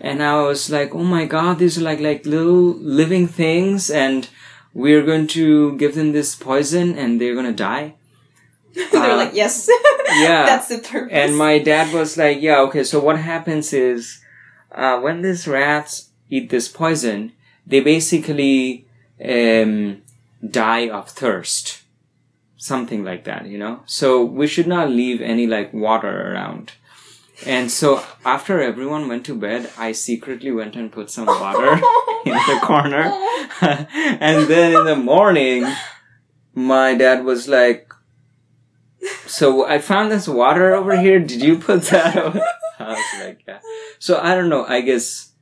And 0.00 0.22
I 0.22 0.42
was 0.42 0.70
like, 0.70 0.94
oh 0.94 1.04
my 1.04 1.24
god, 1.24 1.58
these 1.58 1.78
are 1.78 1.82
like, 1.82 2.00
like 2.00 2.26
little 2.26 2.74
living 2.74 3.26
things 3.28 3.90
and 3.90 4.28
we're 4.74 5.02
going 5.02 5.26
to 5.28 5.76
give 5.78 5.94
them 5.94 6.12
this 6.12 6.34
poison 6.34 6.98
and 6.98 7.20
they're 7.20 7.34
gonna 7.34 7.52
die. 7.52 7.94
They're 8.92 9.12
Uh, 9.12 9.16
like, 9.16 9.34
yes. 9.34 9.68
yeah. 10.18 10.44
That's 10.50 10.68
the 10.68 10.78
purpose. 10.78 11.10
And 11.12 11.36
my 11.38 11.58
dad 11.58 11.94
was 11.94 12.18
like, 12.18 12.42
yeah, 12.42 12.58
okay, 12.60 12.84
so 12.84 13.00
what 13.00 13.18
happens 13.18 13.72
is, 13.72 14.20
uh, 14.70 15.00
when 15.00 15.22
these 15.22 15.48
rats 15.48 16.10
eat 16.28 16.50
this 16.50 16.68
poison, 16.68 17.32
they 17.66 17.80
basically, 17.80 18.86
um, 19.24 20.02
die 20.46 20.90
of 20.90 21.08
thirst. 21.08 21.82
Something 22.58 23.02
like 23.02 23.24
that, 23.24 23.46
you 23.46 23.56
know? 23.56 23.80
So 23.86 24.22
we 24.24 24.46
should 24.46 24.66
not 24.66 24.90
leave 24.90 25.22
any 25.22 25.46
like 25.46 25.72
water 25.72 26.32
around. 26.32 26.72
And 27.44 27.70
so 27.70 28.02
after 28.24 28.62
everyone 28.62 29.08
went 29.08 29.26
to 29.26 29.34
bed, 29.34 29.70
I 29.76 29.92
secretly 29.92 30.50
went 30.50 30.74
and 30.74 30.90
put 30.90 31.10
some 31.10 31.26
water 31.26 31.72
in 32.24 32.32
the 32.32 32.60
corner. 32.62 33.12
and 33.60 34.48
then 34.48 34.74
in 34.74 34.84
the 34.86 34.96
morning, 34.96 35.66
my 36.54 36.94
dad 36.94 37.24
was 37.24 37.46
like, 37.48 37.92
so 39.26 39.66
I 39.66 39.78
found 39.78 40.10
this 40.10 40.26
water 40.26 40.74
over 40.74 40.98
here. 40.98 41.20
Did 41.20 41.42
you 41.42 41.58
put 41.58 41.82
that 41.84 42.16
over? 42.24 42.40
I 42.78 42.88
was 42.88 43.20
like, 43.20 43.42
yeah. 43.46 43.60
So 43.98 44.18
I 44.20 44.34
don't 44.34 44.48
know. 44.48 44.64
I 44.66 44.80
guess. 44.80 45.32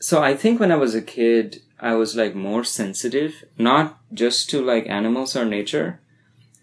So 0.00 0.22
I 0.22 0.34
think 0.34 0.58
when 0.58 0.72
I 0.72 0.76
was 0.76 0.94
a 0.94 1.02
kid, 1.02 1.60
I 1.78 1.94
was 1.94 2.16
like 2.16 2.34
more 2.34 2.64
sensitive, 2.64 3.44
not 3.58 3.98
just 4.12 4.48
to 4.50 4.64
like 4.64 4.88
animals 4.88 5.36
or 5.36 5.44
nature, 5.44 6.00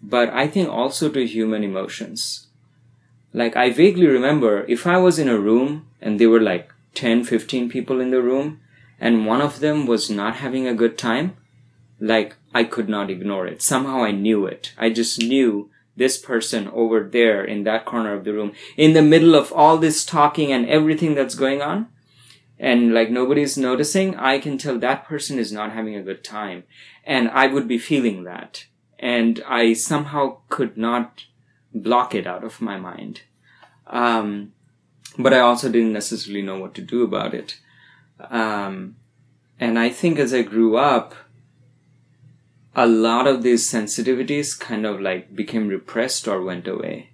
but 0.02 0.28
I 0.30 0.48
think 0.48 0.68
also 0.68 1.08
to 1.10 1.26
human 1.26 1.62
emotions. 1.62 2.48
Like 3.34 3.56
I 3.56 3.70
vaguely 3.70 4.06
remember 4.06 4.64
if 4.68 4.86
I 4.86 4.96
was 4.96 5.18
in 5.18 5.28
a 5.28 5.38
room 5.38 5.86
and 6.00 6.18
there 6.18 6.30
were 6.30 6.40
like 6.40 6.72
10, 6.94 7.24
15 7.24 7.68
people 7.68 8.00
in 8.00 8.10
the 8.10 8.22
room 8.22 8.60
and 9.00 9.26
one 9.26 9.42
of 9.42 9.58
them 9.58 9.86
was 9.86 10.08
not 10.08 10.36
having 10.36 10.66
a 10.66 10.74
good 10.74 10.96
time, 10.96 11.36
like 11.98 12.36
I 12.54 12.64
could 12.64 12.88
not 12.88 13.10
ignore 13.10 13.46
it. 13.46 13.60
Somehow 13.60 14.04
I 14.04 14.12
knew 14.12 14.46
it. 14.46 14.72
I 14.78 14.90
just 14.90 15.18
knew 15.18 15.68
this 15.96 16.16
person 16.16 16.68
over 16.68 17.02
there 17.02 17.44
in 17.44 17.64
that 17.64 17.84
corner 17.84 18.14
of 18.14 18.24
the 18.24 18.32
room, 18.32 18.52
in 18.76 18.92
the 18.94 19.02
middle 19.02 19.34
of 19.34 19.52
all 19.52 19.78
this 19.78 20.04
talking 20.04 20.52
and 20.52 20.66
everything 20.66 21.14
that's 21.14 21.34
going 21.34 21.60
on, 21.60 21.88
and 22.58 22.94
like 22.94 23.10
nobody's 23.10 23.58
noticing, 23.58 24.16
I 24.16 24.38
can 24.38 24.58
tell 24.58 24.78
that 24.78 25.06
person 25.06 25.38
is 25.38 25.52
not 25.52 25.72
having 25.72 25.96
a 25.96 26.02
good 26.02 26.24
time. 26.24 26.64
And 27.04 27.28
I 27.28 27.48
would 27.48 27.68
be 27.68 27.78
feeling 27.78 28.24
that. 28.24 28.66
And 28.98 29.42
I 29.46 29.72
somehow 29.72 30.38
could 30.48 30.76
not 30.76 31.24
block 31.74 32.14
it 32.14 32.26
out 32.26 32.44
of 32.44 32.60
my 32.60 32.78
mind. 32.78 33.22
Um, 33.86 34.52
but 35.18 35.34
I 35.34 35.40
also 35.40 35.70
didn't 35.70 35.92
necessarily 35.92 36.42
know 36.42 36.58
what 36.58 36.74
to 36.74 36.82
do 36.82 37.02
about 37.02 37.34
it. 37.34 37.58
Um, 38.30 38.96
and 39.60 39.78
I 39.78 39.90
think 39.90 40.18
as 40.18 40.32
I 40.32 40.42
grew 40.42 40.76
up, 40.76 41.14
a 42.76 42.86
lot 42.86 43.26
of 43.26 43.42
these 43.42 43.70
sensitivities 43.70 44.58
kind 44.58 44.84
of 44.84 45.00
like 45.00 45.34
became 45.34 45.68
repressed 45.68 46.26
or 46.26 46.42
went 46.42 46.66
away. 46.66 47.10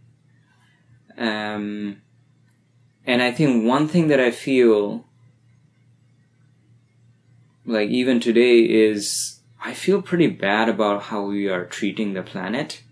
Um, 1.18 2.00
and 3.06 3.22
I 3.22 3.30
think 3.30 3.66
one 3.66 3.88
thing 3.88 4.08
that 4.08 4.20
I 4.20 4.30
feel 4.30 5.04
like 7.66 7.90
even 7.90 8.20
today 8.20 8.60
is 8.60 9.40
I 9.62 9.74
feel 9.74 10.00
pretty 10.00 10.28
bad 10.28 10.68
about 10.68 11.04
how 11.04 11.22
we 11.24 11.48
are 11.48 11.66
treating 11.66 12.14
the 12.14 12.22
planet. 12.22 12.82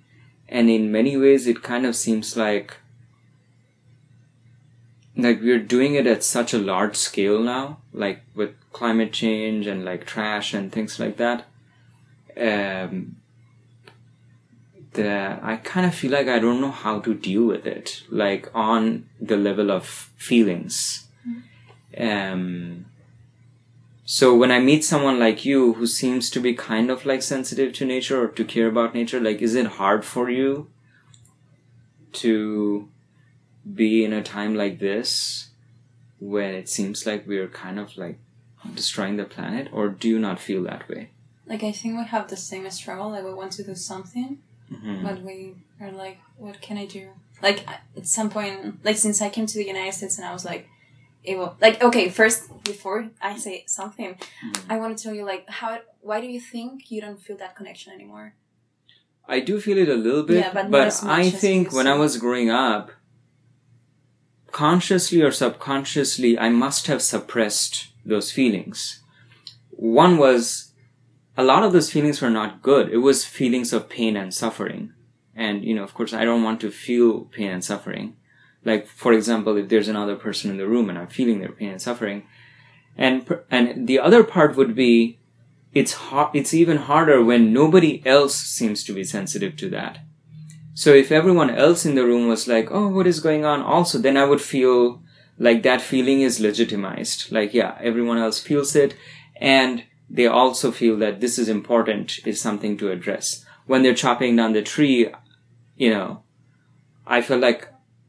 And 0.49 0.71
in 0.71 0.91
many 0.91 1.17
ways, 1.17 1.47
it 1.47 1.63
kind 1.63 1.85
of 1.85 1.95
seems 1.95 2.37
like 2.37 2.77
like 5.17 5.41
we're 5.41 5.59
doing 5.59 5.95
it 5.95 6.07
at 6.07 6.23
such 6.23 6.55
a 6.55 6.59
large 6.59 6.97
scale 6.97 7.41
now, 7.41 7.79
like 7.93 8.23
with 8.35 8.55
climate 8.73 9.13
change 9.13 9.67
and 9.67 9.85
like 9.85 10.07
trash 10.07 10.55
and 10.55 10.71
things 10.71 11.01
like 11.01 11.17
that. 11.17 11.45
Um, 12.37 13.17
that 14.93 15.41
I 15.43 15.57
kind 15.57 15.87
of 15.87 15.95
feel 15.95 16.13
like 16.13 16.29
I 16.29 16.39
don't 16.39 16.61
know 16.61 16.71
how 16.71 17.01
to 17.01 17.15
deal 17.15 17.45
with 17.45 17.67
it, 17.67 18.03
like 18.09 18.49
on 18.55 19.09
the 19.21 19.37
level 19.37 19.71
of 19.71 19.87
feelings. 19.87 21.09
Um, 21.97 22.87
so 24.17 24.35
when 24.35 24.51
I 24.51 24.59
meet 24.59 24.85
someone 24.85 25.19
like 25.19 25.45
you 25.45 25.75
who 25.75 25.87
seems 25.87 26.31
to 26.31 26.41
be 26.41 26.55
kind 26.55 26.91
of 26.91 27.05
like 27.05 27.23
sensitive 27.23 27.75
to 27.75 27.85
nature 27.85 28.23
or 28.25 28.29
to 28.29 28.45
care 28.55 28.67
about 28.67 28.95
nature, 28.95 29.21
like, 29.21 29.43
is 29.43 29.55
it 29.55 29.67
hard 29.81 30.03
for 30.03 30.31
you 30.31 30.71
to 32.25 32.89
be 33.75 34.05
in 34.07 34.15
a 34.15 34.23
time 34.23 34.55
like 34.55 34.79
this 34.79 35.51
when 36.21 36.55
it 36.55 36.69
seems 36.71 37.05
like 37.05 37.27
we're 37.27 37.49
kind 37.49 37.79
of 37.79 37.97
like 37.99 38.19
destroying 38.75 39.17
the 39.19 39.25
planet, 39.25 39.69
or 39.73 39.89
do 39.91 40.09
you 40.09 40.19
not 40.19 40.41
feel 40.41 40.63
that 40.65 40.89
way? 40.89 41.11
Like 41.47 41.63
I 41.63 41.73
think 41.73 41.99
we 41.99 42.05
have 42.05 42.29
the 42.29 42.37
same 42.51 42.69
struggle. 42.71 43.11
Like 43.11 43.25
we 43.25 43.35
want 43.35 43.53
to 43.53 43.63
do 43.63 43.75
something, 43.75 44.39
Mhm. 44.73 45.03
but 45.03 45.23
we 45.23 45.55
are 45.83 45.93
like, 45.93 46.19
what 46.39 46.63
can 46.63 46.79
I 46.79 46.87
do? 46.87 47.11
Like 47.43 47.59
at 47.69 48.07
some 48.07 48.31
point, 48.31 48.83
like 48.85 48.97
since 48.97 49.21
I 49.21 49.29
came 49.29 49.47
to 49.47 49.59
the 49.59 49.67
United 49.67 49.93
States 49.93 50.17
and 50.19 50.27
I 50.27 50.33
was 50.33 50.45
like, 50.47 50.67
it 51.25 51.37
will, 51.39 51.57
like 51.61 51.83
okay, 51.83 52.09
first 52.09 52.65
before 52.65 53.11
I 53.21 53.37
say 53.37 53.65
something, 53.67 54.15
Mhm. 54.15 54.61
I 54.69 54.79
want 54.79 54.97
to 54.97 55.03
tell 55.03 55.15
you 55.15 55.25
like 55.25 55.49
how 55.49 55.81
why 56.01 56.21
do 56.21 56.27
you 56.27 56.41
think 56.41 56.91
you 56.91 57.01
don't 57.01 57.21
feel 57.21 57.37
that 57.39 57.57
connection 57.57 57.93
anymore? 57.93 58.35
I 59.27 59.41
do 59.41 59.61
feel 59.61 59.77
it 59.79 59.89
a 59.89 59.95
little 59.95 60.23
bit, 60.23 60.39
Yeah, 60.39 60.53
but 60.55 60.71
but, 60.71 61.05
I 61.05 61.29
think 61.31 61.73
when 61.73 61.87
I 61.87 61.95
was 61.95 62.17
growing 62.17 62.51
up, 62.51 62.91
consciously 64.53 65.23
or 65.23 65.31
subconsciously, 65.31 66.39
I 66.39 66.49
must 66.49 66.87
have 66.87 67.03
suppressed 67.03 67.89
those 68.05 68.33
feelings. 68.33 69.01
One 69.71 70.17
was 70.17 70.73
a 71.37 71.45
lot 71.45 71.63
of 71.63 71.73
those 71.73 71.91
feelings 71.91 72.21
were 72.21 72.31
not 72.31 72.63
good. 72.63 72.91
It 72.91 72.99
was 72.99 73.25
feelings 73.25 73.73
of 73.73 73.89
pain 73.89 74.17
and 74.17 74.33
suffering. 74.33 74.93
And, 75.37 75.65
you 75.65 75.75
know, 75.75 75.85
of 75.85 75.95
course, 75.95 76.13
I 76.13 76.25
don't 76.25 76.43
want 76.43 76.61
to 76.63 76.71
feel 76.71 77.27
pain 77.27 77.51
and 77.51 77.65
suffering. 77.65 78.17
Like, 78.69 78.87
for 78.87 79.13
example, 79.13 79.57
if 79.57 79.69
there's 79.69 79.89
another 79.89 80.17
person 80.17 80.51
in 80.51 80.59
the 80.59 80.69
room 80.69 80.91
and 80.91 80.99
I'm 80.99 81.09
feeling 81.09 81.41
their 81.41 81.53
pain 81.53 81.71
and 81.71 81.83
suffering. 81.83 82.27
And, 82.97 83.27
and 83.51 83.89
the 83.89 83.99
other 83.99 84.23
part 84.23 84.57
would 84.57 84.75
be, 84.75 85.19
it's 85.73 85.95
hard, 85.95 86.35
it's 86.35 86.53
even 86.53 86.77
harder 86.77 87.25
when 87.25 87.53
nobody 87.53 88.03
else 88.05 88.35
seems 88.35 88.85
to 88.85 88.93
be 88.93 89.05
sensitive 89.05 89.57
to 89.57 89.71
that. 89.71 90.01
So 90.75 90.93
if 90.93 91.11
everyone 91.11 91.51
else 91.51 91.87
in 91.87 91.95
the 91.95 92.05
room 92.05 92.29
was 92.29 92.47
like, 92.47 92.69
oh, 92.71 92.89
what 92.89 93.07
is 93.07 93.21
going 93.21 93.45
on? 93.45 93.63
Also, 93.63 93.99
then 93.99 94.17
I 94.17 94.25
would 94.25 94.41
feel 94.41 95.03
like 95.39 95.63
that 95.63 95.81
feeling 95.81 96.21
is 96.21 96.41
legitimized. 96.41 97.33
Like, 97.33 97.55
yeah, 97.55 97.79
everyone 97.81 98.19
else 98.19 98.39
feels 98.39 98.77
it. 98.77 98.95
And 99.37 99.85
they 100.11 100.27
also 100.27 100.71
feel 100.71 100.97
that 100.99 101.21
this 101.21 101.39
is 101.39 101.49
important, 101.49 102.19
is 102.27 102.41
something 102.41 102.77
to 102.79 102.91
address. 102.91 103.45
When 103.67 103.83
they're 103.83 103.95
chopping 103.95 104.37
down 104.37 104.53
the 104.53 104.63
tree, 104.63 105.13
you 105.77 105.91
know, 105.91 106.23
I 107.07 107.23
feel 107.23 107.39
like 107.39 107.68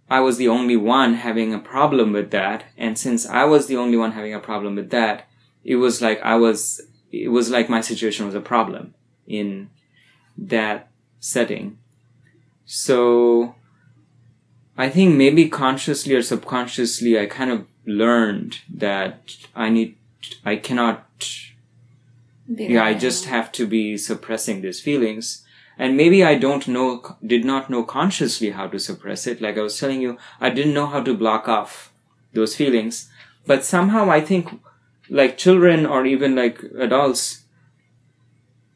I 0.10 0.20
was 0.22 0.38
the 0.38 0.48
only 0.48 0.76
one 0.76 1.14
having 1.16 1.54
a 1.54 1.60
problem 1.60 2.14
with 2.14 2.32
that. 2.32 2.64
And 2.78 2.98
since 2.98 3.28
I 3.28 3.46
was 3.46 3.68
the 3.68 3.78
only 3.78 3.98
one 3.98 4.14
having 4.14 4.34
a 4.34 4.40
problem 4.40 4.76
with 4.76 4.90
that, 4.90 5.28
it 5.64 5.76
was 5.76 6.02
like 6.02 6.20
I 6.22 6.36
was, 6.36 6.82
it 7.12 7.30
was 7.30 7.50
like 7.50 7.70
my 7.70 7.82
situation 7.82 8.26
was 8.26 8.36
a 8.36 8.42
problem 8.42 8.96
in 9.28 9.70
that 10.38 10.90
setting. 11.20 11.78
So 12.66 13.56
I 14.78 14.90
think 14.90 15.16
maybe 15.16 15.50
consciously 15.50 16.16
or 16.16 16.22
subconsciously 16.22 17.20
I 17.20 17.26
kind 17.26 17.52
of 17.52 17.68
learned 17.86 18.60
that 18.74 19.36
I 19.56 19.70
need, 19.70 19.96
I 20.46 20.56
cannot 20.56 21.06
Be 22.54 22.66
yeah, 22.66 22.84
I 22.84 22.94
just 22.96 23.26
have 23.26 23.52
to 23.54 23.68
be 23.68 23.98
suppressing 23.98 24.62
these 24.62 24.82
feelings. 24.82 25.44
And 25.80 25.96
maybe 25.96 26.24
I 26.26 26.36
don't 26.36 26.68
know, 26.68 27.16
did 27.26 27.46
not 27.46 27.70
know 27.70 27.84
consciously 27.84 28.50
how 28.52 28.68
to 28.68 28.78
suppress 28.78 29.26
it. 29.26 29.42
Like 29.42 29.58
I 29.58 29.62
was 29.62 29.80
telling 29.80 30.02
you, 30.02 30.18
I 30.42 30.50
didn't 30.50 30.74
know 30.74 30.88
how 30.88 31.02
to 31.02 31.18
block 31.18 31.48
off 31.48 31.92
those 32.34 32.56
feelings. 32.56 33.10
But 33.48 33.64
somehow 33.64 34.12
I 34.12 34.20
think, 34.20 34.62
like 35.10 35.38
children 35.38 35.86
or 35.86 36.06
even 36.06 36.36
like 36.36 36.62
adults, 36.78 37.44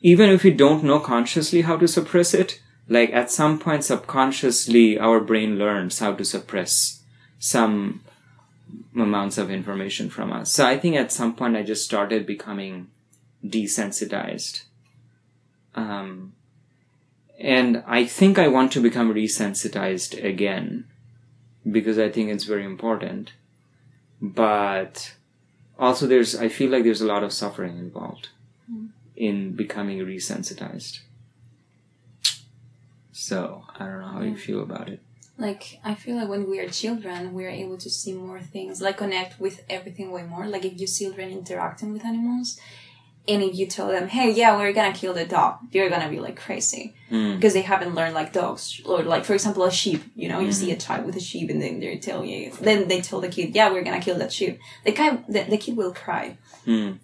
even 0.01 0.29
if 0.29 0.43
we 0.43 0.51
don't 0.51 0.83
know 0.83 0.99
consciously 0.99 1.61
how 1.61 1.77
to 1.77 1.87
suppress 1.87 2.33
it, 2.33 2.61
like 2.87 3.11
at 3.13 3.29
some 3.29 3.59
point 3.59 3.83
subconsciously 3.83 4.97
our 4.97 5.19
brain 5.19 5.57
learns 5.59 5.99
how 5.99 6.13
to 6.13 6.25
suppress 6.25 7.03
some 7.37 8.01
amounts 8.95 9.37
of 9.37 9.51
information 9.51 10.09
from 10.09 10.31
us. 10.31 10.51
So 10.51 10.65
I 10.65 10.77
think 10.79 10.95
at 10.95 11.11
some 11.11 11.35
point 11.35 11.57
I 11.57 11.63
just 11.63 11.85
started 11.85 12.25
becoming 12.25 12.87
desensitized. 13.45 14.63
Um, 15.75 16.33
and 17.43 17.83
I 17.85 18.05
think 18.05 18.39
I 18.39 18.47
want 18.47 18.71
to 18.71 18.79
become 18.79 19.13
resensitized 19.13 20.23
again 20.23 20.85
because 21.69 21.99
I 21.99 22.09
think 22.09 22.29
it's 22.29 22.45
very 22.45 22.63
important. 22.63 23.33
But 24.21 25.13
also 25.77 26.07
there's, 26.07 26.35
I 26.35 26.47
feel 26.47 26.71
like 26.71 26.85
there's 26.85 27.01
a 27.01 27.05
lot 27.05 27.21
of 27.21 27.33
suffering 27.33 27.77
involved 27.77 28.29
hmm. 28.71 28.87
in 29.17 29.51
becoming 29.51 29.99
resensitized. 29.99 30.99
So 33.11 33.65
I 33.77 33.85
don't 33.87 33.99
know 33.99 34.07
how 34.07 34.21
you 34.21 34.37
feel 34.37 34.63
about 34.63 34.87
it. 34.87 35.01
like 35.37 35.79
I 35.83 35.95
feel 35.95 36.15
like 36.15 36.29
when 36.29 36.49
we 36.49 36.59
are 36.59 36.69
children, 36.69 37.33
we 37.33 37.43
are 37.45 37.49
able 37.49 37.77
to 37.79 37.89
see 37.89 38.13
more 38.13 38.39
things, 38.39 38.81
like 38.81 38.97
connect 38.97 39.39
with 39.39 39.65
everything 39.69 40.11
way 40.11 40.23
more. 40.23 40.47
Like 40.47 40.63
if 40.63 40.79
you 40.79 40.87
see 40.87 41.05
children 41.05 41.29
interacting 41.31 41.91
with 41.91 42.05
animals, 42.05 42.57
and 43.27 43.41
if 43.41 43.55
you 43.55 43.65
tell 43.67 43.87
them, 43.87 44.07
"Hey, 44.09 44.31
yeah, 44.31 44.57
we're 44.57 44.73
gonna 44.73 44.93
kill 44.93 45.13
the 45.13 45.25
dog," 45.25 45.53
they're 45.71 45.89
gonna 45.89 46.09
be 46.09 46.19
like 46.19 46.35
crazy 46.35 46.93
Mm. 47.11 47.35
because 47.35 47.53
they 47.53 47.61
haven't 47.61 47.93
learned 47.95 48.15
like 48.15 48.33
dogs 48.33 48.81
or 48.85 49.03
like 49.03 49.23
for 49.25 49.33
example 49.33 49.63
a 49.63 49.71
sheep. 49.71 50.01
You 50.15 50.27
know, 50.29 50.39
you 50.39 50.51
see 50.51 50.67
Mm-hmm. 50.67 50.73
a 50.75 50.85
child 50.87 51.05
with 51.05 51.15
a 51.15 51.19
sheep, 51.29 51.49
and 51.49 51.61
then 51.61 51.79
they 51.79 51.97
tell 51.97 52.25
you, 52.25 52.51
then 52.61 52.87
they 52.87 53.01
tell 53.01 53.21
the 53.21 53.29
kid, 53.29 53.55
"Yeah, 53.55 53.71
we're 53.71 53.83
gonna 53.83 54.01
kill 54.01 54.17
that 54.17 54.33
sheep." 54.33 54.59
The 54.85 54.91
kid, 54.91 55.23
the, 55.29 55.41
the 55.43 55.57
kid 55.57 55.77
will 55.77 55.93
cry. 55.93 56.37
Mm. 56.67 56.97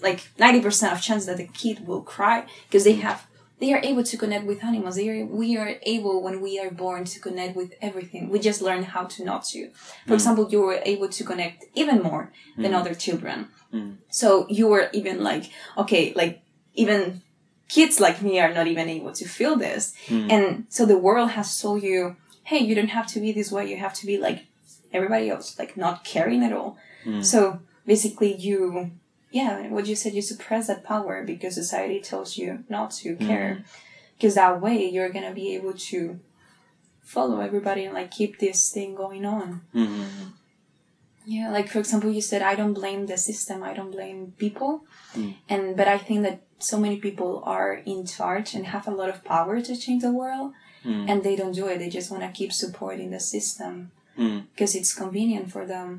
Like 0.00 0.20
ninety 0.38 0.60
percent 0.60 0.92
of 0.92 1.00
chance 1.00 1.26
that 1.26 1.38
the 1.38 1.46
kid 1.62 1.86
will 1.86 2.02
cry 2.02 2.44
because 2.68 2.84
they 2.84 2.94
have 2.94 3.26
they 3.58 3.72
are 3.72 3.80
able 3.82 4.02
to 4.04 4.16
connect 4.16 4.44
with 4.46 4.62
animals. 4.62 4.96
They 4.96 5.08
are, 5.08 5.24
we 5.24 5.56
are 5.56 5.76
able 5.82 6.22
when 6.22 6.40
we 6.40 6.58
are 6.60 6.70
born 6.70 7.04
to 7.04 7.20
connect 7.20 7.56
with 7.56 7.72
everything. 7.80 8.28
We 8.28 8.38
just 8.38 8.60
learn 8.60 8.82
how 8.82 9.04
to 9.04 9.24
not 9.24 9.44
to. 9.46 9.70
For 10.06 10.14
example, 10.14 10.48
you 10.50 10.60
were 10.60 10.80
able 10.84 11.08
to 11.08 11.24
connect 11.24 11.64
even 11.74 12.02
more 12.02 12.32
than 12.58 12.74
other 12.74 12.94
children. 12.94 13.48
Mm. 13.72 13.96
So 14.10 14.46
you 14.50 14.68
were 14.68 14.90
even 14.92 15.22
like, 15.22 15.50
okay, 15.78 16.12
like 16.14 16.42
even 16.74 17.22
kids 17.68 17.98
like 17.98 18.22
me 18.22 18.38
are 18.40 18.52
not 18.52 18.66
even 18.66 18.88
able 18.88 19.12
to 19.12 19.26
feel 19.26 19.56
this. 19.56 19.94
Mm. 20.06 20.30
And 20.30 20.66
so 20.68 20.84
the 20.84 20.98
world 20.98 21.30
has 21.30 21.60
told 21.60 21.82
you, 21.82 22.16
hey, 22.44 22.58
you 22.58 22.74
don't 22.74 22.88
have 22.88 23.06
to 23.08 23.20
be 23.20 23.32
this 23.32 23.50
way. 23.50 23.68
You 23.68 23.78
have 23.78 23.94
to 23.94 24.06
be 24.06 24.18
like 24.18 24.44
everybody 24.92 25.30
else, 25.30 25.58
like 25.58 25.76
not 25.76 26.04
caring 26.04 26.44
at 26.44 26.52
all. 26.52 26.76
Mm. 27.04 27.24
So 27.24 27.60
basically 27.86 28.34
you 28.34 28.92
yeah, 29.38 29.52
what 29.74 29.86
you 29.90 29.96
said, 29.96 30.14
you 30.18 30.22
suppress 30.32 30.64
that 30.68 30.82
power 30.92 31.14
because 31.32 31.54
society 31.64 32.00
tells 32.10 32.30
you 32.40 32.48
not 32.76 32.88
to 33.00 33.08
care. 33.28 33.52
Because 34.16 34.34
that 34.40 34.60
way 34.64 34.78
you're 34.94 35.12
gonna 35.16 35.34
be 35.42 35.48
able 35.58 35.74
to 35.90 35.98
follow 37.14 37.36
everybody 37.48 37.82
and 37.86 37.94
like 38.00 38.10
keep 38.18 38.32
this 38.38 38.60
thing 38.74 38.90
going 39.04 39.24
on. 39.38 39.48
Mhm. 39.74 40.06
Yeah, 41.34 41.48
like 41.56 41.68
for 41.72 41.80
example, 41.80 42.10
you 42.18 42.22
said 42.30 42.40
I 42.42 42.54
don't 42.60 42.72
blame 42.82 43.02
the 43.06 43.18
system, 43.30 43.58
I 43.70 43.72
don't 43.78 43.90
blame 43.98 44.20
people, 44.44 44.72
Mm. 45.14 45.32
and 45.52 45.62
but 45.78 45.88
I 45.96 45.98
think 46.06 46.20
that 46.26 46.38
so 46.70 46.76
many 46.84 46.96
people 47.06 47.32
are 47.56 47.72
in 47.92 48.00
charge 48.16 48.48
and 48.56 48.64
have 48.74 48.86
a 48.88 48.96
lot 49.00 49.10
of 49.14 49.24
power 49.34 49.56
to 49.60 49.72
change 49.84 50.02
the 50.02 50.12
world, 50.22 50.48
Mm. 50.84 51.04
and 51.10 51.16
they 51.22 51.36
don't 51.40 51.56
do 51.60 51.66
it. 51.70 51.76
They 51.78 51.90
just 51.98 52.10
want 52.12 52.22
to 52.26 52.38
keep 52.38 52.52
supporting 52.52 53.08
the 53.10 53.20
system 53.34 53.72
Mm. 54.16 54.38
because 54.52 54.72
it's 54.78 54.94
convenient 55.02 55.46
for 55.54 55.64
them. 55.74 55.90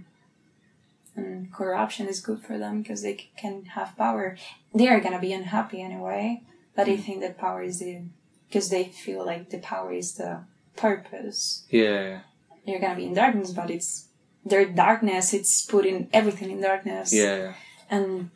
And 1.18 1.52
corruption 1.52 2.08
is 2.08 2.22
good 2.22 2.42
for 2.44 2.58
them 2.60 2.82
because 2.82 3.02
they 3.02 3.16
can 3.38 3.66
have 3.78 3.98
power. 3.98 4.38
They 4.74 4.88
are 4.88 5.00
gonna 5.02 5.20
be 5.20 5.34
unhappy 5.34 5.82
anyway, 5.82 6.44
but 6.76 6.86
they 6.86 6.96
think 6.98 7.22
that 7.22 7.38
power 7.40 7.62
is 7.64 7.80
the 7.80 8.04
because 8.48 8.70
they 8.70 8.86
feel 8.86 9.26
like 9.26 9.50
the 9.50 9.58
power 9.58 9.92
is 9.92 10.14
the 10.14 10.44
purpose. 10.78 11.66
Yeah. 11.70 12.22
You're 12.66 12.80
gonna 12.80 12.96
be 12.96 13.08
in 13.08 13.16
darkness, 13.16 13.52
but 13.52 13.70
it's 13.72 14.08
their 14.46 14.66
darkness. 14.66 15.34
It's 15.34 15.66
putting 15.66 16.08
everything 16.14 16.52
in 16.52 16.62
darkness. 16.62 17.12
Yeah. 17.14 17.54
And 17.90 18.30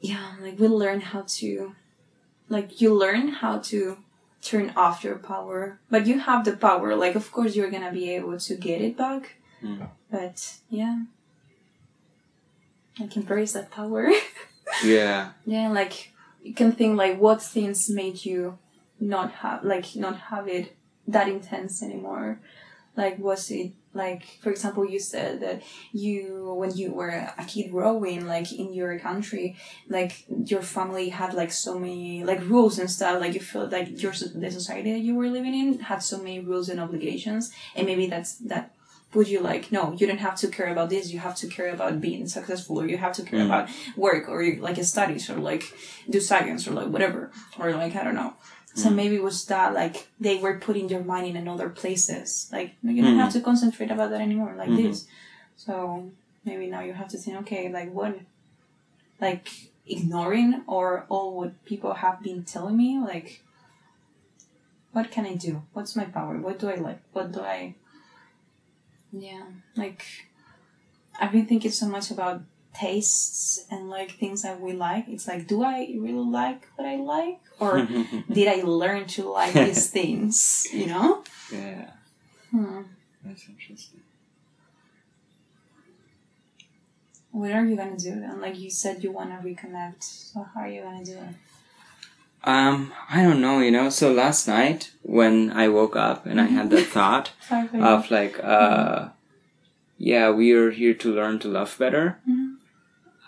yeah, 0.00 0.32
like 0.40 0.58
we 0.58 0.68
learn 0.68 1.00
how 1.00 1.24
to, 1.38 1.74
like 2.48 2.80
you 2.80 2.94
learn 2.94 3.28
how 3.28 3.58
to 3.58 3.98
turn 4.40 4.72
off 4.74 5.04
your 5.04 5.16
power, 5.16 5.78
but 5.90 6.06
you 6.06 6.18
have 6.18 6.44
the 6.44 6.56
power. 6.56 6.96
Like 6.96 7.14
of 7.14 7.30
course 7.30 7.54
you're 7.54 7.70
gonna 7.70 7.92
be 7.92 8.10
able 8.14 8.38
to 8.38 8.54
get 8.56 8.80
it 8.80 8.96
back, 8.96 9.36
Mm. 9.62 9.88
but 10.10 10.54
yeah, 10.70 11.02
like 12.98 13.16
embrace 13.16 13.52
that 13.52 13.70
power. 13.70 14.10
Yeah. 14.82 15.32
yeah, 15.44 15.68
like 15.68 16.12
you 16.42 16.54
can 16.54 16.72
think 16.72 16.96
like 16.96 17.18
what 17.18 17.42
things 17.42 17.90
made 17.90 18.24
you 18.24 18.58
not 18.98 19.30
have 19.32 19.64
like 19.64 19.94
not 19.96 20.16
have 20.30 20.48
it 20.48 20.74
that 21.06 21.28
intense 21.28 21.82
anymore. 21.82 22.40
Like, 22.96 23.18
was 23.18 23.50
it 23.50 23.72
like, 23.94 24.24
for 24.42 24.50
example, 24.50 24.86
you 24.86 24.98
said 24.98 25.40
that 25.40 25.62
you, 25.92 26.54
when 26.58 26.76
you 26.76 26.92
were 26.92 27.08
a 27.38 27.44
kid 27.46 27.70
growing, 27.70 28.26
like 28.26 28.52
in 28.52 28.72
your 28.74 28.98
country, 28.98 29.56
like 29.88 30.24
your 30.44 30.60
family 30.62 31.08
had 31.08 31.32
like 31.32 31.52
so 31.52 31.78
many 31.78 32.22
like 32.22 32.40
rules 32.40 32.78
and 32.78 32.90
stuff. 32.90 33.20
Like 33.20 33.34
you 33.34 33.40
felt 33.40 33.72
like 33.72 34.02
your 34.02 34.12
the 34.12 34.50
society 34.50 34.92
that 34.92 35.00
you 35.00 35.14
were 35.14 35.28
living 35.28 35.54
in 35.54 35.80
had 35.80 36.02
so 36.02 36.18
many 36.18 36.40
rules 36.40 36.68
and 36.68 36.80
obligations, 36.80 37.50
and 37.74 37.86
maybe 37.86 38.06
that's 38.06 38.34
that 38.38 38.74
would 39.14 39.28
you 39.28 39.40
like 39.40 39.70
no 39.70 39.92
you 39.98 40.06
don't 40.06 40.18
have 40.28 40.36
to 40.36 40.48
care 40.48 40.68
about 40.72 40.88
this 40.90 41.12
you 41.12 41.18
have 41.18 41.34
to 41.36 41.46
care 41.46 41.70
about 41.72 42.00
being 42.00 42.26
successful 42.26 42.80
or 42.80 42.86
you 42.86 42.96
have 42.96 43.12
to 43.12 43.22
care 43.22 43.40
Mm. 43.40 43.46
about 43.46 43.68
work 43.96 44.28
or 44.28 44.38
like 44.66 44.82
studies 44.84 45.28
or 45.30 45.36
like 45.36 45.64
do 46.08 46.18
science 46.20 46.66
or 46.68 46.72
like 46.72 46.88
whatever 46.88 47.30
or 47.58 47.72
like 47.72 47.94
i 47.96 48.02
don't 48.04 48.14
know 48.14 48.32
so 48.74 48.88
Mm. 48.88 48.94
maybe 49.00 49.14
it 49.16 49.22
was 49.22 49.44
that 49.46 49.74
like 49.74 49.96
they 50.18 50.36
were 50.38 50.56
putting 50.66 50.86
their 50.88 51.04
mind 51.04 51.26
in 51.26 51.36
another 51.36 51.68
places 51.68 52.48
like 52.56 52.68
you 52.82 53.02
don't 53.02 53.16
Mm. 53.16 53.22
have 53.24 53.32
to 53.34 53.40
concentrate 53.40 53.90
about 53.90 54.10
that 54.10 54.20
anymore 54.28 54.54
like 54.56 54.70
Mhm. 54.70 54.82
this 54.82 55.06
so 55.56 55.74
maybe 56.44 56.66
now 56.74 56.80
you 56.88 56.94
have 57.00 57.08
to 57.14 57.18
think 57.18 57.36
okay 57.42 57.64
like 57.78 57.90
what 57.92 58.12
like 59.20 59.46
ignoring 59.86 60.62
or 60.66 61.04
all 61.08 61.28
what 61.38 61.52
people 61.64 61.92
have 62.04 62.22
been 62.22 62.44
telling 62.44 62.76
me 62.76 62.90
like 63.12 63.42
what 64.92 65.10
can 65.10 65.24
i 65.26 65.34
do 65.34 65.62
what's 65.72 65.94
my 65.96 66.04
power 66.04 66.36
what 66.38 66.58
do 66.58 66.68
i 66.68 66.74
like 66.76 67.00
what 67.12 67.32
do 67.32 67.40
i 67.40 67.74
yeah, 69.12 69.44
like 69.76 70.04
I've 71.20 71.32
been 71.32 71.46
thinking 71.46 71.70
so 71.70 71.86
much 71.86 72.10
about 72.10 72.42
tastes 72.74 73.66
and 73.70 73.90
like 73.90 74.12
things 74.12 74.42
that 74.42 74.60
we 74.60 74.72
like. 74.72 75.06
It's 75.08 75.28
like, 75.28 75.46
do 75.46 75.62
I 75.62 75.94
really 75.98 76.24
like 76.26 76.66
what 76.76 76.86
I 76.88 76.96
like, 76.96 77.40
or 77.60 77.86
did 78.32 78.48
I 78.48 78.62
learn 78.66 79.06
to 79.08 79.28
like 79.30 79.52
these 79.52 79.90
things? 79.98 80.66
You 80.72 80.86
know? 80.86 81.22
yeah, 81.52 81.90
Hmm. 82.50 82.82
that's 83.24 83.46
interesting. 83.48 84.00
What 87.30 87.50
are 87.52 87.64
you 87.64 87.76
gonna 87.76 87.96
do 87.96 88.10
then? 88.20 88.40
Like 88.40 88.58
you 88.58 88.70
said, 88.70 89.02
you 89.02 89.10
wanna 89.10 89.40
reconnect. 89.42 90.02
So 90.02 90.46
how 90.54 90.60
are 90.62 90.68
you 90.68 90.82
gonna 90.82 91.04
do 91.04 91.16
it? 91.18 91.34
Um, 92.44 92.92
I 93.08 93.22
don't 93.22 93.40
know, 93.40 93.60
you 93.60 93.70
know. 93.70 93.88
So 93.90 94.12
last 94.12 94.48
night 94.48 94.90
when 95.02 95.50
I 95.52 95.68
woke 95.68 95.94
up 95.96 96.26
and 96.26 96.40
I 96.40 96.46
had 96.46 96.70
that 96.70 96.86
thought 96.96 97.30
of 97.74 98.10
like, 98.10 98.42
uh, 98.42 99.08
yeah, 99.98 100.30
we 100.30 100.52
are 100.52 100.70
here 100.70 100.94
to 100.94 101.14
learn 101.14 101.38
to 101.40 101.48
love 101.48 101.76
better. 101.78 102.18
Mhm. 102.28 102.56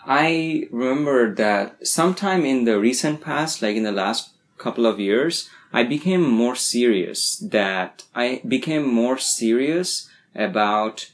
I 0.07 0.67
remember 0.71 1.33
that 1.35 1.87
sometime 1.87 2.45
in 2.45 2.65
the 2.65 2.79
recent 2.79 3.21
past, 3.21 3.61
like 3.61 3.75
in 3.75 3.83
the 3.83 3.91
last 3.91 4.31
couple 4.57 4.85
of 4.85 4.99
years, 4.99 5.49
I 5.73 5.83
became 5.83 6.21
more 6.29 6.55
serious 6.55 7.37
that 7.37 8.03
I 8.13 8.41
became 8.47 8.85
more 8.87 9.17
serious 9.17 10.07
about 10.35 11.09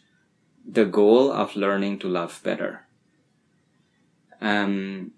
the 0.67 0.85
goal 0.85 1.31
of 1.31 1.55
learning 1.55 1.99
to 1.99 2.07
love 2.09 2.41
better. 2.43 2.81
Um, 4.41 5.11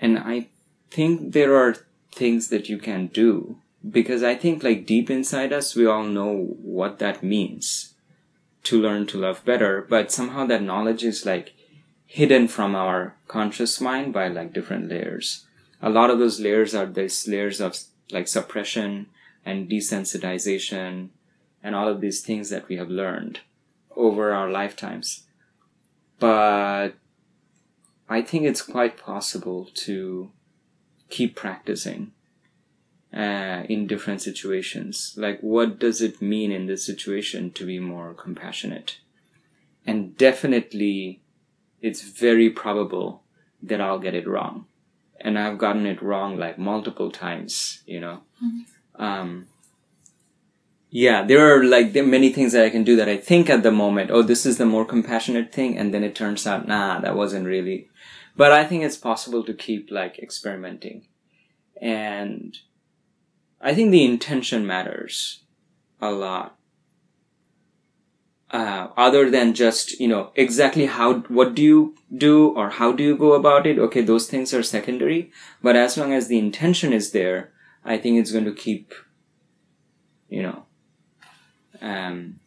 and 0.00 0.18
I 0.18 0.48
think 0.90 1.32
there 1.32 1.54
are 1.56 1.76
things 2.12 2.48
that 2.48 2.68
you 2.68 2.78
can 2.78 3.08
do 3.08 3.58
because 3.88 4.22
I 4.22 4.34
think 4.34 4.62
like 4.62 4.86
deep 4.86 5.10
inside 5.10 5.52
us, 5.52 5.74
we 5.74 5.86
all 5.86 6.04
know 6.04 6.56
what 6.62 6.98
that 6.98 7.22
means 7.22 7.94
to 8.64 8.80
learn 8.80 9.06
to 9.06 9.18
love 9.18 9.44
better, 9.44 9.86
but 9.88 10.12
somehow 10.12 10.46
that 10.46 10.62
knowledge 10.62 11.04
is 11.04 11.24
like 11.24 11.54
hidden 12.06 12.48
from 12.48 12.74
our 12.74 13.14
conscious 13.28 13.80
mind 13.80 14.12
by 14.12 14.28
like 14.28 14.52
different 14.52 14.88
layers. 14.88 15.46
A 15.80 15.88
lot 15.88 16.10
of 16.10 16.18
those 16.18 16.40
layers 16.40 16.74
are 16.74 16.86
these 16.86 17.26
layers 17.26 17.60
of 17.60 17.78
like 18.10 18.28
suppression 18.28 19.06
and 19.46 19.68
desensitization 19.68 21.08
and 21.62 21.74
all 21.74 21.88
of 21.88 22.00
these 22.00 22.20
things 22.20 22.50
that 22.50 22.68
we 22.68 22.76
have 22.76 22.90
learned 22.90 23.40
over 23.96 24.32
our 24.32 24.50
lifetimes. 24.50 25.24
But 26.18 26.90
I 28.10 28.22
think 28.22 28.44
it's 28.44 28.60
quite 28.60 28.98
possible 28.98 29.70
to 29.86 30.32
keep 31.08 31.36
practicing 31.36 32.10
uh, 33.14 33.62
in 33.68 33.86
different 33.86 34.20
situations. 34.20 35.14
Like, 35.16 35.40
what 35.40 35.78
does 35.78 36.02
it 36.02 36.20
mean 36.20 36.50
in 36.50 36.66
this 36.66 36.84
situation 36.84 37.52
to 37.52 37.64
be 37.64 37.78
more 37.78 38.12
compassionate? 38.12 38.98
And 39.86 40.16
definitely, 40.16 41.22
it's 41.80 42.02
very 42.02 42.50
probable 42.50 43.22
that 43.62 43.80
I'll 43.80 44.00
get 44.00 44.14
it 44.14 44.26
wrong. 44.26 44.66
And 45.20 45.38
I've 45.38 45.58
gotten 45.58 45.86
it 45.86 46.02
wrong 46.02 46.36
like 46.36 46.58
multiple 46.58 47.12
times, 47.12 47.82
you 47.86 48.00
know. 48.00 48.22
Um, 48.96 49.46
yeah, 50.90 51.22
there 51.22 51.54
are 51.54 51.62
like 51.62 51.92
there 51.92 52.02
are 52.02 52.06
many 52.06 52.32
things 52.32 52.52
that 52.52 52.64
I 52.64 52.70
can 52.70 52.82
do 52.82 52.96
that 52.96 53.08
I 53.08 53.16
think 53.16 53.48
at 53.48 53.62
the 53.62 53.70
moment, 53.70 54.10
oh, 54.10 54.22
this 54.22 54.44
is 54.44 54.58
the 54.58 54.66
more 54.66 54.84
compassionate 54.84 55.52
thing, 55.52 55.78
and 55.78 55.94
then 55.94 56.02
it 56.02 56.16
turns 56.16 56.46
out, 56.46 56.66
nah, 56.66 57.00
that 57.00 57.16
wasn't 57.16 57.46
really. 57.46 57.88
But 58.36 58.52
I 58.52 58.64
think 58.64 58.82
it's 58.82 58.96
possible 58.96 59.44
to 59.44 59.54
keep 59.54 59.90
like 59.90 60.18
experimenting, 60.18 61.06
and 61.80 62.58
I 63.60 63.72
think 63.72 63.92
the 63.92 64.04
intention 64.04 64.66
matters 64.66 65.44
a 66.00 66.10
lot. 66.10 66.56
Uh, 68.50 68.88
other 68.96 69.30
than 69.30 69.54
just 69.54 70.00
you 70.00 70.08
know 70.08 70.32
exactly 70.34 70.86
how 70.86 71.20
what 71.28 71.54
do 71.54 71.62
you 71.62 71.94
do 72.16 72.48
or 72.56 72.68
how 72.68 72.90
do 72.90 73.04
you 73.04 73.16
go 73.16 73.34
about 73.34 73.64
it 73.64 73.78
okay 73.78 74.00
those 74.00 74.26
things 74.26 74.52
are 74.52 74.60
secondary 74.60 75.30
but 75.62 75.76
as 75.76 75.96
long 75.96 76.12
as 76.12 76.26
the 76.26 76.36
intention 76.36 76.92
is 76.92 77.12
there 77.12 77.52
i 77.84 77.96
think 77.96 78.18
it's 78.18 78.32
going 78.32 78.44
to 78.44 78.52
keep 78.52 78.92
you 80.28 80.42
know 80.42 80.64
um, 81.80 82.40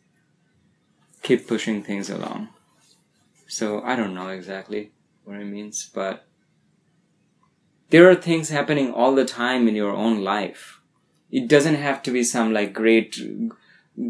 keep 1.21 1.47
pushing 1.47 1.84
things 1.84 2.09
along. 2.09 2.49
So 3.47 3.81
I 3.84 3.95
don't 3.95 4.13
know 4.13 4.29
exactly 4.29 4.91
what 5.23 5.38
it 5.38 5.45
means, 5.45 5.89
but 5.93 6.25
there 7.89 8.09
are 8.09 8.15
things 8.15 8.49
happening 8.49 8.91
all 8.91 9.13
the 9.13 9.25
time 9.25 9.67
in 9.67 9.75
your 9.75 9.93
own 9.93 10.23
life. 10.23 10.79
It 11.31 11.47
doesn't 11.47 11.75
have 11.75 12.01
to 12.03 12.11
be 12.11 12.23
some 12.23 12.53
like 12.53 12.73
great 12.73 13.19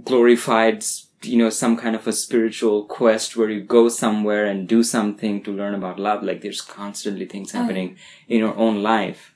glorified, 0.04 0.84
you 1.22 1.38
know, 1.38 1.50
some 1.50 1.78
kind 1.78 1.96
of 1.96 2.08
a 2.08 2.14
spiritual 2.14 2.86
quest 2.86 3.36
where 3.36 3.50
you 3.50 3.62
go 3.62 3.90
somewhere 3.90 4.46
and 4.46 4.68
do 4.68 4.84
something 4.84 5.44
to 5.44 5.52
learn 5.52 5.76
about 5.76 6.00
love. 6.00 6.24
Like 6.24 6.42
there's 6.42 6.62
constantly 6.62 7.26
things 7.26 7.54
Oh, 7.54 7.60
happening 7.60 7.98
in 8.28 8.40
your 8.40 8.56
own 8.56 8.82
life. 8.82 9.34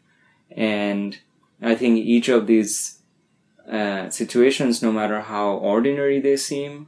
And 0.51 1.17
I 1.61 1.75
think 1.75 1.97
each 1.97 2.29
of 2.29 2.47
these 2.47 2.97
uh, 3.72 4.09
situations, 4.09 4.82
no 4.82 4.91
matter 4.91 5.22
how 5.22 5.51
ordinary 5.51 6.20
they 6.20 6.38
seem, 6.38 6.88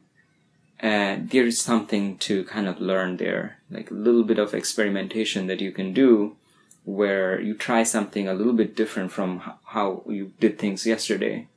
uh, 0.82 1.18
there 1.20 1.46
is 1.46 1.60
something 1.60 2.18
to 2.20 2.44
kind 2.46 2.68
of 2.68 2.80
learn 2.80 3.18
there, 3.18 3.58
like 3.70 3.92
a 3.92 3.94
little 3.94 4.24
bit 4.24 4.40
of 4.40 4.54
experimentation 4.54 5.48
that 5.48 5.60
you 5.60 5.72
can 5.72 5.94
do, 5.94 6.38
where 6.86 7.40
you 7.40 7.54
try 7.54 7.84
something 7.84 8.28
a 8.28 8.34
little 8.34 8.54
bit 8.54 8.76
different 8.76 9.12
from 9.12 9.42
how 9.66 10.04
you 10.08 10.32
did 10.40 10.58
things 10.58 10.86
yesterday. 10.86 11.48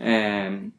Um, 0.00 0.72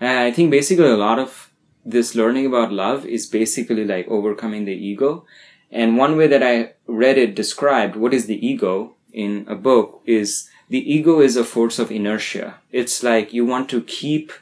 and 0.00 0.18
I 0.18 0.30
think 0.30 0.50
basically 0.50 0.88
a 0.88 0.96
lot 0.96 1.18
of 1.18 1.50
this 1.84 2.14
learning 2.14 2.46
about 2.46 2.72
love 2.72 3.04
is 3.04 3.26
basically 3.26 3.84
like 3.84 4.08
overcoming 4.08 4.64
the 4.64 4.72
ego. 4.72 5.26
And 5.70 5.96
one 5.96 6.16
way 6.16 6.28
that 6.28 6.42
I 6.42 6.74
read 6.86 7.18
it 7.18 7.34
described 7.34 7.96
what 7.96 8.14
is 8.14 8.26
the 8.26 8.46
ego 8.46 8.94
in 9.12 9.44
a 9.48 9.54
book 9.54 10.02
is 10.06 10.48
the 10.74 10.92
ego 10.92 11.20
is 11.20 11.36
a 11.36 11.44
force 11.44 11.78
of 11.78 11.92
inertia. 11.92 12.56
It's 12.72 13.04
like 13.04 13.32
you 13.32 13.46
want 13.46 13.68
to 13.68 13.80
keep 13.82 14.32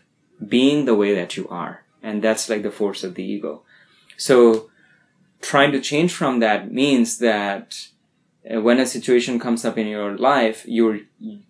being 0.57 0.87
the 0.87 0.95
way 0.95 1.15
that 1.15 1.37
you 1.37 1.47
are. 1.49 1.85
And 2.03 2.25
that's 2.25 2.49
like 2.49 2.63
the 2.63 2.71
force 2.71 3.05
of 3.05 3.17
the 3.17 3.23
ego. 3.23 3.65
So 4.17 4.71
trying 5.43 5.73
to 5.73 5.81
change 5.91 6.15
from 6.15 6.41
that 6.41 6.73
means 6.73 7.19
that 7.19 7.89
uh, 8.51 8.63
when 8.63 8.81
a 8.81 8.87
situation 8.87 9.39
comes 9.39 9.67
up 9.67 9.77
in 9.77 9.87
your 9.87 10.17
life, 10.17 10.65
your, 10.67 11.01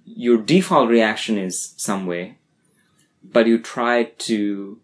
your 0.05 0.39
default 0.39 0.89
reaction 0.89 1.39
is 1.39 1.75
some 1.77 2.05
way, 2.05 2.39
but 3.23 3.47
you 3.47 3.61
try 3.61 4.03
to 4.31 4.81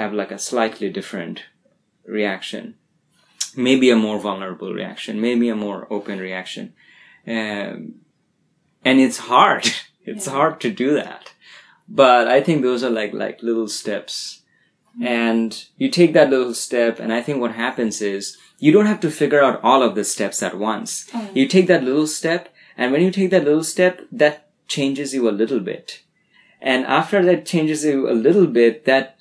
have 0.00 0.12
like 0.12 0.32
a 0.32 0.38
slightly 0.38 0.90
different 0.90 1.44
reaction. 2.04 2.74
Maybe 3.56 3.88
a 3.88 3.96
more 3.96 4.18
vulnerable 4.18 4.74
reaction, 4.74 5.18
maybe 5.18 5.48
a 5.48 5.56
more 5.56 5.86
open 5.88 6.18
reaction. 6.18 6.74
Um, 7.26 8.00
and 8.84 9.00
it's 9.00 9.18
hard. 9.18 9.66
It's 10.06 10.26
Yeah. 10.26 10.32
hard 10.32 10.60
to 10.62 10.70
do 10.70 10.94
that. 10.94 11.32
But 11.86 12.26
I 12.26 12.40
think 12.40 12.62
those 12.62 12.82
are 12.82 12.90
like, 12.90 13.12
like 13.12 13.42
little 13.42 13.68
steps. 13.68 14.40
Mm-hmm. 14.94 15.06
And 15.06 15.64
you 15.76 15.88
take 15.90 16.14
that 16.14 16.30
little 16.30 16.54
step, 16.54 16.98
and 16.98 17.12
I 17.12 17.20
think 17.22 17.38
what 17.38 17.52
happens 17.52 18.00
is 18.00 18.38
you 18.58 18.72
don't 18.72 18.86
have 18.86 19.00
to 19.00 19.10
figure 19.10 19.42
out 19.42 19.60
all 19.62 19.82
of 19.82 19.94
the 19.94 20.04
steps 20.04 20.42
at 20.42 20.58
once. 20.58 21.06
Oh. 21.14 21.28
You 21.34 21.46
take 21.46 21.66
that 21.68 21.84
little 21.84 22.06
step, 22.06 22.48
and 22.78 22.90
when 22.92 23.02
you 23.02 23.10
take 23.10 23.30
that 23.30 23.44
little 23.44 23.62
step, 23.62 24.00
that 24.10 24.48
changes 24.68 25.12
you 25.14 25.28
a 25.28 25.38
little 25.40 25.60
bit. 25.60 26.02
And 26.60 26.84
after 26.86 27.22
that 27.24 27.44
changes 27.46 27.84
you 27.84 28.08
a 28.10 28.16
little 28.26 28.46
bit, 28.46 28.84
that 28.86 29.18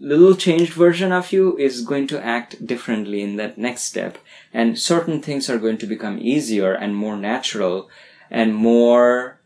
little 0.00 0.34
changed 0.34 0.72
version 0.72 1.12
of 1.12 1.32
you 1.32 1.56
is 1.58 1.82
going 1.82 2.06
to 2.08 2.22
act 2.24 2.66
differently 2.66 3.20
in 3.22 3.36
that 3.36 3.56
next 3.58 3.82
step. 3.82 4.18
And 4.52 4.78
certain 4.78 5.20
things 5.22 5.48
are 5.48 5.58
going 5.58 5.78
to 5.78 5.86
become 5.86 6.18
easier 6.18 6.72
and 6.72 6.94
more 6.94 7.16
natural 7.16 7.88
and 8.30 8.54
more 8.54 9.40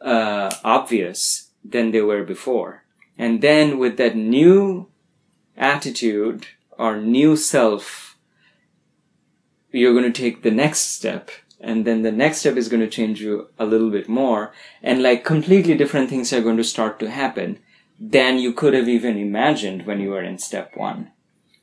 uh, 0.00 0.50
obvious 0.64 1.50
than 1.64 1.90
they 1.90 2.00
were 2.00 2.24
before. 2.24 2.84
And 3.18 3.42
then 3.42 3.78
with 3.78 3.96
that 3.98 4.16
new 4.16 4.88
attitude 5.56 6.46
or 6.78 6.96
new 6.96 7.36
self, 7.36 8.16
you're 9.70 9.92
going 9.92 10.10
to 10.10 10.22
take 10.22 10.42
the 10.42 10.50
next 10.50 10.96
step. 10.96 11.30
And 11.60 11.84
then 11.84 12.02
the 12.02 12.12
next 12.12 12.38
step 12.38 12.56
is 12.56 12.68
going 12.68 12.80
to 12.80 12.88
change 12.88 13.20
you 13.20 13.48
a 13.58 13.66
little 13.66 13.90
bit 13.90 14.08
more. 14.08 14.52
And 14.82 15.02
like 15.02 15.24
completely 15.24 15.76
different 15.76 16.08
things 16.08 16.32
are 16.32 16.40
going 16.40 16.56
to 16.56 16.64
start 16.64 16.98
to 17.00 17.10
happen 17.10 17.58
than 17.98 18.38
you 18.38 18.54
could 18.54 18.72
have 18.72 18.88
even 18.88 19.18
imagined 19.18 19.84
when 19.84 20.00
you 20.00 20.10
were 20.10 20.22
in 20.22 20.38
step 20.38 20.74
one. 20.74 21.10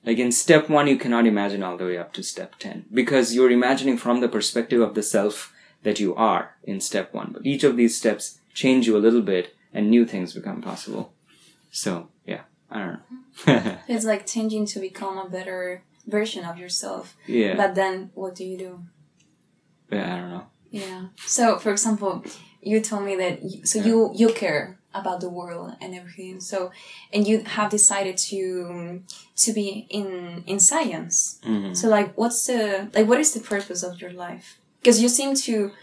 Like 0.05 0.19
in 0.19 0.31
step 0.31 0.69
one, 0.69 0.87
you 0.87 0.97
cannot 0.97 1.25
imagine 1.25 1.63
all 1.63 1.75
the 1.75 1.85
way 1.85 1.97
up 1.97 2.13
to 2.13 2.23
step 2.23 2.59
10 2.59 2.85
because 2.93 3.33
you're 3.33 3.51
imagining 3.51 3.97
from 3.97 4.21
the 4.21 4.29
perspective 4.29 4.79
of 4.79 4.93
the 4.93 5.03
self 5.03 5.51
that 5.83 5.99
you 5.99 6.15
are 6.15 6.55
in 6.63 6.79
step 6.81 7.13
one. 7.13 7.31
But 7.33 7.45
each 7.45 7.63
of 7.63 7.77
these 7.77 7.97
steps 7.97 8.39
change 8.53 8.87
you 8.87 8.97
a 8.97 8.99
little 9.05 9.21
bit 9.21 9.53
and 9.73 9.89
new 9.89 10.05
things 10.05 10.33
become 10.33 10.61
possible. 10.61 11.13
So, 11.71 12.09
yeah, 12.25 12.41
I 12.71 12.77
don't 12.79 12.99
know. 13.47 13.77
it's 13.87 14.05
like 14.05 14.25
changing 14.25 14.65
to 14.67 14.79
become 14.79 15.17
a 15.17 15.29
better 15.29 15.83
version 16.07 16.43
of 16.45 16.57
yourself. 16.57 17.15
yeah. 17.27 17.55
But 17.55 17.75
then 17.75 18.11
what 18.15 18.35
do 18.35 18.43
you 18.45 18.57
do? 18.57 18.79
yeah, 19.91 20.13
I 20.15 20.19
don't 20.19 20.29
know. 20.31 20.45
Yeah. 20.71 21.05
So, 21.25 21.57
for 21.59 21.71
example, 21.71 22.23
you 22.61 22.81
told 22.81 23.03
me 23.05 23.15
that 23.15 23.41
you, 23.43 23.65
so 23.65 23.79
you 23.79 24.11
you 24.13 24.27
care 24.33 24.79
about 24.93 25.21
the 25.21 25.29
world 25.29 25.75
and 25.79 25.95
everything. 25.95 26.41
So, 26.41 26.71
and 27.13 27.25
you 27.27 27.43
have 27.43 27.69
decided 27.69 28.17
to 28.29 29.01
to 29.43 29.53
be 29.53 29.87
in 29.89 30.43
in 30.45 30.59
science. 30.59 31.39
Mhm. 31.45 31.75
So, 31.75 31.87
like, 31.87 32.17
what's 32.17 32.45
the 32.47 32.89
like? 32.93 33.07
What 33.07 33.19
is 33.19 33.31
the 33.33 33.39
purpose 33.39 33.81
of 33.83 34.01
your 34.01 34.11
life? 34.11 34.59
Because 34.87 35.01
you 35.01 35.09
seem 35.09 35.35
to 35.35 35.73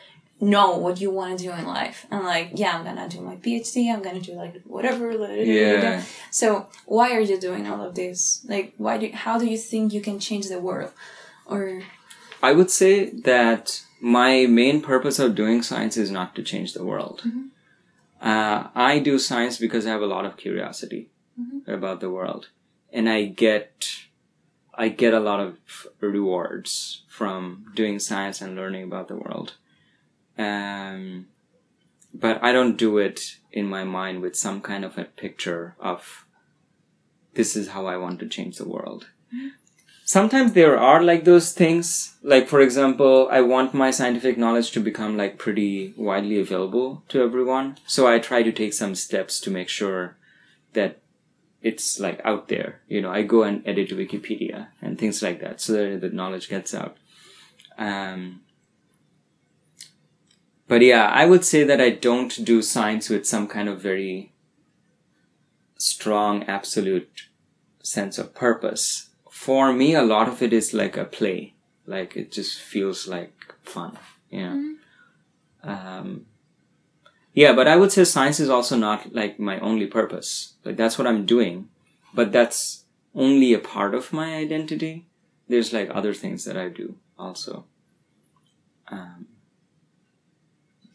know 0.40 0.78
what 0.78 0.98
you 0.98 1.10
want 1.10 1.38
to 1.38 1.44
do 1.44 1.52
in 1.52 1.66
life, 1.66 2.06
and 2.10 2.24
like, 2.24 2.52
yeah, 2.54 2.74
I'm 2.74 2.84
gonna 2.84 3.06
do 3.06 3.20
my 3.20 3.36
PhD. 3.36 3.92
I'm 3.92 4.00
gonna 4.00 4.18
do 4.18 4.32
like 4.32 4.62
whatever. 4.62 5.12
Yeah. 5.44 6.02
So, 6.30 6.68
why 6.86 7.12
are 7.12 7.20
you 7.20 7.38
doing 7.38 7.66
all 7.68 7.82
of 7.82 7.94
this? 7.94 8.42
Like, 8.48 8.72
why 8.78 8.96
do? 8.96 9.10
How 9.12 9.38
do 9.38 9.44
you 9.44 9.58
think 9.58 9.92
you 9.92 10.00
can 10.00 10.18
change 10.18 10.48
the 10.48 10.58
world? 10.58 10.92
Or 11.44 11.82
I 12.42 12.52
would 12.52 12.70
say 12.70 13.10
that 13.10 13.82
my 14.00 14.46
main 14.46 14.80
purpose 14.80 15.18
of 15.18 15.34
doing 15.34 15.60
science 15.60 15.98
is 15.98 16.10
not 16.10 16.34
to 16.36 16.42
change 16.42 16.72
the 16.72 16.82
world. 16.82 17.24
Uh, 18.22 18.68
I 18.74 19.00
do 19.00 19.18
science 19.18 19.58
because 19.58 19.84
I 19.86 19.90
have 19.90 20.00
a 20.00 20.06
lot 20.06 20.24
of 20.24 20.38
curiosity 20.38 21.10
about 21.66 22.00
the 22.00 22.08
world, 22.08 22.48
and 22.90 23.06
I 23.10 23.26
get 23.26 24.03
I 24.76 24.88
get 24.88 25.14
a 25.14 25.20
lot 25.20 25.40
of 25.40 25.58
rewards 26.00 27.02
from 27.08 27.66
doing 27.74 27.98
science 27.98 28.40
and 28.40 28.56
learning 28.56 28.84
about 28.84 29.08
the 29.08 29.16
world. 29.16 29.54
Um, 30.36 31.26
but 32.12 32.42
I 32.42 32.52
don't 32.52 32.76
do 32.76 32.98
it 32.98 33.38
in 33.52 33.66
my 33.66 33.84
mind 33.84 34.20
with 34.20 34.36
some 34.36 34.60
kind 34.60 34.84
of 34.84 34.98
a 34.98 35.04
picture 35.04 35.76
of 35.80 36.24
this 37.34 37.56
is 37.56 37.68
how 37.68 37.86
I 37.86 37.96
want 37.96 38.20
to 38.20 38.28
change 38.28 38.56
the 38.56 38.68
world. 38.68 39.08
Sometimes 40.04 40.52
there 40.52 40.78
are 40.78 41.02
like 41.02 41.24
those 41.24 41.52
things 41.52 42.16
like 42.22 42.46
for 42.46 42.60
example 42.60 43.26
i 43.30 43.40
want 43.40 43.72
my 43.72 43.90
scientific 43.90 44.36
knowledge 44.36 44.70
to 44.70 44.80
become 44.80 45.16
like 45.16 45.38
pretty 45.38 45.94
widely 45.96 46.38
available 46.38 47.02
to 47.08 47.22
everyone. 47.22 47.78
So 47.86 48.06
i 48.06 48.18
try 48.18 48.42
to 48.42 48.52
take 48.52 48.74
some 48.74 48.94
steps 48.94 49.40
to 49.40 49.50
make 49.50 49.68
sure 49.68 50.16
that 50.74 51.00
it's 51.64 51.98
like 51.98 52.20
out 52.24 52.48
there 52.48 52.80
you 52.88 53.00
know 53.00 53.10
i 53.10 53.22
go 53.22 53.42
and 53.42 53.66
edit 53.66 53.90
wikipedia 53.90 54.68
and 54.80 54.98
things 54.98 55.22
like 55.22 55.40
that 55.40 55.60
so 55.60 55.72
that 55.72 56.00
the 56.00 56.10
knowledge 56.10 56.48
gets 56.48 56.74
out 56.74 56.96
um, 57.78 58.40
but 60.68 60.80
yeah 60.82 61.08
i 61.08 61.26
would 61.26 61.44
say 61.44 61.64
that 61.64 61.80
i 61.80 61.90
don't 61.90 62.44
do 62.44 62.62
science 62.62 63.08
with 63.08 63.26
some 63.26 63.48
kind 63.48 63.68
of 63.68 63.80
very 63.80 64.32
strong 65.78 66.44
absolute 66.44 67.28
sense 67.82 68.18
of 68.18 68.34
purpose 68.34 69.10
for 69.44 69.74
me, 69.74 69.94
a 69.94 70.02
lot 70.02 70.26
of 70.26 70.40
it 70.42 70.54
is 70.54 70.72
like 70.72 70.96
a 70.96 71.04
play. 71.04 71.52
Like 71.86 72.16
it 72.16 72.32
just 72.32 72.58
feels 72.58 73.06
like 73.06 73.34
fun. 73.62 73.98
Yeah. 74.30 74.58
Um, 75.62 76.24
yeah, 77.34 77.52
but 77.52 77.68
I 77.68 77.76
would 77.76 77.92
say 77.92 78.04
science 78.04 78.40
is 78.40 78.48
also 78.48 78.76
not 78.76 79.12
like 79.12 79.38
my 79.38 79.58
only 79.58 79.86
purpose. 79.86 80.54
Like 80.64 80.76
that's 80.76 80.96
what 80.98 81.06
I'm 81.06 81.26
doing, 81.26 81.68
but 82.14 82.32
that's 82.32 82.84
only 83.14 83.52
a 83.52 83.58
part 83.58 83.94
of 83.94 84.12
my 84.12 84.36
identity. 84.36 85.06
There's 85.48 85.72
like 85.72 85.90
other 85.92 86.14
things 86.14 86.44
that 86.44 86.56
I 86.56 86.68
do 86.68 86.96
also. 87.18 87.66
Um, 88.88 89.26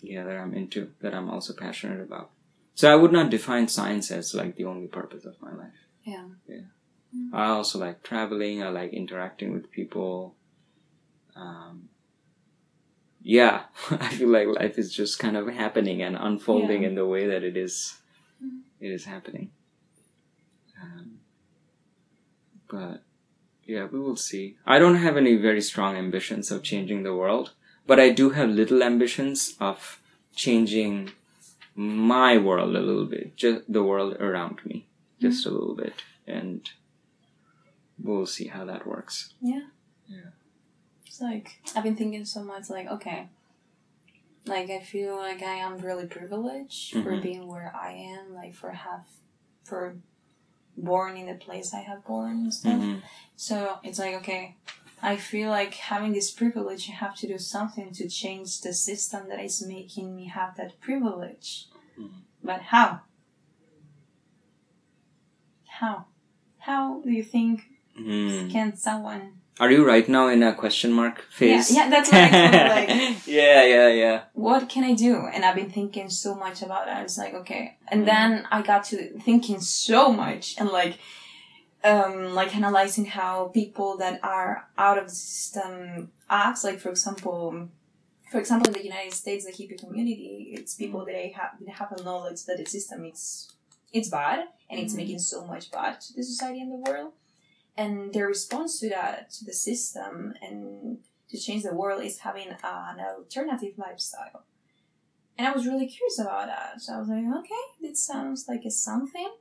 yeah, 0.02 0.24
that 0.24 0.38
I'm 0.38 0.54
into, 0.54 0.92
that 1.02 1.14
I'm 1.14 1.30
also 1.30 1.54
passionate 1.54 2.02
about. 2.02 2.32
So 2.74 2.92
I 2.92 2.96
would 2.96 3.12
not 3.12 3.30
define 3.30 3.68
science 3.68 4.10
as 4.10 4.34
like 4.34 4.56
the 4.56 4.66
only 4.66 4.88
purpose 4.88 5.26
of 5.26 5.42
my 5.42 5.54
life. 5.54 5.74
yeah. 6.04 6.24
Yeah. 6.48 6.62
I 7.34 7.48
also 7.48 7.80
like 7.80 8.04
traveling. 8.04 8.64
I 8.64 8.70
like 8.70 8.94
interacting 8.94 9.52
with 9.54 9.72
people. 9.72 10.36
Um, 11.36 11.90
yeah, 13.22 13.64
I 13.92 14.10
feel 14.10 14.30
like 14.30 14.48
life 14.48 14.78
is 14.78 14.94
just 14.94 15.20
kind 15.20 15.36
of 15.38 15.48
happening 15.48 16.02
and 16.02 16.16
unfolding 16.16 16.82
Yeah. 16.84 16.90
in 16.90 16.96
the 16.96 17.06
way 17.06 17.28
that 17.28 17.44
it 17.44 17.56
is. 17.58 17.96
It 18.80 18.92
is 18.92 19.06
happening. 19.06 19.52
Um, 20.82 21.20
but 22.70 23.04
yeah, 23.66 23.86
we 23.92 24.00
will 24.00 24.16
see. 24.16 24.56
I 24.66 24.80
don't 24.80 24.96
have 24.96 25.18
any 25.18 25.36
very 25.36 25.62
strong 25.62 25.98
ambitions 25.98 26.50
of 26.52 26.64
changing 26.64 27.04
the 27.04 27.14
world, 27.16 27.54
but 27.86 28.00
I 28.00 28.10
do 28.10 28.30
have 28.32 28.50
little 28.50 28.82
ambitions 28.84 29.56
of 29.60 30.02
changing 30.34 31.12
my 31.76 32.38
world 32.38 32.76
a 32.76 32.80
little 32.80 33.06
bit, 33.06 33.36
just 33.36 33.72
the 33.72 33.84
world 33.84 34.14
around 34.20 34.60
me, 34.66 34.88
just 35.22 35.46
a 35.46 35.50
little 35.50 35.76
bit, 35.76 36.04
and 36.26 36.70
we'll 38.02 38.26
see 38.26 38.48
how 38.48 38.64
that 38.66 38.88
works. 38.88 39.34
Yeah. 39.42 39.68
Yeah. 40.08 40.32
It's 41.20 41.26
like 41.26 41.60
I've 41.76 41.84
been 41.84 41.98
thinking 41.98 42.24
so 42.24 42.42
much 42.44 42.70
like, 42.70 42.88
okay. 42.88 43.28
Like 44.46 44.70
I 44.70 44.80
feel 44.80 45.18
like 45.18 45.44
I 45.44 45.56
am 45.56 45.78
really 45.80 46.06
privileged 46.08 46.94
for 46.94 47.12
Mhm. 47.18 47.22
being 47.22 47.48
where 47.48 47.76
I 47.76 47.92
am, 47.92 48.34
like 48.34 48.56
for 48.56 48.72
have 48.72 49.06
for 49.66 49.98
born 50.78 51.18
in 51.18 51.26
the 51.26 51.34
place 51.34 51.74
I 51.74 51.82
have 51.82 52.06
born 52.06 52.32
and 52.44 52.54
stuff. 52.54 52.80
Mhm. 52.82 53.02
So 53.36 53.80
it's 53.84 54.00
like 54.00 54.16
okay, 54.16 54.56
I 55.02 55.18
feel 55.18 55.50
like 55.50 55.74
having 55.74 56.14
this 56.14 56.32
privilege 56.32 56.88
you 56.88 56.94
have 56.94 57.16
to 57.18 57.28
do 57.28 57.38
something 57.38 57.92
to 57.92 58.08
change 58.08 58.62
the 58.62 58.74
system 58.74 59.28
that 59.28 59.42
is 59.44 59.62
making 59.62 60.16
me 60.16 60.28
have 60.28 60.56
that 60.56 60.80
privilege. 60.80 61.68
Mhm. 61.98 62.22
But 62.42 62.62
how? 62.62 63.02
How? 65.68 66.06
How 66.60 67.02
do 67.02 67.12
you 67.12 67.24
think 67.24 67.66
Mhm. 67.98 68.50
can 68.52 68.78
someone 68.78 69.39
Are 69.60 69.70
you 69.70 69.86
right 69.86 70.08
now 70.08 70.28
in 70.30 70.42
a 70.42 70.54
question 70.54 70.92
mark 70.94 71.22
phase? 71.30 71.70
Yeah, 71.72 71.84
yeah, 71.84 71.90
that's 71.90 72.10
what 72.12 72.22
I 72.22 72.68
like. 72.76 73.28
yeah, 73.28 73.64
yeah, 73.66 73.88
yeah. 73.90 74.22
what 74.34 74.70
can 74.70 74.84
I 74.86 74.94
do? 74.94 75.28
And 75.34 75.44
I've 75.44 75.56
been 75.56 75.70
thinking 75.70 76.10
so 76.10 76.34
much 76.34 76.62
about 76.62 76.88
it. 76.88 76.92
I 76.92 77.04
was 77.04 77.18
like, 77.18 77.34
okay. 77.34 77.78
And 77.90 78.04
Mm. 78.04 78.06
then 78.06 78.48
I 78.52 78.62
got 78.62 78.86
to 78.86 78.98
thinking 79.20 79.60
so 79.60 80.14
much 80.14 80.56
and 80.58 80.70
like, 80.70 80.98
um, 81.84 82.34
like 82.34 82.56
analyzing 82.56 83.06
how 83.06 83.50
people 83.54 83.98
that 83.98 84.20
are 84.24 84.68
out 84.78 84.98
of 84.98 85.06
the 85.10 85.16
system 85.16 86.12
act. 86.30 86.64
Like, 86.64 86.80
for 86.80 86.90
example, 86.90 87.70
for 88.32 88.40
example, 88.40 88.68
in 88.72 88.74
the 88.80 88.86
United 88.86 89.14
States, 89.14 89.46
the 89.46 89.52
hippie 89.52 89.78
community, 89.78 90.52
it's 90.54 90.76
people 90.76 91.04
that 91.06 91.12
they 91.14 91.30
have, 91.36 91.52
they 91.60 91.72
have 91.72 91.92
a 91.92 92.02
knowledge 92.04 92.46
that 92.46 92.58
the 92.58 92.66
system 92.66 93.04
is, 93.06 93.52
it's 93.92 94.08
bad 94.08 94.40
and 94.70 94.80
it's 94.80 94.94
Mhm. 94.94 94.98
making 94.98 95.20
so 95.20 95.46
much 95.46 95.70
bad 95.72 96.00
to 96.00 96.14
the 96.16 96.24
society 96.24 96.62
and 96.62 96.72
the 96.72 96.78
world. 96.90 97.12
And 97.80 98.14
their 98.14 98.28
response 98.28 98.72
to 98.82 98.90
that, 98.90 99.32
to 99.36 99.46
the 99.46 99.54
system 99.54 100.34
and 100.46 100.98
to 101.30 101.36
change 101.46 101.64
the 101.64 101.74
world 101.82 102.04
is 102.04 102.20
having 102.20 102.50
an 102.50 103.00
alternative 103.00 103.76
lifestyle. 103.78 104.44
And 105.38 105.48
I 105.48 105.54
was 105.54 105.66
really 105.66 105.88
curious 105.88 106.20
about 106.20 106.48
that. 106.48 106.82
So 106.82 106.94
I 106.94 107.00
was 107.00 107.08
like, 107.08 107.24
okay, 107.40 107.66
this 107.82 108.04
sounds 108.04 108.46
like 108.50 108.64
a 108.66 108.72
something. 108.72 109.32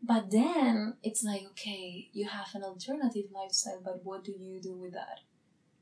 But 0.00 0.30
then 0.30 0.94
it's 1.02 1.24
like, 1.24 1.44
okay, 1.52 2.08
you 2.12 2.28
have 2.28 2.50
an 2.54 2.62
alternative 2.62 3.26
lifestyle, 3.34 3.80
but 3.84 4.04
what 4.04 4.22
do 4.22 4.32
you 4.38 4.60
do 4.60 4.74
with 4.82 4.92
that? 4.92 5.18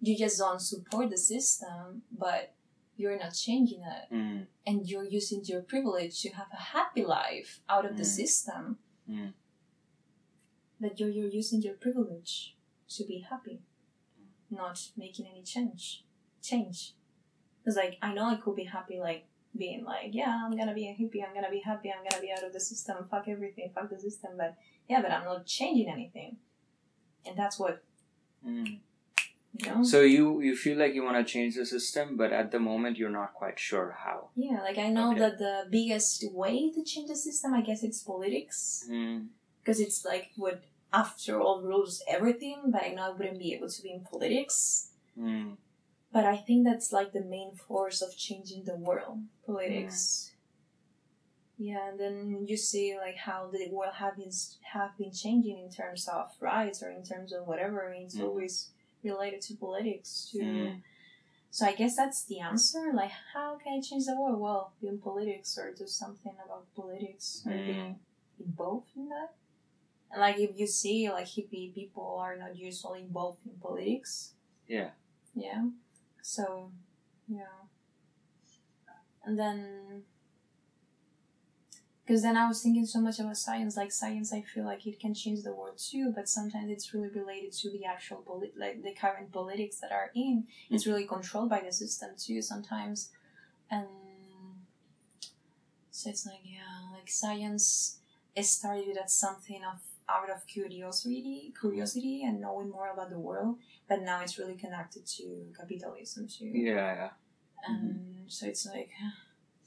You 0.00 0.16
just 0.16 0.38
don't 0.38 0.61
support 0.61 1.11
the 1.11 1.18
system, 1.18 2.02
but 2.11 2.54
you're 2.96 3.18
not 3.18 3.34
changing 3.34 3.82
it. 3.82 4.14
Mm. 4.14 4.46
And 4.66 4.86
you're 4.88 5.04
using 5.18 5.42
your 5.44 5.61
privilege 5.61 6.22
to 6.22 6.30
have 6.30 6.48
a 6.52 6.62
happy 6.76 7.04
life 7.04 7.61
out 7.68 7.84
of 7.84 7.98
the 7.98 8.04
Mm. 8.04 8.16
system. 8.20 8.78
Mm. 9.08 9.32
That 10.81 10.99
you're, 10.99 11.11
you're 11.11 11.28
using 11.28 11.61
your 11.62 11.74
privilege 11.74 12.57
to 12.97 13.05
be 13.05 13.18
happy, 13.28 13.61
not 14.51 14.81
making 14.97 15.26
any 15.26 15.43
change. 15.43 16.05
Change. 16.43 16.95
It's 17.66 17.76
like, 17.76 17.99
I 18.01 18.14
know 18.14 18.24
I 18.31 18.37
could 18.37 18.57
be 18.57 18.64
happy, 18.64 18.99
like, 18.99 19.26
being 19.57 19.85
like, 19.85 20.11
yeah, 20.12 20.43
I'm 20.45 20.57
gonna 20.57 20.72
be 20.74 20.89
a 20.89 20.93
hippie, 20.93 21.26
I'm 21.26 21.35
gonna 21.35 21.51
be 21.51 21.59
happy, 21.61 21.91
I'm 21.93 22.05
gonna 22.09 22.22
be 22.22 22.31
out 22.33 22.45
of 22.45 22.53
the 22.53 22.61
system, 22.61 22.97
fuck 23.11 23.26
everything, 23.28 23.70
fuck 23.74 23.91
the 23.91 23.99
system, 23.99 24.31
but 24.37 24.55
yeah, 24.89 25.03
but 25.03 25.11
I'm 25.11 25.24
not 25.24 25.45
changing 25.45 25.89
anything. 25.89 26.37
And 27.26 27.37
that's 27.37 27.59
what 27.59 27.83
Mm. 28.47 28.78
You 29.59 29.66
know? 29.74 29.83
So 29.83 30.01
you 30.01 30.41
you 30.41 30.57
feel 30.57 30.78
like 30.78 30.95
you 30.95 31.03
want 31.03 31.18
to 31.18 31.31
change 31.31 31.57
the 31.57 31.66
system, 31.66 32.16
but 32.16 32.33
at 32.33 32.53
the 32.53 32.59
moment 32.61 32.97
you're 32.97 33.11
not 33.11 33.35
quite 33.35 33.59
sure 33.59 33.91
how. 34.05 34.31
yeah, 34.37 34.62
like 34.62 34.78
I 34.78 34.89
know 34.89 35.11
Okay. 35.11 35.18
that 35.20 35.39
the 35.39 35.66
biggest 35.70 36.24
way 36.33 36.70
to 36.70 36.83
change 36.85 37.09
the 37.09 37.16
system, 37.16 37.53
I 37.53 37.61
guess 37.61 37.83
it's 37.83 38.03
politics. 38.03 38.87
Mm. 38.89 39.26
Because 39.62 39.80
it's 39.80 40.04
like 40.04 40.30
what 40.36 40.62
after 40.92 41.40
all 41.40 41.62
rules 41.62 42.02
everything, 42.08 42.62
but 42.72 42.82
I 42.82 42.88
know 42.94 43.02
I 43.02 43.11
wouldn't 43.11 43.38
be 43.38 43.54
able 43.54 43.68
to 43.68 43.82
be 43.82 43.92
in 43.92 44.00
politics. 44.00 44.90
Mm. 45.18 45.56
But 46.12 46.24
I 46.24 46.36
think 46.36 46.64
that's 46.64 46.92
like 46.92 47.12
the 47.12 47.20
main 47.22 47.52
force 47.54 48.02
of 48.02 48.16
changing 48.16 48.64
the 48.64 48.74
world, 48.76 49.18
politics. 49.46 50.32
Yeah, 51.58 51.90
and 51.90 52.00
then 52.00 52.46
you 52.48 52.56
see 52.56 52.96
like 52.96 53.16
how 53.16 53.50
the 53.52 53.68
world 53.70 53.94
have 53.96 54.16
been 54.16 54.30
have 54.72 54.96
been 54.96 55.12
changing 55.12 55.58
in 55.58 55.70
terms 55.70 56.08
of 56.08 56.30
rights 56.40 56.82
or 56.82 56.90
in 56.90 57.04
terms 57.04 57.32
of 57.32 57.46
whatever. 57.46 57.92
It's 57.96 58.16
Mm. 58.16 58.24
always 58.24 58.70
related 59.04 59.40
to 59.42 59.54
politics. 59.56 60.28
too. 60.32 60.38
Mm. 60.42 60.82
so 61.52 61.66
I 61.66 61.74
guess 61.74 61.96
that's 61.96 62.24
the 62.24 62.38
answer. 62.40 62.92
Like, 62.94 63.11
how 63.34 63.58
can 63.62 63.78
I 63.78 63.80
change 63.80 64.06
the 64.06 64.14
world? 64.18 64.38
Well, 64.40 64.72
be 64.80 64.86
in 64.88 64.98
politics 65.00 65.58
or 65.58 65.72
do 65.72 65.86
something 65.86 66.32
about 66.44 66.64
politics 66.76 67.42
or 67.44 67.52
be 67.52 67.74
Mm. 67.74 67.96
involved 68.38 68.90
in 68.96 69.08
that. 69.08 69.30
And 70.12 70.20
like 70.20 70.38
if 70.38 70.50
you 70.56 70.66
see 70.66 71.11
like 71.11 71.26
hippie 71.26 71.74
people 71.74 72.18
are 72.20 72.36
not 72.36 72.56
usually 72.56 73.00
involved 73.00 73.38
in 73.46 73.52
politics. 73.61 74.32
Yeah. 74.66 74.90
Yeah. 75.34 75.66
So, 76.22 76.70
yeah. 77.28 77.68
And 79.24 79.38
then, 79.38 80.02
because 82.04 82.22
then 82.22 82.36
I 82.36 82.48
was 82.48 82.62
thinking 82.62 82.86
so 82.86 83.00
much 83.00 83.20
about 83.20 83.36
science. 83.36 83.76
Like 83.76 83.92
science, 83.92 84.32
I 84.32 84.42
feel 84.42 84.64
like 84.64 84.86
it 84.86 84.98
can 84.98 85.14
change 85.14 85.42
the 85.42 85.54
world 85.54 85.78
too, 85.78 86.12
but 86.14 86.28
sometimes 86.28 86.70
it's 86.70 86.92
really 86.92 87.08
related 87.08 87.52
to 87.52 87.70
the 87.70 87.84
actual 87.84 88.18
polit- 88.18 88.58
like 88.58 88.82
the 88.82 88.92
current 88.92 89.30
politics 89.30 89.76
that 89.80 89.92
are 89.92 90.11
in. 90.14 90.44
It's 90.70 90.86
really 90.86 91.06
controlled 91.06 91.50
by 91.50 91.61
the 91.61 91.72
system 91.72 92.11
too 92.18 92.42
sometimes, 92.42 93.11
and 93.70 93.86
so 95.90 96.11
it's 96.11 96.26
like 96.26 96.40
yeah, 96.44 96.96
like 96.96 97.08
science. 97.08 97.96
Started 98.40 98.96
as 98.96 99.12
something 99.12 99.61
of 99.70 99.80
out 100.14 100.28
of 100.30 100.46
curiosity, 100.46 101.52
curiosity, 101.61 102.22
and 102.24 102.40
knowing 102.40 102.70
more 102.70 102.90
about 102.92 103.11
the 103.11 103.18
world 103.18 103.56
but 103.90 104.02
now 104.02 104.22
it's 104.22 104.38
really 104.38 104.54
connected 104.54 105.04
to 105.04 105.46
capitalism 105.58 106.28
too. 106.28 106.46
Yeah, 106.54 106.94
yeah. 106.94 107.11
And 107.66 108.30
so 108.30 108.46
it's 108.46 108.64
like, 108.64 108.90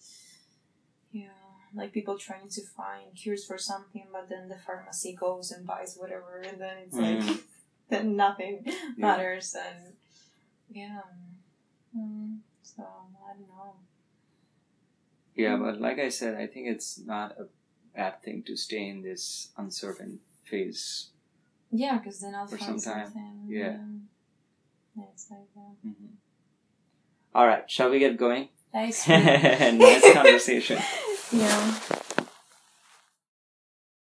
yeah, 1.11 1.27
like 1.75 1.91
people 1.91 2.17
trying 2.17 2.47
to 2.49 2.61
find 2.61 3.13
cures 3.15 3.45
for 3.45 3.57
something, 3.57 4.07
but 4.13 4.29
then 4.29 4.47
the 4.47 4.55
pharmacy 4.55 5.13
goes 5.13 5.51
and 5.51 5.67
buys 5.67 5.97
whatever, 5.97 6.41
and 6.47 6.59
then 6.59 6.77
it's 6.85 6.95
like, 6.95 7.19
Mhm. 7.19 7.41
then 7.89 8.15
nothing 8.15 8.65
matters, 8.97 9.55
and 9.55 9.93
yeah. 10.71 11.01
Mm, 11.95 12.39
so 12.63 12.83
I 12.83 13.33
don't 13.33 13.49
know. 13.49 13.75
Yeah, 15.35 15.57
but 15.57 15.81
like 15.81 15.99
I 15.99 16.09
said, 16.09 16.35
I 16.35 16.47
think 16.47 16.67
it's 16.67 16.97
not 16.97 17.37
a 17.37 17.47
bad 17.93 18.23
thing 18.23 18.41
to 18.43 18.55
stay 18.55 18.87
in 18.87 19.01
this 19.03 19.49
uncertain 19.57 20.19
phase. 20.53 21.09
Yeah, 21.71 21.97
because 21.97 22.21
then 22.21 22.35
I'll 22.35 22.45
For 22.45 22.57
find 22.57 22.79
some 22.79 22.93
time, 22.93 23.05
something. 23.05 23.47
yeah. 23.49 23.77
Yeah, 24.95 25.09
it's 25.11 25.25
like 25.33 25.49
that. 25.57 25.73
hmm 25.81 26.13
All 27.33 27.47
right, 27.47 27.65
shall 27.65 27.89
we 27.89 27.97
get 27.97 28.17
going? 28.17 28.49
Nice. 28.73 29.07
nice 29.09 30.05
conversation. 30.13 30.77
Yeah. 31.33 31.73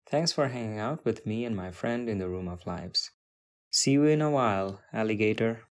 Thanks 0.08 0.30
for 0.30 0.46
hanging 0.46 0.78
out 0.78 1.02
with 1.04 1.26
me 1.26 1.44
and 1.44 1.56
my 1.56 1.72
friend 1.72 2.08
in 2.08 2.18
the 2.22 2.28
Room 2.28 2.46
of 2.46 2.62
Lives. 2.70 3.10
See 3.72 3.98
you 3.98 4.04
in 4.04 4.22
a 4.22 4.30
while, 4.30 4.78
alligator. 4.92 5.66